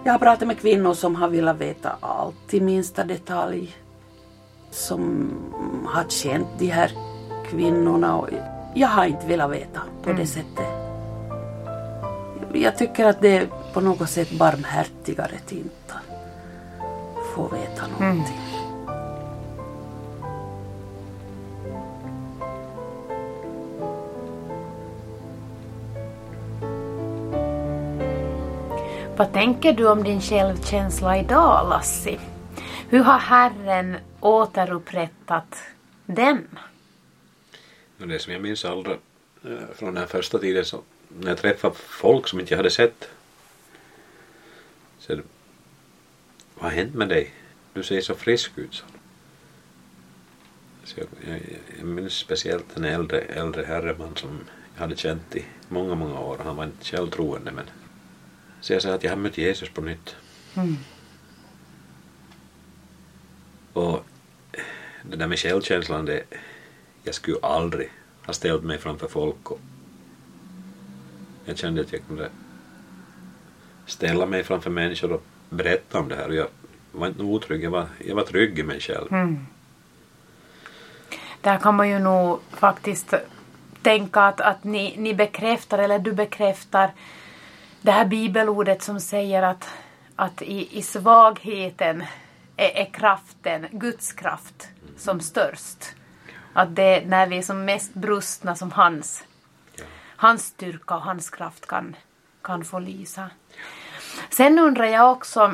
Jag 0.03 0.11
har 0.11 0.19
pratat 0.19 0.47
med 0.47 0.59
kvinnor 0.59 0.93
som 0.93 1.15
har 1.15 1.29
velat 1.29 1.57
veta 1.57 1.95
allt 1.99 2.53
i 2.53 2.61
minsta 2.61 3.03
detalj. 3.03 3.75
Som 4.71 5.31
har 5.85 6.03
känt 6.09 6.47
de 6.57 6.67
här 6.67 6.91
kvinnorna. 7.49 8.17
Och 8.17 8.29
jag 8.73 8.87
har 8.87 9.05
inte 9.05 9.27
velat 9.27 9.51
veta 9.51 9.81
på 10.03 10.13
det 10.13 10.25
sättet 10.25 10.79
jag 12.53 12.77
tycker 12.77 13.05
att 13.05 13.21
det 13.21 13.37
är 13.37 13.47
på 13.73 13.81
något 13.81 14.09
sätt 14.09 14.31
barmhärtigare 14.31 15.31
att 15.45 15.51
inte 15.51 15.93
få 17.35 17.47
veta 17.47 17.87
någonting. 17.87 18.48
Vad 29.19 29.33
tänker 29.33 29.73
du 29.73 29.87
om 29.87 30.03
din 30.03 30.21
självkänsla 30.21 31.17
idag, 31.19 31.69
Lassi? 31.69 32.19
Hur 32.89 32.99
har 32.99 33.19
Herren 33.19 33.97
återupprättat 34.19 35.55
den? 36.05 36.47
Det 37.97 38.19
som 38.19 38.33
jag 38.33 38.41
minns 38.41 38.65
allra 38.65 38.91
eh, 39.43 39.75
från 39.75 39.93
den 39.93 40.07
första 40.07 40.39
tiden 40.39 40.65
så 40.65 40.81
när 41.07 41.29
jag 41.29 41.37
träffade 41.37 41.75
folk 41.75 42.27
som 42.27 42.39
inte 42.39 42.53
jag 42.53 42.57
hade 42.57 42.71
sett. 42.71 43.09
Så 44.99 45.15
vad 46.55 46.63
har 46.63 46.69
hänt 46.69 46.93
med 46.93 47.09
dig? 47.09 47.33
Du 47.73 47.83
ser 47.83 48.01
så 48.01 48.15
frisk 48.15 48.51
ut. 48.55 48.73
Så. 48.73 48.85
Så 50.83 50.99
jag, 50.99 51.07
jag, 51.33 51.39
jag 51.77 51.87
minns 51.87 52.13
speciellt 52.13 52.77
en 52.77 52.85
äldre, 52.85 53.19
äldre 53.19 53.63
herreman 53.63 54.15
som 54.15 54.39
jag 54.75 54.81
hade 54.81 54.95
känt 54.95 55.35
i 55.35 55.45
många, 55.67 55.95
många 55.95 56.19
år. 56.19 56.37
Han 56.43 56.55
var 56.55 56.63
inte 56.63 56.85
själv 56.85 57.09
troende 57.09 57.51
men 57.51 57.65
så 58.61 58.73
jag 58.73 58.81
sa 58.81 58.93
att 58.93 59.03
jag 59.03 59.11
har 59.11 59.17
mött 59.17 59.37
Jesus 59.37 59.69
på 59.69 59.81
nytt. 59.81 60.15
Och 63.73 64.05
det 65.03 65.15
där 65.15 65.27
med 65.27 65.39
självkänslan, 65.39 66.05
det, 66.05 66.23
jag 67.03 67.15
skulle 67.15 67.37
aldrig 67.41 67.89
ha 68.25 68.33
ställt 68.33 68.63
mig 68.63 68.77
framför 68.77 69.07
folk 69.07 69.51
och 69.51 69.59
jag 71.45 71.57
kände 71.57 71.81
att 71.81 71.93
jag 71.93 72.01
kunde 72.07 72.29
ställa 73.85 74.25
mig 74.25 74.43
framför 74.43 74.69
människor 74.69 75.11
och 75.11 75.23
berätta 75.49 75.99
om 75.99 76.09
det 76.09 76.15
här 76.15 76.27
och 76.27 76.35
jag 76.35 76.47
var 76.91 77.07
inte 77.07 77.23
otrygg, 77.23 77.63
jag 77.63 77.71
var, 77.71 77.87
jag 78.07 78.15
var 78.15 78.23
trygg 78.23 78.59
i 78.59 78.63
mig 78.63 78.79
själv. 78.79 79.07
Där 81.41 81.57
kan 81.57 81.75
man 81.75 81.89
ju 81.89 81.99
nog 81.99 82.39
faktiskt 82.51 83.13
tänka 83.81 84.21
att, 84.21 84.41
att 84.41 84.63
ni, 84.63 84.95
ni 84.97 85.13
bekräftar, 85.13 85.79
eller 85.79 85.99
du 85.99 86.13
bekräftar 86.13 86.91
det 87.81 87.91
här 87.91 88.05
bibelordet 88.05 88.81
som 88.83 88.99
säger 88.99 89.41
att, 89.43 89.69
att 90.15 90.41
i, 90.41 90.77
i 90.77 90.81
svagheten 90.81 92.03
är, 92.57 92.69
är 92.77 92.85
kraften, 92.93 93.67
Guds 93.71 94.13
kraft, 94.13 94.67
som 94.97 95.19
störst. 95.19 95.85
Att 96.53 96.75
det 96.75 96.83
är 96.83 97.05
när 97.05 97.27
vi 97.27 97.37
är 97.37 97.41
som 97.41 97.65
mest 97.65 97.93
brustna 97.93 98.55
som 98.55 98.71
hans, 98.71 99.23
Ja. 99.75 99.83
hans 100.15 100.45
styrka 100.45 100.95
och 100.95 101.01
hans 101.01 101.29
kraft 101.29 101.65
kan, 101.67 101.95
kan 102.41 102.65
få 102.65 102.79
lysa. 102.79 103.29
Sen 104.29 104.59
undrar 104.59 104.85
jag 104.85 105.11
också, 105.11 105.53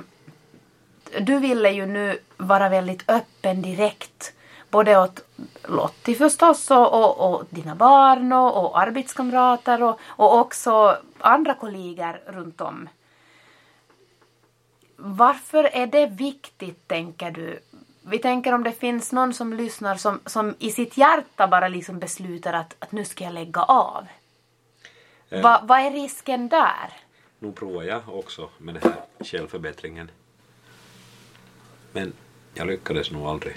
du 1.19 1.39
ville 1.39 1.69
ju 1.69 1.85
nu 1.85 2.17
vara 2.37 2.69
väldigt 2.69 3.09
öppen 3.09 3.61
direkt. 3.61 4.33
Både 4.75 4.97
åt 4.97 5.25
Lottie 5.63 6.15
förstås 6.15 6.71
och, 6.71 6.93
och, 6.93 7.33
och 7.33 7.43
dina 7.49 7.75
barn 7.75 8.33
och, 8.33 8.65
och 8.65 8.79
arbetskamrater 8.79 9.83
och, 9.83 9.99
och 10.05 10.39
också 10.39 10.97
andra 11.19 11.53
kollegor 11.53 12.21
runt 12.25 12.61
om. 12.61 12.89
Varför 14.95 15.63
är 15.63 15.87
det 15.87 16.07
viktigt, 16.07 16.87
tänker 16.87 17.31
du? 17.31 17.59
Vi 18.01 18.17
tänker 18.17 18.53
om 18.53 18.63
det 18.63 18.71
finns 18.71 19.11
någon 19.11 19.33
som 19.33 19.53
lyssnar 19.53 19.95
som, 19.95 20.19
som 20.25 20.55
i 20.59 20.71
sitt 20.71 20.97
hjärta 20.97 21.47
bara 21.47 21.67
liksom 21.67 21.99
beslutar 21.99 22.53
att, 22.53 22.75
att 22.79 22.91
nu 22.91 23.05
ska 23.05 23.23
jag 23.23 23.33
lägga 23.33 23.63
av. 23.63 24.07
Eh. 25.29 25.41
Va, 25.41 25.61
vad 25.63 25.79
är 25.79 25.91
risken 25.91 26.49
där? 26.49 26.93
Nu 27.39 27.51
provar 27.51 27.83
jag 27.83 28.01
också 28.07 28.49
med 28.57 28.75
den 28.75 28.83
här 28.83 29.25
självförbättringen. 29.25 30.11
Men 31.91 32.13
jag 32.53 32.67
lyckades 32.67 33.11
nog 33.11 33.27
aldrig. 33.27 33.55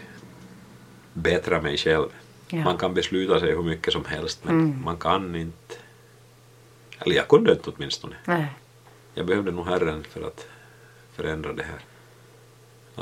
Bättra 1.12 1.60
mig 1.62 1.76
själv. 1.76 2.08
Ja. 2.50 2.64
Man 2.64 2.76
kan 2.78 2.94
besluta 2.94 3.40
sig 3.40 3.50
hur 3.50 3.62
mycket 3.62 3.92
som 3.92 4.04
helst 4.04 4.44
men 4.44 4.82
man 4.84 4.96
kan 4.96 5.36
inte. 5.36 5.74
Eller 6.98 7.16
jag 7.16 7.28
kunde 7.28 7.52
inte 7.52 7.70
åtminstone. 7.70 8.16
Nej. 8.24 8.46
Jag 9.14 9.26
behövde 9.26 9.50
nog 9.50 9.66
Herren 9.66 10.04
för 10.04 10.26
att 10.26 10.46
förändra 11.12 11.52
det 11.52 11.62
här. 11.62 11.78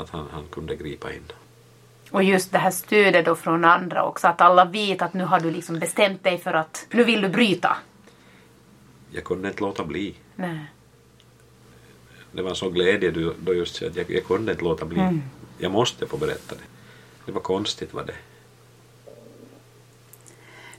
Att 0.03 0.09
han, 0.09 0.27
han 0.31 0.43
kunde 0.51 0.75
gripa 0.75 1.13
in. 1.13 1.23
Och 2.11 2.23
just 2.23 2.51
det 2.51 2.57
här 2.57 2.71
stödet 2.71 3.25
då 3.25 3.35
från 3.35 3.65
andra 3.65 4.03
också, 4.03 4.27
att 4.27 4.41
alla 4.41 4.65
vet 4.65 5.01
att 5.01 5.13
nu 5.13 5.23
har 5.23 5.39
du 5.39 5.51
liksom 5.51 5.79
bestämt 5.79 6.23
dig 6.23 6.37
för 6.37 6.53
att 6.53 6.87
nu 6.91 7.03
vill 7.03 7.21
du 7.21 7.29
bryta. 7.29 7.77
Jag 9.11 9.23
kunde 9.23 9.47
inte 9.47 9.61
låta 9.61 9.83
bli. 9.83 10.15
Nej. 10.35 10.59
Det 12.31 12.41
var 12.41 12.53
så 12.53 12.69
glädje 12.69 13.11
då- 13.11 13.53
just 13.53 13.81
att 13.83 13.95
jag, 13.95 14.11
jag 14.11 14.23
kunde 14.25 14.51
inte 14.51 14.63
låta 14.63 14.85
bli. 14.85 15.19
Jag 15.57 15.71
måste 15.71 16.07
få 16.07 16.17
berätta 16.17 16.55
det. 16.55 16.61
Det 17.27 17.33
var 17.33 17.41
konstigt 17.41 17.93
var 17.93 18.03
det. 18.03 18.15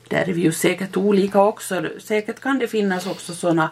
Där 0.07 0.29
är 0.29 0.33
vi 0.33 0.41
ju 0.41 0.51
säkert 0.51 0.97
olika 0.97 1.41
också. 1.41 1.89
Säkert 1.99 2.39
kan 2.39 2.59
det 2.59 2.67
finnas 2.67 3.07
också 3.07 3.35
sådana 3.35 3.71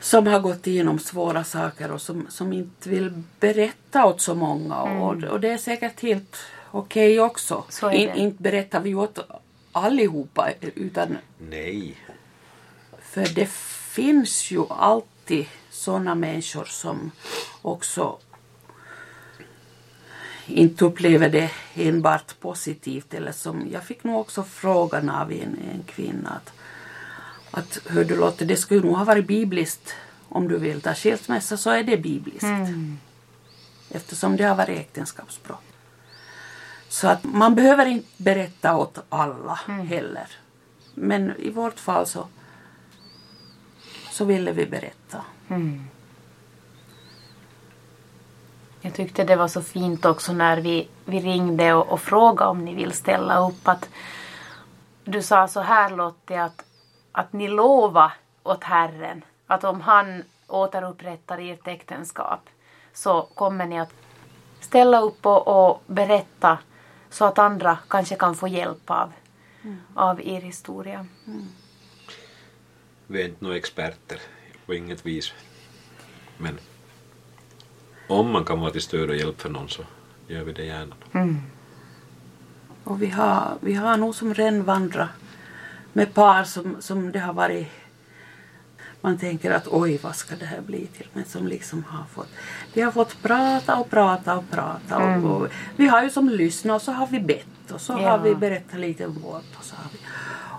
som 0.00 0.26
har 0.26 0.40
gått 0.40 0.66
igenom 0.66 0.98
svåra 0.98 1.44
saker 1.44 1.92
och 1.92 2.02
som, 2.02 2.26
som 2.30 2.52
inte 2.52 2.88
vill 2.88 3.22
berätta 3.40 4.04
åt 4.04 4.20
så 4.20 4.34
många. 4.34 4.82
Och, 4.82 5.24
och 5.24 5.40
det 5.40 5.48
är 5.48 5.58
säkert 5.58 6.00
helt 6.00 6.36
okej 6.70 7.20
också. 7.20 7.54
Mm. 7.54 7.64
Så 7.68 7.86
är 7.86 7.92
In, 7.92 8.14
inte 8.14 8.42
berättar 8.42 8.80
vi 8.80 8.94
åt 8.94 9.18
allihopa 9.72 10.50
utan 10.60 11.18
Nej. 11.38 11.96
för 13.02 13.34
det 13.34 13.50
finns 13.94 14.50
ju 14.50 14.64
alltid 14.68 15.46
sådana 15.70 16.14
människor 16.14 16.64
som 16.64 17.10
också 17.62 18.18
inte 20.46 20.84
upplever 20.84 21.28
det 21.28 21.50
enbart 21.74 22.40
positivt. 22.40 23.14
Eller 23.14 23.32
som, 23.32 23.68
jag 23.72 23.84
fick 23.84 24.04
nog 24.04 24.20
också 24.20 24.42
frågan 24.42 25.10
av 25.10 25.32
en, 25.32 25.58
en 25.72 25.82
kvinna 25.86 26.30
att, 26.30 26.52
att 27.50 27.78
hör 27.86 28.04
du 28.04 28.16
Lotte, 28.16 28.44
det 28.44 28.56
skulle 28.56 28.80
nog 28.80 28.96
ha 28.96 29.04
varit 29.04 29.26
bibliskt 29.26 29.94
om 30.28 30.48
du 30.48 30.58
vill 30.58 30.80
ta 30.80 30.94
skilsmässa 30.94 31.56
så 31.56 31.70
är 31.70 31.82
det 31.82 31.96
bibliskt. 31.96 32.44
Eftersom 33.90 34.36
det 34.36 34.44
har 34.44 34.54
varit 34.56 34.78
äktenskapsbrott. 34.78 35.60
Så 36.88 37.08
att 37.08 37.24
man 37.24 37.54
behöver 37.54 37.86
inte 37.86 38.08
berätta 38.16 38.76
åt 38.76 38.98
alla 39.08 39.54
heller. 39.88 40.26
Men 40.94 41.36
i 41.36 41.50
vårt 41.50 41.80
fall 41.80 42.06
så, 42.06 42.28
så 44.10 44.24
ville 44.24 44.52
vi 44.52 44.66
berätta. 44.66 45.24
Jag 48.84 48.94
tyckte 48.94 49.24
det 49.24 49.36
var 49.36 49.48
så 49.48 49.62
fint 49.62 50.04
också 50.04 50.32
när 50.32 50.60
vi, 50.60 50.88
vi 51.04 51.20
ringde 51.20 51.74
och, 51.74 51.88
och 51.88 52.00
frågade 52.00 52.50
om 52.50 52.64
ni 52.64 52.74
vill 52.74 52.92
ställa 52.92 53.48
upp. 53.48 53.68
Att 53.68 53.88
du 55.04 55.22
sa 55.22 55.48
så 55.48 55.60
här 55.60 55.90
Lotte 55.90 56.42
att, 56.42 56.64
att 57.12 57.32
ni 57.32 57.48
lovar 57.48 58.12
åt 58.42 58.64
Herren 58.64 59.24
att 59.46 59.64
om 59.64 59.80
han 59.80 60.22
återupprättar 60.46 61.38
ert 61.38 61.68
äktenskap 61.68 62.40
så 62.92 63.22
kommer 63.22 63.66
ni 63.66 63.80
att 63.80 63.92
ställa 64.60 65.00
upp 65.00 65.26
och, 65.26 65.48
och 65.48 65.82
berätta 65.86 66.58
så 67.10 67.24
att 67.24 67.38
andra 67.38 67.78
kanske 67.88 68.16
kan 68.16 68.34
få 68.34 68.48
hjälp 68.48 68.90
av, 68.90 69.12
av 69.94 70.20
er 70.20 70.40
historia. 70.40 71.06
Vi 73.06 73.22
är 73.22 73.28
inte 73.28 73.44
några 73.44 73.56
experter 73.56 74.20
på 74.66 74.74
inget 74.74 75.06
vis. 75.06 75.32
Men 76.38 76.58
om 78.08 78.30
man 78.32 78.44
kan 78.44 78.60
vara 78.60 78.70
till 78.70 78.82
stöd 78.82 79.10
och 79.10 79.16
hjälp 79.16 79.40
för 79.40 79.48
någon 79.48 79.68
så 79.68 79.82
gör 80.28 80.44
vi 80.44 80.52
det 80.52 80.64
gärna. 80.64 80.94
Och 82.84 83.02
vi 83.02 83.06
har, 83.10 83.54
vi 83.60 83.74
har 83.74 83.96
nog 83.96 84.14
som 84.14 84.34
redan 84.34 84.62
vandrat 84.64 85.08
med 85.92 86.14
par 86.14 86.44
som, 86.44 86.76
som 86.80 87.12
det 87.12 87.18
har 87.18 87.32
varit 87.32 87.66
man 89.00 89.18
tänker 89.18 89.50
att 89.50 89.68
oj 89.68 89.98
vad 90.02 90.16
ska 90.16 90.36
det 90.36 90.46
här 90.46 90.60
bli 90.60 90.86
till 90.86 91.06
men 91.12 91.24
som 91.24 91.46
liksom 91.46 91.84
har 91.88 92.04
fått 92.04 92.28
vi 92.72 92.80
har 92.82 92.92
fått 92.92 93.22
prata 93.22 93.76
och 93.76 93.90
prata 93.90 94.36
och 94.36 94.50
prata 94.50 94.98
och, 94.98 95.24
och 95.42 95.48
vi 95.76 95.86
har 95.86 96.02
ju 96.02 96.10
som 96.10 96.28
lyssnat 96.28 96.74
och 96.76 96.82
så 96.82 96.92
har 96.92 97.06
vi 97.06 97.20
bett 97.20 97.70
och 97.72 97.80
så 97.80 97.92
Ja. 97.92 98.10
har 98.10 98.18
vi 98.18 98.34
berättat 98.34 98.80
lite 98.80 99.06
om 99.06 99.14
vårt 99.14 99.56
och 99.58 99.64
så 99.64 99.76
har 99.76 99.84
vi 99.92 99.98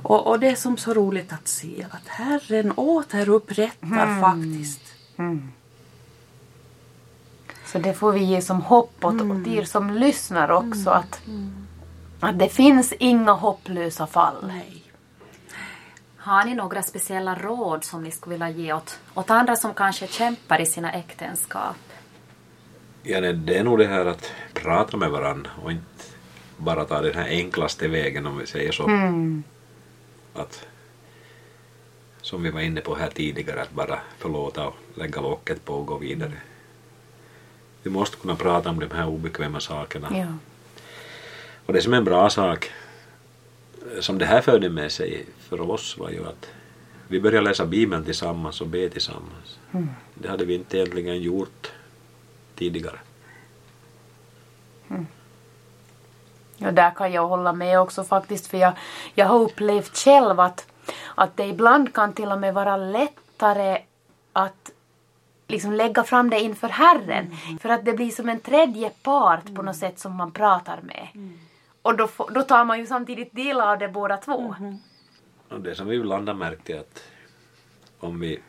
och, 0.04 0.28
och 0.28 0.40
det 0.40 0.48
är 0.48 0.56
som 0.56 0.78
så 0.78 0.94
roligt 0.94 1.34
att 1.34 1.48
se 1.48 1.86
att 1.92 2.08
Herren 2.08 2.74
återupprättar 2.76 4.22
faktiskt. 4.22 4.82
Så 7.76 7.80
det 7.82 7.94
får 7.94 8.12
vi 8.12 8.24
ge 8.24 8.42
som 8.42 8.62
hopp 8.62 9.06
åt, 9.06 9.22
åt 9.22 9.48
er 9.48 9.64
som 9.64 9.90
lyssnar 9.90 10.52
också 10.52 10.90
att, 10.90 11.22
att 12.20 12.40
det 12.40 12.50
finns 12.50 12.94
inga 13.00 13.32
hopplösa 13.32 14.08
fall. 14.08 14.36
Nej. 14.48 14.84
Har 16.18 16.46
ni 16.46 16.56
några 16.56 16.84
speciella 16.84 17.36
råd 17.36 17.84
som 17.84 18.04
ni 18.04 18.12
skulle 18.12 18.34
vilja 18.34 18.50
ge 18.50 18.74
åt, 18.74 19.00
åt 19.14 19.30
andra 19.30 19.56
som 19.56 19.74
kanske 19.74 20.08
kämpar 20.08 20.62
i 20.62 20.66
sina 20.66 20.92
äktenskap? 20.92 21.76
Ja, 23.04 23.22
nej, 23.22 23.34
det 23.34 23.58
är 23.58 23.64
nog 23.64 23.78
det 23.78 23.88
här 23.88 24.06
att 24.06 24.32
prata 24.54 24.98
med 24.98 25.12
varandra 25.12 25.50
och 25.64 25.72
inte 25.72 26.04
bara 26.58 26.86
ta 26.86 27.02
den 27.02 27.14
här 27.14 27.28
enklaste 27.30 27.88
vägen 27.88 28.26
om 28.26 28.38
vi 28.38 28.48
säger 28.48 28.72
så. 28.72 28.84
Att, 30.34 30.68
som 32.22 32.44
vi 32.44 32.50
var 32.50 32.62
inne 32.62 32.82
på 32.82 32.96
här 32.96 33.10
tidigare, 33.10 33.62
att 33.62 33.72
bara 33.72 34.00
förlåta 34.18 34.68
och 34.68 34.76
lägga 34.94 35.22
locket 35.22 35.66
på 35.66 35.74
och 35.74 35.86
gå 35.86 35.98
vidare. 35.98 36.34
Vi 37.86 37.92
måste 37.92 38.18
kunna 38.18 38.36
prata 38.36 38.70
om 38.70 38.80
de 38.80 38.92
här 38.92 39.08
obekväma 39.08 39.60
sakerna. 39.60 40.08
Ja. 40.12 40.28
Och 41.66 41.74
det 41.74 41.82
som 41.82 41.94
är 41.94 41.98
en 41.98 42.04
bra 42.04 42.30
sak 42.30 42.72
som 44.00 44.18
det 44.18 44.26
här 44.26 44.42
förde 44.42 44.70
med 44.70 44.92
sig 44.92 45.26
för 45.40 45.62
oss 45.62 45.98
var 45.98 46.10
ju 46.10 46.28
att 46.28 46.50
vi 47.08 47.20
började 47.20 47.50
läsa 47.50 47.66
Bibeln 47.66 48.06
tillsammans 48.06 48.62
och 48.62 48.68
be 48.68 48.90
tillsammans. 48.90 49.60
Det 50.14 50.30
hade 50.30 50.46
vi 50.46 50.54
inte 50.56 50.78
egentligen 50.78 51.22
gjort 51.22 51.72
tidigare. 52.56 53.00
Och 56.60 56.74
där 56.74 56.92
kan 56.92 57.12
jag 57.12 57.28
hålla 57.28 57.54
med 57.54 57.80
också 57.80 58.04
faktiskt 58.04 58.48
för 58.48 58.58
jag, 58.58 58.74
jag 59.14 59.26
har 59.26 59.40
upplevt 59.40 59.98
själv 59.98 60.40
att, 60.40 60.68
att 61.16 61.38
det 61.38 61.46
ibland 61.46 61.94
kan 61.94 62.14
till 62.14 62.32
och 62.32 62.40
med 62.40 62.54
vara 62.54 62.78
lättare 62.78 63.82
att 64.34 64.72
liksom 65.48 65.74
lägga 65.74 66.04
fram 66.04 66.30
det 66.30 66.40
inför 66.40 66.70
Herren. 66.70 67.36
För 67.62 67.70
att 67.70 67.86
det 67.86 67.94
blir 67.94 68.12
som 68.12 68.30
en 68.30 68.40
tredje 68.40 68.90
part 68.90 69.56
på 69.56 69.62
något 69.62 69.76
sätt 69.76 70.00
som 70.00 70.16
man 70.16 70.32
pratar 70.32 70.82
med. 70.82 71.08
Och 71.82 71.98
då, 71.98 72.10
då 72.30 72.42
tar 72.42 72.66
man 72.66 72.80
ju 72.80 72.86
samtidigt 72.86 73.36
del 73.36 73.62
av 73.62 73.80
det 73.80 73.88
båda 73.88 74.18
två. 74.18 74.56
Och 75.50 75.62
det 75.62 75.76
som 75.76 75.88
vi 75.88 75.96
ibland 75.96 76.28
har 76.28 76.36
märkt 76.36 76.70
är 76.70 76.80
att 76.80 77.04
om 78.00 78.20
vi 78.20 78.40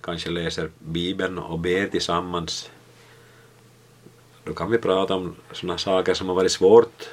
kanske 0.00 0.30
läser 0.30 0.70
Bibeln 0.78 1.38
och 1.38 1.58
ber 1.58 1.86
tillsammans 1.86 2.70
då 4.44 4.54
kan 4.54 4.70
vi 4.70 4.78
prata 4.78 5.14
om 5.14 5.34
sådana 5.52 5.78
saker 5.78 6.14
som 6.14 6.28
har 6.28 6.34
varit 6.34 6.52
svårt 6.52 7.08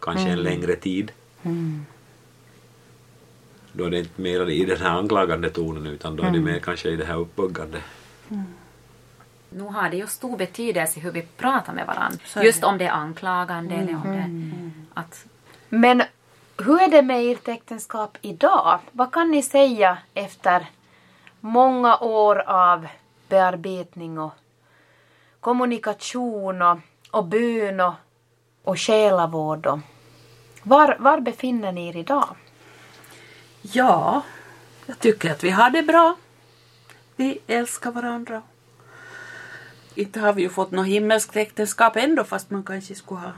kanske 0.00 0.28
en 0.28 0.42
längre 0.42 0.76
tid. 0.76 1.12
Då 3.72 3.84
är 3.84 3.90
det 3.90 3.98
inte 3.98 4.20
mer 4.20 4.50
i 4.50 4.64
den 4.64 4.76
här 4.80 4.90
anklagande 4.98 5.50
tonen 5.50 5.86
utan 5.86 6.16
då 6.16 6.22
är 6.22 6.30
det 6.30 6.40
mer 6.40 6.58
kanske 6.58 6.88
i 6.88 6.96
det 6.96 7.04
här 7.04 7.16
uppbyggande. 7.16 7.82
Nu 9.48 9.64
har 9.64 9.90
det 9.90 9.96
ju 9.96 10.06
stor 10.06 10.36
betydelse 10.36 11.00
hur 11.00 11.10
vi 11.10 11.22
pratar 11.22 11.72
med 11.72 11.86
varandra. 11.86 12.18
Just 12.42 12.60
det. 12.60 12.66
om 12.66 12.78
det 12.78 12.86
är 12.86 12.90
anklagande 12.90 13.74
eller 13.74 13.94
om 13.94 14.12
det... 14.12 15.00
Att, 15.00 15.24
Men 15.68 16.02
hur 16.58 16.82
är 16.82 16.88
det 16.88 17.02
med 17.02 17.32
ert 17.32 17.48
äktenskap 17.48 18.18
idag? 18.20 18.78
Vad 18.92 19.12
kan 19.12 19.30
ni 19.30 19.42
säga 19.42 19.98
efter 20.14 20.66
många 21.40 21.96
år 21.98 22.38
av 22.46 22.86
bearbetning 23.28 24.18
och 24.18 24.32
kommunikation 25.40 26.62
och, 26.62 26.78
och 27.10 27.24
bön 27.24 27.80
och, 27.80 27.94
och 28.64 28.78
själavård? 28.78 29.66
Och, 29.66 29.78
var, 30.62 30.96
var 31.00 31.20
befinner 31.20 31.72
ni 31.72 31.88
er 31.88 31.96
idag? 31.96 32.36
Ja, 33.62 34.22
jag 34.86 34.98
tycker 34.98 35.30
att 35.30 35.44
vi 35.44 35.50
har 35.50 35.70
det 35.70 35.82
bra. 35.82 36.16
Vi 37.20 37.38
älskar 37.46 37.92
varandra. 37.92 38.42
Inte 39.94 40.20
har 40.20 40.32
vi 40.32 40.42
ju 40.42 40.48
fått 40.48 40.70
något 40.70 40.86
himmelskt 40.86 41.36
äktenskap 41.36 41.96
ändå 41.96 42.24
fast 42.24 42.50
man 42.50 42.62
kanske 42.62 42.94
skulle 42.94 43.20
ha 43.20 43.32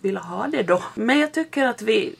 velat 0.00 0.24
ha 0.24 0.46
det 0.46 0.62
då. 0.62 0.82
Men 0.94 1.18
jag 1.18 1.32
tycker 1.32 1.66
att 1.66 1.82
vi, 1.82 2.16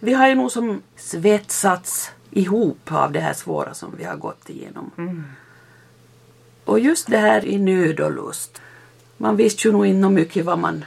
vi 0.00 0.12
har 0.12 0.28
ju 0.28 0.34
nog 0.34 0.52
som 0.52 0.82
svetsats 0.96 2.10
ihop 2.30 2.92
av 2.92 3.12
det 3.12 3.20
här 3.20 3.32
svåra 3.32 3.74
som 3.74 3.96
vi 3.96 4.04
har 4.04 4.16
gått 4.16 4.50
igenom. 4.50 4.90
Och 6.64 6.80
just 6.80 7.10
det 7.10 7.18
här 7.18 7.44
i 7.44 7.58
nöd 7.58 8.00
och 8.00 8.12
lust. 8.12 8.62
Man 9.16 9.36
visste 9.36 9.68
ju 9.68 9.72
nog 9.72 9.86
inte 9.86 10.08
mycket 10.08 10.44
vad 10.44 10.58
man 10.58 10.84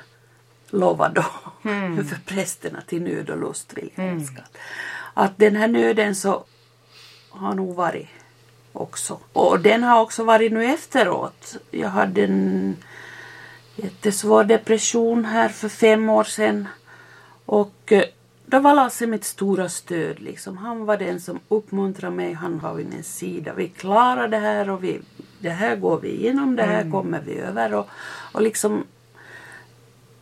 lovade 0.69 1.13
då 1.13 1.25
för 2.03 2.19
prästerna 2.25 2.81
till 2.81 3.01
nöd 3.01 3.29
och 3.29 3.39
lust 3.39 3.77
vill 3.77 3.91
jag 3.95 4.07
älska. 4.07 4.43
Att 5.13 5.37
den 5.37 5.55
här 5.55 5.67
nöden 5.67 6.15
så 6.15 6.45
har 7.29 7.53
nog 7.53 7.75
varit 7.75 8.07
också. 8.77 9.19
Och 9.33 9.59
den 9.59 9.83
har 9.83 10.01
också 10.01 10.23
varit 10.23 10.51
nu 10.51 10.65
efteråt. 10.65 11.57
Jag 11.71 11.89
hade 11.89 12.23
en 12.23 12.77
jättesvår 13.75 14.43
depression 14.43 15.25
här 15.25 15.49
för 15.49 15.69
fem 15.69 16.09
år 16.09 16.23
sedan. 16.23 16.67
Och 17.45 17.91
eh, 17.91 18.03
då 18.45 18.59
var 18.59 18.75
Lasse 18.75 19.07
mitt 19.07 19.23
stora 19.23 19.69
stöd. 19.69 20.19
Liksom. 20.19 20.57
Han 20.57 20.85
var 20.85 20.97
den 20.97 21.21
som 21.21 21.39
uppmuntrade 21.47 22.15
mig. 22.15 22.33
Han 22.33 22.59
var 22.59 22.73
vid 22.73 22.89
min 22.89 23.03
sida. 23.03 23.53
Vi 23.53 23.67
klarar 23.67 24.27
det 24.27 24.37
här 24.37 24.69
och 24.69 24.83
vi, 24.83 25.01
det 25.39 25.49
här 25.49 25.75
går 25.75 25.99
vi 25.99 26.09
igenom. 26.09 26.55
Det 26.55 26.63
här 26.63 26.91
kommer 26.91 27.21
vi 27.25 27.39
över. 27.39 27.73
Och, 27.73 27.87
och 28.31 28.41
liksom 28.41 28.83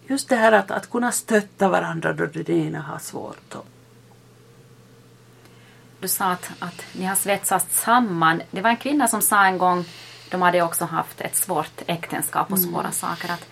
just 0.08 0.30
det 0.30 0.36
här 0.36 0.52
att, 0.52 0.72
att 0.72 0.90
kunna 0.90 1.12
stötta 1.12 1.70
varandra 1.70 2.14
då 2.14 2.26
den 2.26 2.56
ena 2.56 2.82
har 2.82 3.00
svårt. 3.00 3.56
Och, 3.56 3.66
Du 6.04 6.10
sa 6.10 6.26
att, 6.26 6.52
att 6.60 6.86
ni 6.94 7.06
har 7.06 7.16
svetsats 7.16 7.82
samman. 7.82 8.42
Det 8.52 8.62
var 8.62 8.70
en 8.70 8.78
kvinna 8.78 9.08
som 9.08 9.22
sa 9.22 9.46
en 9.46 9.58
gång, 9.58 9.86
de 10.32 10.42
hade 10.42 10.62
också 10.62 10.86
haft 10.86 11.22
ett 11.22 11.36
svårt 11.36 11.82
äktenskap 11.88 12.52
och 12.52 12.60
svåra 12.60 12.92
saker, 12.92 13.32
att 13.32 13.50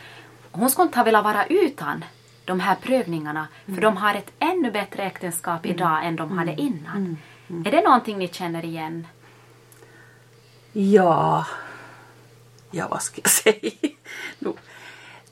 hon 0.52 0.70
skulle 0.70 0.86
inte 0.86 1.00
ha 1.00 1.04
velat 1.04 1.24
vara 1.24 1.46
utan 1.46 2.06
de 2.46 2.60
här 2.60 2.76
prövningarna, 2.76 3.48
för 3.66 3.82
de 3.82 3.98
har 3.98 4.16
ett 4.16 4.32
ännu 4.40 4.72
bättre 4.72 5.04
äktenskap 5.04 5.66
idag 5.66 6.06
än 6.06 6.16
de 6.16 6.38
hade 6.38 6.54
innan. 6.62 7.18
Är 7.48 7.72
det 7.72 7.82
någonting 7.82 8.18
ni 8.18 8.28
känner 8.28 8.66
igen? 8.66 9.08
Ja, 10.74 11.46
ja 12.72 12.88
vad 12.88 13.02
ska 13.02 13.22
jag 13.24 13.32
säga? 13.62 13.72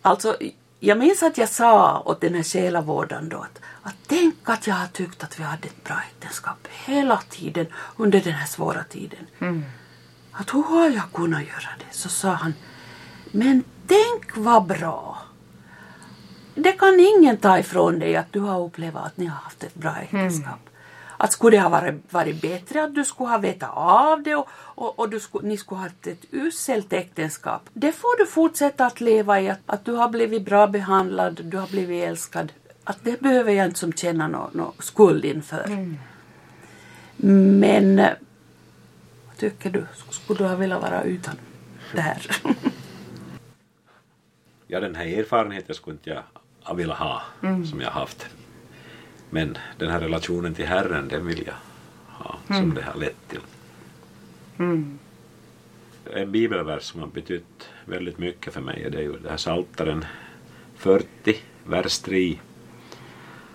Alltså, 0.02 0.38
jag 0.80 0.98
minns 0.98 1.24
att 1.24 1.38
jag 1.38 1.50
sa 1.50 2.00
åt 2.06 2.22
den 2.22 2.34
här 2.36 2.44
själavårdaren 2.44 3.30
då 3.30 3.38
att, 3.38 3.62
att 3.84 3.96
tänk 4.08 4.36
att 4.44 4.68
jag 4.68 4.76
har 4.76 4.88
tyckt 4.88 5.24
att 5.24 5.40
vi 5.40 5.44
hade 5.44 5.68
ett 5.68 5.84
bra 5.84 5.96
äktenskap 6.10 6.68
hela 6.86 7.18
tiden 7.30 7.66
under 7.98 8.20
den 8.22 8.34
här 8.34 8.46
svåra 8.48 8.84
tiden. 8.84 9.28
Att 10.32 10.54
hur 10.54 10.64
har 10.64 10.90
jag 10.90 11.12
kunnat 11.14 11.42
göra 11.42 11.70
det? 11.80 11.94
Så 11.98 12.10
sa 12.10 12.30
han, 12.32 12.54
men 13.32 13.64
tänk 13.88 14.38
vad 14.38 14.66
bra. 14.66 15.18
Det 16.56 16.72
kan 16.72 17.00
ingen 17.00 17.38
ta 17.38 17.60
ifrån 17.60 18.00
dig 18.00 18.16
att 18.16 18.34
du 18.34 18.40
har 18.40 18.62
upplevt 18.62 18.96
att 18.96 19.18
ni 19.18 19.26
har 19.26 19.36
haft 19.38 19.64
ett 19.64 19.76
bra 19.76 19.96
äktenskap. 19.96 20.69
Att 21.22 21.32
skulle 21.32 21.58
det 21.58 21.62
ha 21.62 21.70
varit, 21.70 22.14
varit 22.14 22.42
bättre 22.42 22.84
att 22.84 22.96
du 22.96 23.06
skulle 23.06 23.30
ha 23.30 23.38
vetat 23.38 23.70
av 23.74 24.24
det 24.24 24.36
och, 24.36 24.48
och, 24.54 25.00
och 25.00 25.10
du 25.10 25.20
skulle, 25.20 25.48
ni 25.48 25.58
skulle 25.58 25.80
ha 25.80 25.84
haft 25.84 26.08
ett 26.08 26.26
uselt 26.32 26.94
äktenskap. 26.94 27.70
Det 27.74 27.92
får 27.92 28.18
du 28.18 28.26
fortsätta 28.26 28.86
att 28.86 29.02
leva 29.02 29.42
i. 29.42 29.50
Att, 29.50 29.60
att 29.66 29.86
du 29.86 29.92
har 29.92 30.10
blivit 30.10 30.46
bra 30.46 30.68
behandlad, 30.68 31.42
du 31.44 31.58
har 31.58 31.68
blivit 31.68 32.04
älskad. 32.04 32.54
Att 32.84 32.98
det 33.04 33.20
behöver 33.22 33.52
jag 33.52 33.66
inte 33.66 33.80
som 33.80 33.94
känna 33.94 34.28
någon 34.28 34.50
nå 34.54 34.74
skuld 34.80 35.26
inför. 35.26 35.96
Men 37.16 38.00
eh, 38.00 38.10
vad 39.28 39.38
tycker 39.38 39.70
du? 39.70 39.86
Skulle 40.10 40.40
du 40.40 40.46
ha 40.46 40.56
velat 40.56 40.82
vara 40.82 41.04
utan 41.04 41.36
det 41.94 42.02
här? 42.02 42.28
Ja, 44.72 44.80
den 44.80 44.96
här 44.96 45.06
erfarenheten 45.06 45.76
skulle 45.76 45.96
inte 45.96 46.10
jag 46.10 46.24
ha 46.64 46.74
velat 46.74 46.98
ha 46.98 47.22
som 47.42 47.82
jag 47.82 47.92
haft. 47.92 48.28
Men 49.30 49.58
den 49.78 49.90
här 49.90 50.00
relationen 50.00 50.54
till 50.54 50.66
Herren, 50.66 51.08
den 51.08 51.26
vill 51.26 51.44
jag 51.46 51.54
ha 52.08 52.40
som 52.48 52.74
det 52.74 52.82
har 52.82 53.00
lett 53.00 53.28
till. 53.30 53.40
En 56.14 56.32
bibelvers 56.32 56.84
som 56.84 57.00
har 57.00 57.08
betytt 57.08 57.70
väldigt 57.86 58.18
mycket 58.18 58.54
för 58.54 58.62
mig 58.62 58.84
är 58.84 58.90
det 58.90 59.02
ju 59.02 59.20
det 59.20 59.30
här 59.30 59.38
Psaltaren 59.38 60.06
40, 60.76 61.36
vers 61.66 62.00
3. 62.00 62.36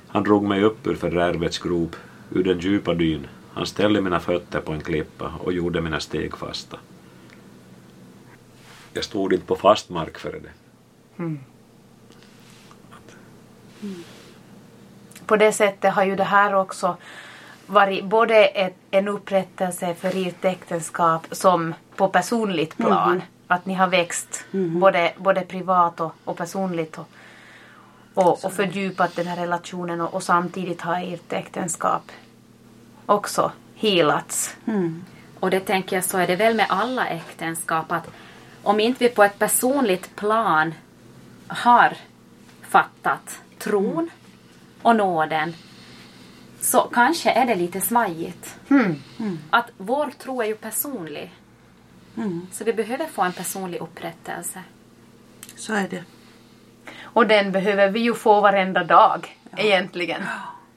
Han 0.09 0.23
drog 0.25 0.45
mig 0.45 0.63
upp 0.63 0.87
ur 0.87 0.95
fördärvets 0.95 1.59
grop, 1.59 1.97
ur 2.33 2.45
den 2.45 2.59
djupa 2.59 2.95
dyn. 2.95 3.27
Han 3.53 3.67
ställde 3.67 4.01
mina 4.01 4.21
fötter 4.21 4.61
på 4.61 4.73
en 4.73 4.81
klippa 4.81 5.33
och 5.41 5.53
gjorde 5.53 5.81
mina 5.81 6.01
steg 6.01 6.37
fasta. 6.37 6.79
Jag 8.93 9.05
stod 9.05 9.33
inte 9.33 9.47
på 9.47 9.57
fast 9.57 9.91
mark 9.91 10.19
före 10.19 10.39
det. 10.39 10.51
På 15.27 15.37
det 15.37 15.53
sättet 15.53 15.95
har 15.95 16.05
ju 16.05 16.17
det 16.17 16.25
här 16.25 16.55
också 16.55 16.97
varit 17.67 18.05
både 18.05 18.45
ett, 18.45 18.77
en 18.91 19.09
upprättelse 19.09 19.95
för 19.95 20.27
ert 20.27 20.45
äktenskap 20.45 21.27
som 21.31 21.75
på 21.97 22.09
personligt 22.09 22.77
plan. 22.77 23.23
Att 23.47 23.67
ni 23.67 23.75
har 23.75 23.87
växt 23.87 24.45
både, 24.53 25.13
både 25.17 25.41
privat 25.41 26.01
och, 26.01 26.13
och 26.25 26.37
personligt 26.37 26.99
och, 26.99 27.09
och, 28.15 28.45
och 28.45 28.53
fördjupat 28.53 29.17
den 29.17 29.27
här 29.27 29.37
relationen 29.37 30.01
och, 30.01 30.15
och 30.15 30.23
samtidigt 30.23 30.81
har 30.81 31.15
ert 31.15 31.33
äktenskap 31.33 32.03
också 33.07 33.53
healats. 33.75 34.57
Och 35.41 35.51
det 35.51 35.61
tänker 35.61 35.97
jag 35.97 36.05
så 36.05 36.19
är 36.19 36.27
det 36.27 36.37
väl 36.37 36.55
med 36.57 36.67
alla 36.69 37.07
äktenskap 37.09 37.93
att 37.93 38.11
om 38.63 38.81
inte 38.81 39.05
vi 39.05 39.11
på 39.11 39.25
ett 39.25 39.39
personligt 39.39 40.17
plan 40.17 40.75
har 41.49 41.97
fattat 42.63 43.41
tron 43.59 44.11
och 44.85 44.97
nåden 44.97 45.55
så 46.61 46.81
kanske 46.81 47.31
är 47.31 47.47
det 47.47 47.55
lite 47.55 47.81
svajigt. 47.81 48.57
Att 49.51 49.71
vår 49.77 50.11
tro 50.19 50.43
är 50.43 50.47
ju 50.47 50.55
personlig. 50.55 51.33
Så 52.53 52.65
vi 52.65 52.73
behöver 52.73 53.07
få 53.07 53.23
en 53.23 53.33
personlig 53.33 53.81
upprättelse. 53.81 54.63
Så 55.57 55.75
är 55.75 55.89
det. 55.89 56.05
Och 57.03 57.27
den 57.27 57.53
behöver 57.53 57.91
vi 57.91 58.01
ju 58.01 58.15
få 58.15 58.41
varenda 58.41 58.85
dag 58.85 59.39
egentligen. 59.57 60.23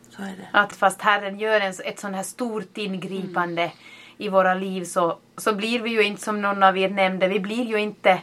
Så 0.09 0.21
är 0.21 0.27
det. 0.27 0.47
Att 0.51 0.73
fast 0.73 1.01
Herren 1.01 1.39
gör 1.39 1.61
en, 1.61 1.73
ett 1.85 1.99
sånt 1.99 2.15
här 2.15 2.23
stort 2.23 2.77
ingripande 2.77 3.71
i 4.17 4.29
våra 4.29 4.53
liv 4.53 4.83
så, 4.83 5.17
så 5.37 5.53
blir 5.53 5.79
vi 5.79 5.89
ju 5.89 6.03
inte 6.03 6.21
som 6.21 6.41
någon 6.41 6.63
av 6.63 6.77
er 6.77 6.89
nämnde, 6.89 7.27
vi 7.27 7.39
blir 7.39 7.65
ju 7.65 7.77
inte 7.77 8.21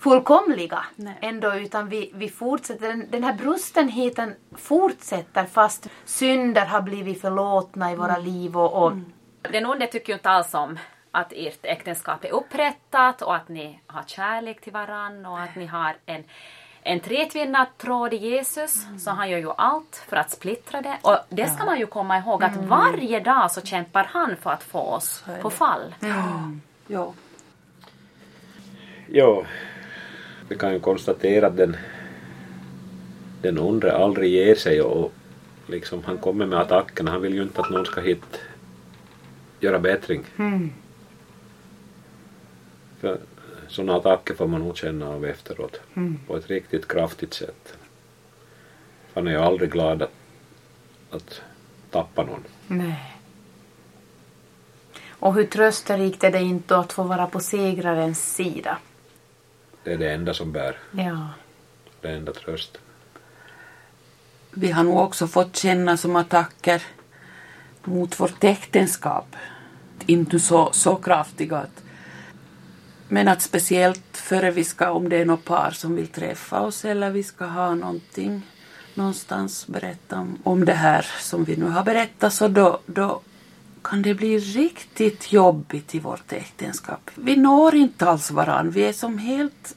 fullkomliga 0.00 0.84
Nej. 0.96 1.18
ändå 1.20 1.54
utan 1.54 1.88
vi, 1.88 2.10
vi 2.14 2.28
fortsätter, 2.28 2.88
den, 2.88 3.06
den 3.10 3.24
här 3.24 3.34
brustenheten 3.34 4.34
fortsätter 4.56 5.44
fast 5.44 5.86
synder 6.04 6.66
har 6.66 6.82
blivit 6.82 7.20
förlåtna 7.20 7.92
i 7.92 7.96
våra 7.96 8.18
liv 8.18 8.56
och, 8.56 8.84
och 8.84 8.92
Den 9.42 9.66
onde 9.66 9.86
tycker 9.86 10.12
ju 10.12 10.14
inte 10.14 10.30
alls 10.30 10.54
om 10.54 10.78
att 11.10 11.32
ert 11.32 11.58
äktenskap 11.62 12.24
är 12.24 12.32
upprättat 12.32 13.22
och 13.22 13.36
att 13.36 13.48
ni 13.48 13.80
har 13.86 14.02
kärlek 14.06 14.60
till 14.60 14.72
varann 14.72 15.26
och 15.26 15.40
att 15.40 15.56
ni 15.56 15.66
har 15.66 15.96
en, 16.06 16.24
en 16.82 17.00
tretvinnad 17.00 17.66
tråd 17.78 18.12
i 18.12 18.16
Jesus. 18.16 18.86
Så 18.98 19.10
han 19.10 19.30
gör 19.30 19.38
ju 19.38 19.50
allt 19.56 20.04
för 20.08 20.16
att 20.16 20.30
splittra 20.30 20.82
det. 20.82 20.98
Och 21.02 21.18
det 21.28 21.46
ska 21.46 21.64
man 21.64 21.78
ju 21.78 21.86
komma 21.86 22.18
ihåg 22.18 22.44
att 22.44 22.56
varje 22.56 23.20
dag 23.20 23.50
så 23.50 23.60
kämpar 23.60 24.04
han 24.04 24.36
för 24.36 24.50
att 24.50 24.62
få 24.62 24.80
oss 24.80 25.24
på 25.42 25.50
fall. 25.50 25.94
Ja. 26.00 27.12
Ja, 29.08 29.44
vi 30.50 30.56
kan 30.56 30.72
ju 30.72 30.80
konstatera 30.80 31.46
att 31.46 31.56
den, 31.56 31.76
den 33.42 33.58
onde 33.58 33.96
aldrig 33.96 34.30
ger 34.32 34.54
sig 34.54 34.82
och 34.82 35.12
liksom 35.66 36.02
han 36.04 36.18
kommer 36.18 36.46
med 36.46 36.58
attackerna. 36.58 37.10
Han 37.10 37.22
vill 37.22 37.34
ju 37.34 37.42
inte 37.42 37.60
att 37.60 37.70
någon 37.70 37.86
ska 37.86 38.00
hit 38.00 38.40
göra 39.60 39.78
bättring. 39.78 40.24
För 43.00 43.18
sådana 43.68 43.96
attacker 43.96 44.34
får 44.34 44.46
man 44.46 44.60
nog 44.60 44.76
känna 44.76 45.08
av 45.08 45.24
efteråt 45.24 45.80
på 46.26 46.36
ett 46.36 46.50
riktigt 46.50 46.88
kraftigt 46.88 47.34
sätt. 47.34 47.78
Han 49.14 49.26
är 49.26 49.30
ju 49.30 49.38
aldrig 49.38 49.70
glad 49.70 50.02
att, 50.02 50.12
att 51.10 51.42
tappa 51.90 52.22
någon. 52.22 52.44
Nej. 52.66 53.16
Och 55.08 55.34
hur 55.34 55.44
trösterikt 55.44 56.24
är 56.24 56.30
det 56.30 56.42
inte 56.42 56.76
att 56.76 56.92
få 56.92 57.02
vara 57.02 57.26
på 57.26 57.40
segrarens 57.40 58.34
sida? 58.34 58.78
Det 59.84 59.92
är 59.92 59.98
det 59.98 60.12
enda 60.12 60.34
som 60.34 60.52
bär, 60.52 60.76
Ja. 60.90 61.28
det 62.00 62.08
enda 62.08 62.32
trösten. 62.32 62.80
Vi 64.50 64.70
har 64.70 64.84
nog 64.84 64.98
också 64.98 65.26
fått 65.26 65.56
känna 65.56 65.96
som 65.96 66.16
attacker 66.16 66.82
mot 67.84 68.20
vårt 68.20 68.44
äktenskap. 68.44 69.36
Inte 70.06 70.40
så, 70.40 70.72
så 70.72 70.96
kraftiga. 70.96 71.56
Att, 71.56 71.82
men 73.08 73.28
att 73.28 73.42
speciellt 73.42 74.16
före 74.16 74.50
vi 74.50 74.64
ska, 74.64 74.90
om 74.90 75.08
det 75.08 75.16
är 75.16 75.24
något 75.24 75.44
par 75.44 75.70
som 75.70 75.96
vill 75.96 76.08
träffa 76.08 76.60
oss 76.60 76.84
eller 76.84 77.10
vi 77.10 77.22
ska 77.22 77.44
ha 77.44 77.74
någonting 77.74 78.42
någonstans 78.94 79.66
berätta 79.66 80.18
om, 80.18 80.38
om 80.44 80.64
det 80.64 80.72
här 80.74 81.06
som 81.20 81.44
vi 81.44 81.56
nu 81.56 81.66
har 81.66 81.84
berättat 81.84 82.32
så 82.32 82.48
då, 82.48 82.80
då 82.86 83.20
kan 83.82 84.02
det 84.02 84.14
bli 84.14 84.38
riktigt 84.38 85.32
jobbigt 85.32 85.94
i 85.94 85.98
vårt 85.98 86.32
äktenskap. 86.32 87.10
Vi 87.14 87.36
når 87.36 87.74
inte 87.74 88.08
alls 88.08 88.30
varann. 88.30 88.70
Vi 88.70 88.82
är 88.82 88.92
som 88.92 89.18
helt 89.18 89.74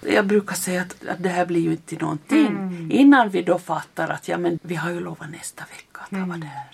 jag 0.00 0.26
brukar 0.26 0.54
säga 0.54 0.82
att, 0.82 1.06
att 1.08 1.22
det 1.22 1.28
här 1.28 1.46
blir 1.46 1.60
ju 1.60 1.70
inte 1.70 1.96
någonting. 1.96 2.88
Innan 2.90 3.30
vi 3.30 3.42
då 3.42 3.58
fattar 3.58 4.08
att 4.08 4.28
ja, 4.28 4.38
men 4.38 4.58
vi 4.62 4.74
har 4.74 4.90
ju 4.90 5.00
lovat 5.00 5.30
nästa 5.30 5.64
vecka 5.64 6.00
att 6.00 6.28
ha 6.28 6.36
det 6.36 6.46
här. 6.46 6.70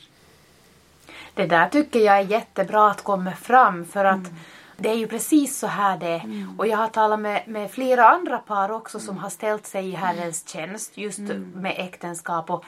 Det 1.35 1.47
där 1.47 1.68
tycker 1.68 2.01
jag 2.01 2.18
är 2.18 2.24
jättebra 2.24 2.91
att 2.91 3.03
komma 3.03 3.33
fram 3.33 3.85
för 3.85 4.05
att 4.05 4.30
det 4.76 4.89
är 4.89 4.95
ju 4.95 5.07
precis 5.07 5.59
så 5.59 5.66
här 5.66 5.99
det 5.99 6.07
är. 6.07 6.47
Och 6.59 6.66
jag 6.66 6.76
har 6.76 6.89
talat 6.89 7.20
med, 7.20 7.43
med 7.49 7.70
flera 7.70 8.09
andra 8.09 8.39
par 8.39 8.70
också 8.70 9.01
som 9.01 9.18
har 9.18 9.30
ställt 9.30 9.66
sig 9.66 9.89
i 9.89 9.91
Herrens 9.91 10.49
tjänst 10.49 10.99
just 10.99 11.18
med 11.55 11.74
äktenskap. 11.78 12.51
Och, 12.51 12.64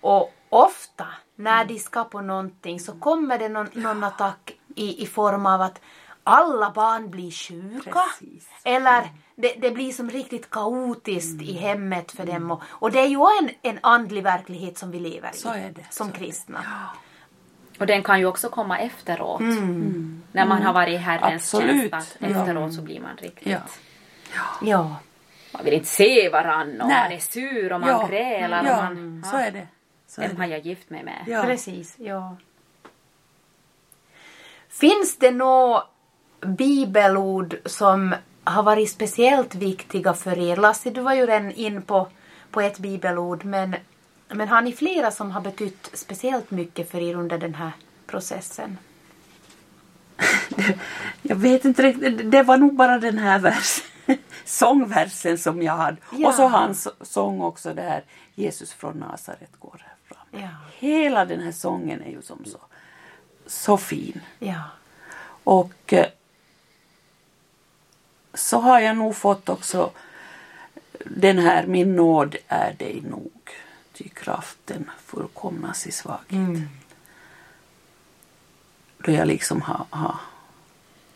och 0.00 0.32
ofta 0.48 1.06
när 1.38 1.64
de 1.64 1.78
ska 1.78 2.04
på 2.04 2.20
någonting 2.20 2.80
så 2.80 2.92
kommer 2.92 3.38
det 3.38 3.48
någon, 3.48 3.68
någon 3.72 4.04
attack 4.04 4.52
i, 4.74 5.02
i 5.02 5.06
form 5.06 5.46
av 5.46 5.60
att 5.62 5.80
alla 6.24 6.70
barn 6.70 7.10
blir 7.10 7.30
sjuka. 7.30 7.90
Precis. 8.20 8.48
Eller 8.64 9.08
det, 9.36 9.54
det 9.58 9.70
blir 9.70 9.92
som 9.92 10.10
riktigt 10.10 10.50
kaotiskt 10.50 11.42
i 11.42 11.52
hemmet 11.52 12.12
för 12.12 12.26
dem. 12.26 12.50
Och, 12.50 12.62
och 12.68 12.90
det 12.90 12.98
är 13.00 13.06
ju 13.06 13.18
en, 13.42 13.50
en 13.62 13.78
andlig 13.82 14.22
verklighet 14.22 14.78
som 14.78 14.90
vi 14.90 15.00
lever 15.00 15.30
i. 15.34 15.36
Så 15.36 15.48
är 15.48 15.70
det, 15.74 15.84
Som 15.90 16.06
så 16.06 16.14
är 16.14 16.18
det. 16.18 16.24
kristna. 16.24 16.64
Och 17.78 17.86
den 17.86 18.02
kan 18.02 18.18
ju 18.18 18.26
också 18.26 18.48
komma 18.48 18.78
efteråt. 18.78 19.40
När 20.32 20.46
man 20.46 20.62
har 20.62 20.72
varit 20.72 20.94
i 20.94 20.96
Herrens 20.96 21.54
Absolut. 21.54 21.90
tjänst. 21.90 22.16
Ja. 22.18 22.28
efteråt 22.28 22.74
så 22.74 22.82
blir 22.82 23.00
man 23.00 23.16
riktigt... 23.16 23.48
Ja. 23.52 23.58
Ja. 24.62 24.96
Man 25.52 25.64
vill 25.64 25.74
inte 25.74 25.88
se 25.88 26.28
varann 26.28 26.80
och 26.80 26.88
Nej. 26.88 27.02
man 27.02 27.12
är 27.12 27.18
sur 27.18 27.72
och 27.72 27.80
man 27.80 27.88
Ja. 27.90 28.06
grälar. 28.10 28.64
Ja, 28.64 28.78
Och 28.78 28.84
man, 28.84 29.24
så 29.30 29.36
är 29.36 29.50
det. 29.50 29.66
Så 30.08 30.20
Vem 30.20 30.36
har 30.36 30.46
jag 30.46 30.66
gift 30.66 30.90
mig 30.90 31.04
med? 31.04 31.24
Ja. 31.26 31.42
Precis, 31.42 31.94
ja. 31.98 32.36
Finns 34.68 35.16
det 35.16 35.30
några 35.30 35.82
bibelord 36.40 37.56
som 37.64 38.14
har 38.44 38.62
varit 38.62 38.90
speciellt 38.90 39.54
viktiga 39.54 40.14
för 40.14 40.38
er? 40.38 40.56
Lassie, 40.56 40.92
du 40.92 41.00
var 41.00 41.14
ju 41.14 41.26
redan 41.26 41.52
in 41.52 41.82
på, 41.82 42.08
på 42.50 42.60
ett 42.60 42.78
bibelord, 42.78 43.44
men, 43.44 43.76
men 44.28 44.48
har 44.48 44.62
ni 44.62 44.72
flera 44.72 45.10
som 45.10 45.30
har 45.30 45.40
betytt 45.40 45.90
speciellt 45.92 46.50
mycket 46.50 46.90
för 46.90 47.00
er 47.00 47.14
under 47.14 47.38
den 47.38 47.54
här 47.54 47.72
processen? 48.06 48.78
Jag 51.22 51.36
vet 51.36 51.64
inte 51.64 51.82
riktigt, 51.82 52.30
det 52.30 52.42
var 52.42 52.56
nog 52.56 52.74
bara 52.74 52.98
den 52.98 53.18
här 53.18 53.38
versen, 53.38 53.86
sångversen 54.44 55.38
som 55.38 55.62
jag 55.62 55.76
hade. 55.76 55.96
Ja. 56.12 56.28
Och 56.28 56.34
så 56.34 56.46
hans 56.48 56.88
sång 57.00 57.40
också, 57.40 57.74
det 57.74 57.82
här 57.82 58.04
Jesus 58.34 58.72
från 58.72 58.98
Nasaret 58.98 59.56
går. 59.58 59.87
Ja. 60.40 60.48
Hela 60.78 61.24
den 61.24 61.40
här 61.40 61.52
sången 61.52 62.02
är 62.02 62.10
ju 62.10 62.22
som 62.22 62.44
så, 62.44 62.58
så 63.46 63.76
fin. 63.76 64.20
Ja. 64.38 64.62
Och 65.44 65.92
eh, 65.92 66.06
så 68.34 68.60
har 68.60 68.80
jag 68.80 68.96
nog 68.96 69.16
fått 69.16 69.48
också 69.48 69.90
den 71.04 71.38
här 71.38 71.66
Min 71.66 71.96
nåd 71.96 72.36
är 72.48 72.72
dig 72.72 73.00
nog, 73.00 73.50
ty 73.92 74.08
kraften 74.08 74.90
fullkomnas 75.04 75.86
i 75.86 75.92
svaghet. 75.92 76.68
Då 78.98 79.12
jag 79.12 79.28
liksom 79.28 79.62
har, 79.62 79.86
har 79.90 80.16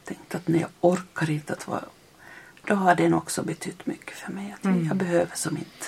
tänkt 0.04 0.34
att 0.34 0.48
när 0.48 0.60
jag 0.60 0.70
orkar 0.80 1.30
inte 1.30 1.52
att 1.52 1.68
vara... 1.68 1.84
Då 2.64 2.74
har 2.74 2.94
den 2.94 3.14
också 3.14 3.42
betytt 3.42 3.86
mycket 3.86 4.16
för 4.16 4.32
mig. 4.32 4.54
Att 4.54 4.86
Jag 4.86 4.96
behöver 4.96 5.36
som 5.36 5.56
inte 5.56 5.86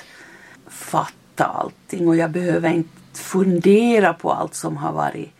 fatta 0.67 1.24
allting 1.41 2.09
och 2.09 2.17
jag 2.17 2.31
behöver 2.31 2.71
inte 2.71 3.19
fundera 3.21 4.15
på 4.15 4.33
allt 4.33 4.55
som 4.55 4.77
har 4.77 4.93
varit. 4.93 5.33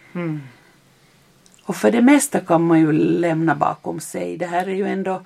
Och 1.63 1.77
för 1.77 1.91
det 1.91 2.03
mesta 2.03 2.41
kan 2.41 2.63
man 2.63 2.81
ju 2.81 2.93
lämna 2.93 3.55
bakom 3.55 4.01
sig. 4.01 4.37
Det 4.37 4.47
här 4.47 4.69
är 4.69 4.75
ju 4.75 4.87
ändå 4.87 5.23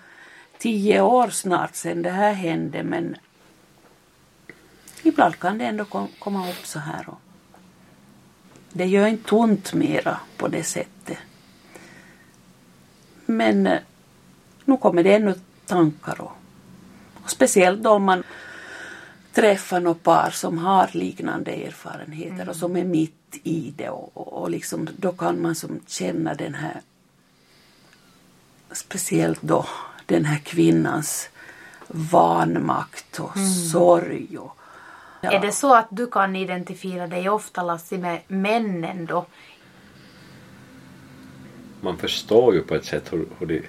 tio 0.59 1.01
år 1.01 1.29
snart 1.29 1.75
sedan 1.75 2.03
det 2.03 2.11
här 2.11 2.33
hände 2.33 2.83
men 2.83 3.17
ibland 5.03 5.39
kan 5.39 5.59
det 5.59 5.65
ändå 5.65 5.85
kom, 5.85 6.09
komma 6.19 6.51
upp 6.51 6.67
så 6.67 6.79
här. 6.79 7.09
Och 7.09 7.21
det 8.73 8.87
gör 8.87 9.07
inte 9.07 9.35
ont 9.35 9.75
mera 9.75 10.21
på 10.37 10.49
det 10.49 10.63
sättet. 10.63 11.19
Men 13.27 13.67
eh, 13.67 13.79
nu 14.65 14.77
kommer 14.77 15.03
det 15.03 15.15
ännu 15.15 15.35
tankar 15.67 16.21
och, 16.21 16.33
och 17.25 17.31
speciellt 17.31 17.83
då 17.83 17.91
om 17.91 18.05
man 18.05 18.23
träffar 19.39 19.81
något 19.81 20.03
par 20.03 20.31
som 20.31 20.59
har 20.59 20.91
liknande 20.93 21.51
erfarenheter 21.51 22.49
och 22.49 22.57
som 22.57 22.77
är 22.77 22.85
mitt 22.85 23.41
i 23.43 23.75
det 23.77 23.89
och, 23.89 24.11
och, 24.15 24.43
och 24.43 24.51
liksom, 24.51 24.89
då 24.97 25.13
kan 25.13 25.43
man 25.43 25.55
som 25.55 25.81
känna 25.87 26.35
den 26.35 26.55
här 26.55 26.81
speciellt 28.73 29.43
då 29.43 29.67
den 30.07 30.25
här 30.25 30.39
kvinnans 30.39 31.29
vanmakt 31.89 33.21
och 33.21 33.39
sorg 33.73 34.39
och 34.39 34.55
Ja. 35.21 35.31
Är 35.31 35.41
det 35.41 35.53
så 35.53 35.75
att 35.75 35.87
du 35.91 36.07
kan 36.07 36.37
identifiera 36.37 37.07
dig 37.07 37.29
ofta 37.29 37.63
Lassie 37.63 37.99
med 37.99 38.21
männen 38.29 39.07
då? 39.07 39.27
Man 41.81 41.97
förstår 41.97 42.55
ju 42.55 42.63
på 42.63 42.75
ett 42.75 42.85
sätt 42.85 43.13
hur, 43.13 43.29
hur 43.39 43.47
det, 43.47 43.63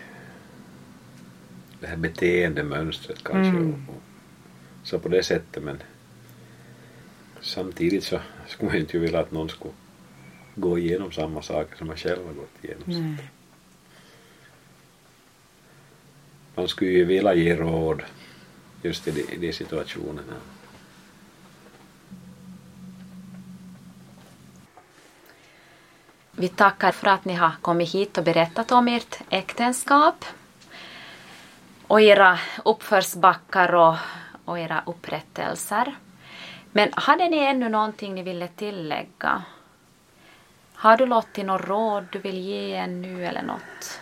det 1.79 1.87
här 1.87 1.97
beteendemönstret 1.97 3.23
kanske. 3.23 3.59
Och, 3.59 3.95
och, 3.95 4.03
så 4.83 4.99
på 4.99 5.07
det 5.09 5.23
sättet 5.23 5.63
men 5.63 5.83
samtidigt 7.41 8.03
så 8.03 8.19
skulle 8.47 8.71
man 8.71 8.79
inte 8.79 8.97
vilja 8.97 9.19
att 9.19 9.31
någon 9.31 9.49
skulle 9.49 9.73
gå 10.55 10.79
igenom 10.79 11.11
samma 11.11 11.41
saker 11.41 11.77
som 11.77 11.87
man 11.87 11.97
själv 11.97 12.25
har 12.25 12.33
gått 12.33 12.63
igenom. 12.63 13.17
Man 16.55 16.67
skulle 16.67 16.91
ju 16.91 17.05
vilja 17.05 17.33
ge 17.33 17.55
råd 17.55 18.03
just 18.81 19.07
i 19.07 19.11
de, 19.11 19.37
de 19.37 19.53
situationerna. 19.53 20.35
Vi 26.31 26.47
tackar 26.47 26.91
för 26.91 27.07
att 27.07 27.25
ni 27.25 27.33
har 27.33 27.51
kommit 27.61 27.93
hit 27.93 28.17
och 28.17 28.23
berättat 28.23 28.71
om 28.71 28.87
ert 28.87 29.19
äktenskap 29.29 30.25
och 31.87 32.01
era 32.01 32.39
uppförsbackar 32.65 33.75
och, 33.75 33.95
och 34.49 34.59
era 34.59 34.83
upprättelser. 34.85 35.95
Men 36.71 36.89
hade 36.93 37.29
ni 37.29 37.37
ännu 37.37 37.69
någonting 37.69 38.15
ni 38.15 38.23
ville 38.23 38.47
tillägga? 38.47 39.43
Har 40.73 40.97
du 40.97 41.05
Lottie 41.05 41.43
något 41.43 41.67
råd 41.67 42.05
du 42.11 42.19
vill 42.19 42.37
ge 42.37 42.75
ännu 42.75 43.25
eller 43.25 43.43
något? 43.43 43.99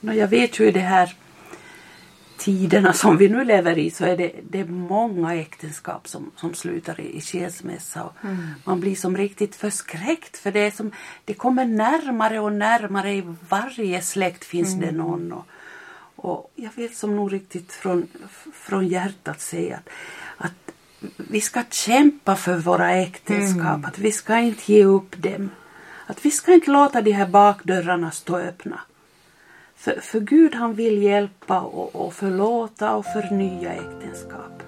Nå, 0.00 0.12
jag 0.12 0.28
vet 0.28 0.60
ju 0.60 0.68
i 0.68 0.70
de 0.70 0.80
här 0.80 1.14
tiderna 2.38 2.92
som 2.92 3.16
vi 3.16 3.28
nu 3.28 3.44
lever 3.44 3.78
i 3.78 3.90
så 3.90 4.04
är 4.04 4.16
det, 4.16 4.32
det 4.50 4.60
är 4.60 4.64
många 4.64 5.34
äktenskap 5.34 6.08
som, 6.08 6.30
som 6.36 6.54
slutar 6.54 7.00
i, 7.00 7.16
i 7.16 7.20
skilsmässa. 7.20 8.02
Och 8.02 8.14
Man 8.64 8.80
blir 8.80 8.96
som 8.96 9.16
riktigt 9.16 9.56
förskräckt 9.56 10.36
för 10.36 10.52
det, 10.52 10.60
är 10.60 10.70
som, 10.70 10.92
det 11.24 11.34
kommer 11.34 11.64
närmare 11.64 12.40
och 12.40 12.52
närmare. 12.52 13.12
I 13.12 13.22
varje 13.48 14.02
släkt 14.02 14.44
finns 14.44 14.74
det 14.74 14.92
någon. 14.92 15.32
Och, 15.32 15.46
och 16.24 16.52
jag 16.54 16.70
vill 16.76 16.96
som 16.96 17.16
nog 17.16 17.32
riktigt 17.32 17.72
från, 17.72 18.08
från 18.52 18.88
hjärtat 18.88 19.40
säga 19.40 19.76
att, 19.76 19.88
att 20.46 20.74
vi 21.16 21.40
ska 21.40 21.62
kämpa 21.70 22.36
för 22.36 22.56
våra 22.56 22.92
äktenskap. 22.92 23.84
Att 23.84 23.98
vi 23.98 24.12
ska 24.12 24.38
inte 24.38 24.72
ge 24.72 24.84
upp 24.84 25.22
dem. 25.22 25.50
Att 26.06 26.26
vi 26.26 26.30
ska 26.30 26.52
inte 26.52 26.70
låta 26.70 27.02
de 27.02 27.12
här 27.12 27.26
bakdörrarna 27.26 28.10
stå 28.10 28.36
öppna. 28.36 28.80
För, 29.76 30.00
för 30.00 30.20
Gud 30.20 30.54
han 30.54 30.74
vill 30.74 31.02
hjälpa 31.02 31.60
och, 31.60 31.96
och 31.96 32.14
förlåta 32.14 32.94
och 32.94 33.06
förnya 33.06 33.72
äktenskap. 33.72 34.62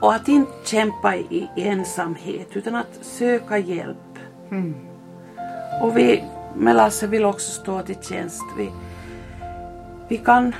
Och 0.00 0.14
att 0.14 0.28
inte 0.28 0.52
kämpa 0.64 1.16
i, 1.16 1.48
i 1.56 1.62
ensamhet 1.62 2.48
utan 2.56 2.74
att 2.74 2.98
söka 3.02 3.58
hjälp. 3.58 4.18
Och 5.82 5.98
vi 5.98 6.24
med 6.56 6.76
Lasse 6.76 7.06
vill 7.06 7.24
också 7.24 7.50
stå 7.50 7.82
till 7.82 8.02
tjänst. 8.02 8.42
Vi, 8.58 8.70
vi 10.08 10.18
kan 10.18 10.54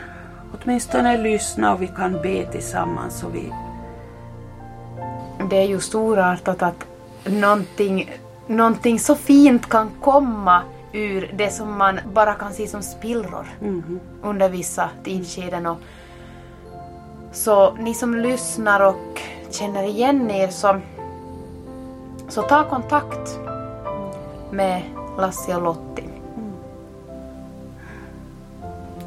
åtminstone 0.55 1.17
lyssna 1.17 1.73
och 1.73 1.83
vi 1.83 1.87
kan 1.87 2.13
be 2.13 2.47
tillsammans. 2.47 3.23
Och 3.23 3.35
vi, 3.35 3.53
Det 5.51 5.57
är 5.57 5.67
ju 5.67 5.81
storartat 5.81 6.63
att 6.63 6.87
någonting, 7.25 8.11
någonting 8.47 8.99
så 8.99 9.15
fint 9.15 9.69
kan 9.69 9.91
komma 10.01 10.63
ur 10.93 11.31
det 11.35 11.51
som 11.51 11.79
man 11.79 12.01
bara 12.15 12.35
kan 12.35 12.53
se 12.53 12.67
som 12.67 12.83
spillror 12.83 13.47
under 14.23 14.49
vissa 14.49 14.91
tidsskeden. 15.05 15.67
Och 15.67 15.79
så 17.33 17.75
ni 17.75 17.95
som 17.95 18.15
lyssnar 18.15 18.81
och 18.81 19.21
känner 19.51 19.83
igen 19.83 20.31
er 20.31 20.49
så, 20.49 20.81
så 22.29 22.43
ta 22.43 22.65
kontakt 22.65 23.39
med 24.51 24.83
Lassie 25.19 25.57
och 25.57 25.63
Lottie. 25.63 26.06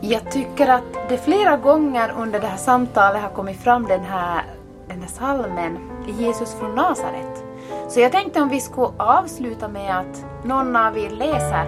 Jag 0.02 0.32
tycker 0.32 0.68
att 0.68 1.10
det 1.10 1.18
flera 1.18 1.58
gånger 1.58 2.12
under 2.18 2.40
det 2.40 2.48
här 2.48 2.58
samtalet 2.58 3.22
har 3.22 3.30
kommit 3.30 3.64
fram 3.64 3.88
den 3.88 4.04
här, 4.04 4.44
den 4.88 5.02
här 5.02 5.10
salmen 5.10 5.78
Jesus 6.20 6.56
från 6.60 6.76
Nasaret. 6.76 7.44
Så 7.90 8.00
jag 8.00 8.12
tänkte 8.12 8.42
om 8.42 8.50
vi 8.50 8.62
skulle 8.62 8.92
avsluta 8.98 9.68
med 9.68 9.98
att 9.98 10.46
någon 10.46 10.76
av 10.76 10.98
er 10.98 11.10
läser 11.10 11.66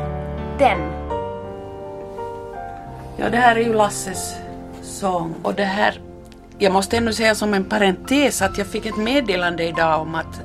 den. 0.59 0.79
Ja, 3.17 3.29
det 3.29 3.37
här 3.37 3.55
är 3.55 3.59
ju 3.59 3.73
Lasses 3.73 4.35
sång 4.81 5.35
och 5.43 5.53
det 5.53 5.63
här 5.63 6.01
jag 6.57 6.73
måste 6.73 6.97
ändå 6.97 7.13
säga 7.13 7.35
som 7.35 7.53
en 7.53 7.65
parentes 7.65 8.41
att 8.41 8.57
jag 8.57 8.67
fick 8.67 8.85
ett 8.85 8.97
meddelande 8.97 9.63
idag 9.63 10.01
om 10.01 10.15
att 10.15 10.41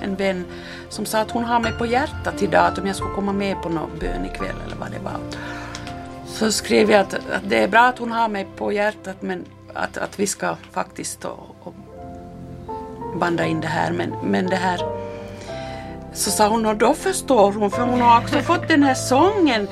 en 0.00 0.14
vän 0.14 0.44
som 0.88 1.06
sa 1.06 1.20
att 1.20 1.30
hon 1.30 1.44
har 1.44 1.60
mig 1.60 1.72
på 1.72 1.86
hjärtat 1.86 2.42
idag 2.42 2.66
att 2.66 2.78
om 2.78 2.86
jag 2.86 2.96
skulle 2.96 3.14
komma 3.14 3.32
med 3.32 3.62
på 3.62 3.68
någon 3.68 3.90
bön 4.00 4.24
ikväll 4.24 4.56
eller 4.66 4.76
vad 4.76 4.90
det 4.90 4.98
var. 4.98 5.20
Så 6.38 6.52
skrev 6.52 6.90
jag 6.90 7.00
att, 7.00 7.14
att 7.14 7.48
det 7.48 7.58
är 7.58 7.68
bra 7.68 7.80
att 7.80 7.98
hon 7.98 8.12
har 8.12 8.28
mig 8.28 8.46
på 8.56 8.72
hjärtat 8.72 9.22
men 9.22 9.44
att, 9.74 9.98
att 9.98 10.20
vi 10.20 10.26
ska 10.26 10.56
faktiskt 10.72 11.24
och, 11.24 11.56
och 11.62 11.74
banda 13.20 13.46
in 13.46 13.60
det 13.60 13.66
här 13.66 13.92
men, 13.92 14.14
men 14.22 14.46
det 14.46 14.56
här 14.56 14.80
så 16.12 16.30
sa 16.30 16.48
hon 16.48 16.66
och 16.66 16.76
då 16.76 16.94
förstår 16.94 17.52
hon 17.52 17.70
för 17.70 17.82
hon 17.82 18.00
har 18.00 18.20
också 18.20 18.38
fått 18.38 18.68
den 18.68 18.82
här 18.82 18.94
sången 18.94 19.68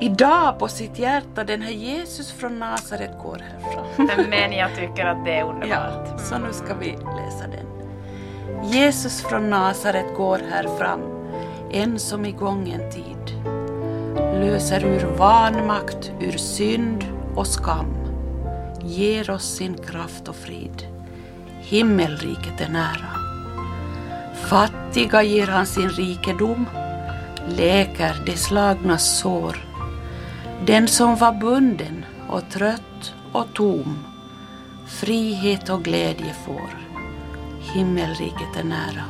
idag 0.00 0.58
på 0.58 0.68
sitt 0.68 0.98
hjärta, 0.98 1.44
den 1.44 1.62
här 1.62 1.72
Jesus 1.72 2.32
från 2.32 2.58
Nasaret 2.58 3.10
går 3.22 3.38
härifrån. 3.38 4.08
Men 4.30 4.52
jag 4.52 4.70
tycker 4.76 5.06
att 5.06 5.24
det 5.24 5.38
är 5.38 5.44
underbart. 5.44 6.08
Ja, 6.08 6.18
så 6.18 6.38
nu 6.38 6.52
ska 6.52 6.74
vi 6.74 6.90
läsa 6.92 7.46
den. 7.46 7.66
Jesus 8.70 9.22
från 9.22 9.50
Nasaret 9.50 10.16
går 10.16 10.40
här 10.50 10.68
fram, 10.78 11.00
en 11.70 11.98
som 11.98 12.26
i 12.26 12.32
gången 12.32 12.90
tid 12.90 13.13
löser 14.40 14.84
ur 14.84 15.16
vanmakt, 15.16 16.12
ur 16.20 16.36
synd 16.36 17.04
och 17.34 17.46
skam, 17.46 17.94
ger 18.82 19.30
oss 19.30 19.56
sin 19.56 19.74
kraft 19.74 20.28
och 20.28 20.36
frid. 20.36 20.86
Himmelriket 21.60 22.60
är 22.60 22.68
nära. 22.68 23.10
Fattiga 24.34 25.22
ger 25.22 25.46
han 25.46 25.66
sin 25.66 25.88
rikedom, 25.88 26.66
läker 27.48 28.22
de 28.26 28.36
slagnas 28.36 29.18
sår. 29.18 29.56
Den 30.66 30.88
som 30.88 31.16
var 31.16 31.32
bunden 31.32 32.04
och 32.28 32.50
trött 32.50 33.14
och 33.32 33.46
tom, 33.54 33.98
frihet 34.86 35.68
och 35.68 35.84
glädje 35.84 36.34
får. 36.46 36.78
Himmelriket 37.74 38.56
är 38.60 38.64
nära. 38.64 39.04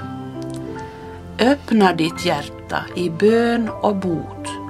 Öppna 1.39 1.93
ditt 1.93 2.27
hjärta 2.27 2.85
i 2.97 3.11
bön 3.11 3.69
och 3.69 3.97
bot. 3.97 4.64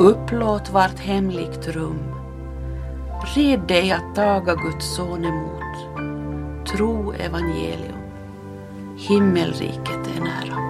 Upplåt 0.00 0.70
vart 0.70 0.98
hemligt 0.98 1.68
rum. 1.68 2.14
Red 3.36 3.60
dig 3.60 3.92
att 3.92 4.14
taga 4.14 4.54
Guds 4.54 4.94
son 4.96 5.24
emot. 5.24 5.98
Tro 6.68 7.12
evangelium. 7.12 7.98
Himmelriket 8.96 10.16
är 10.16 10.20
nära. 10.20 10.69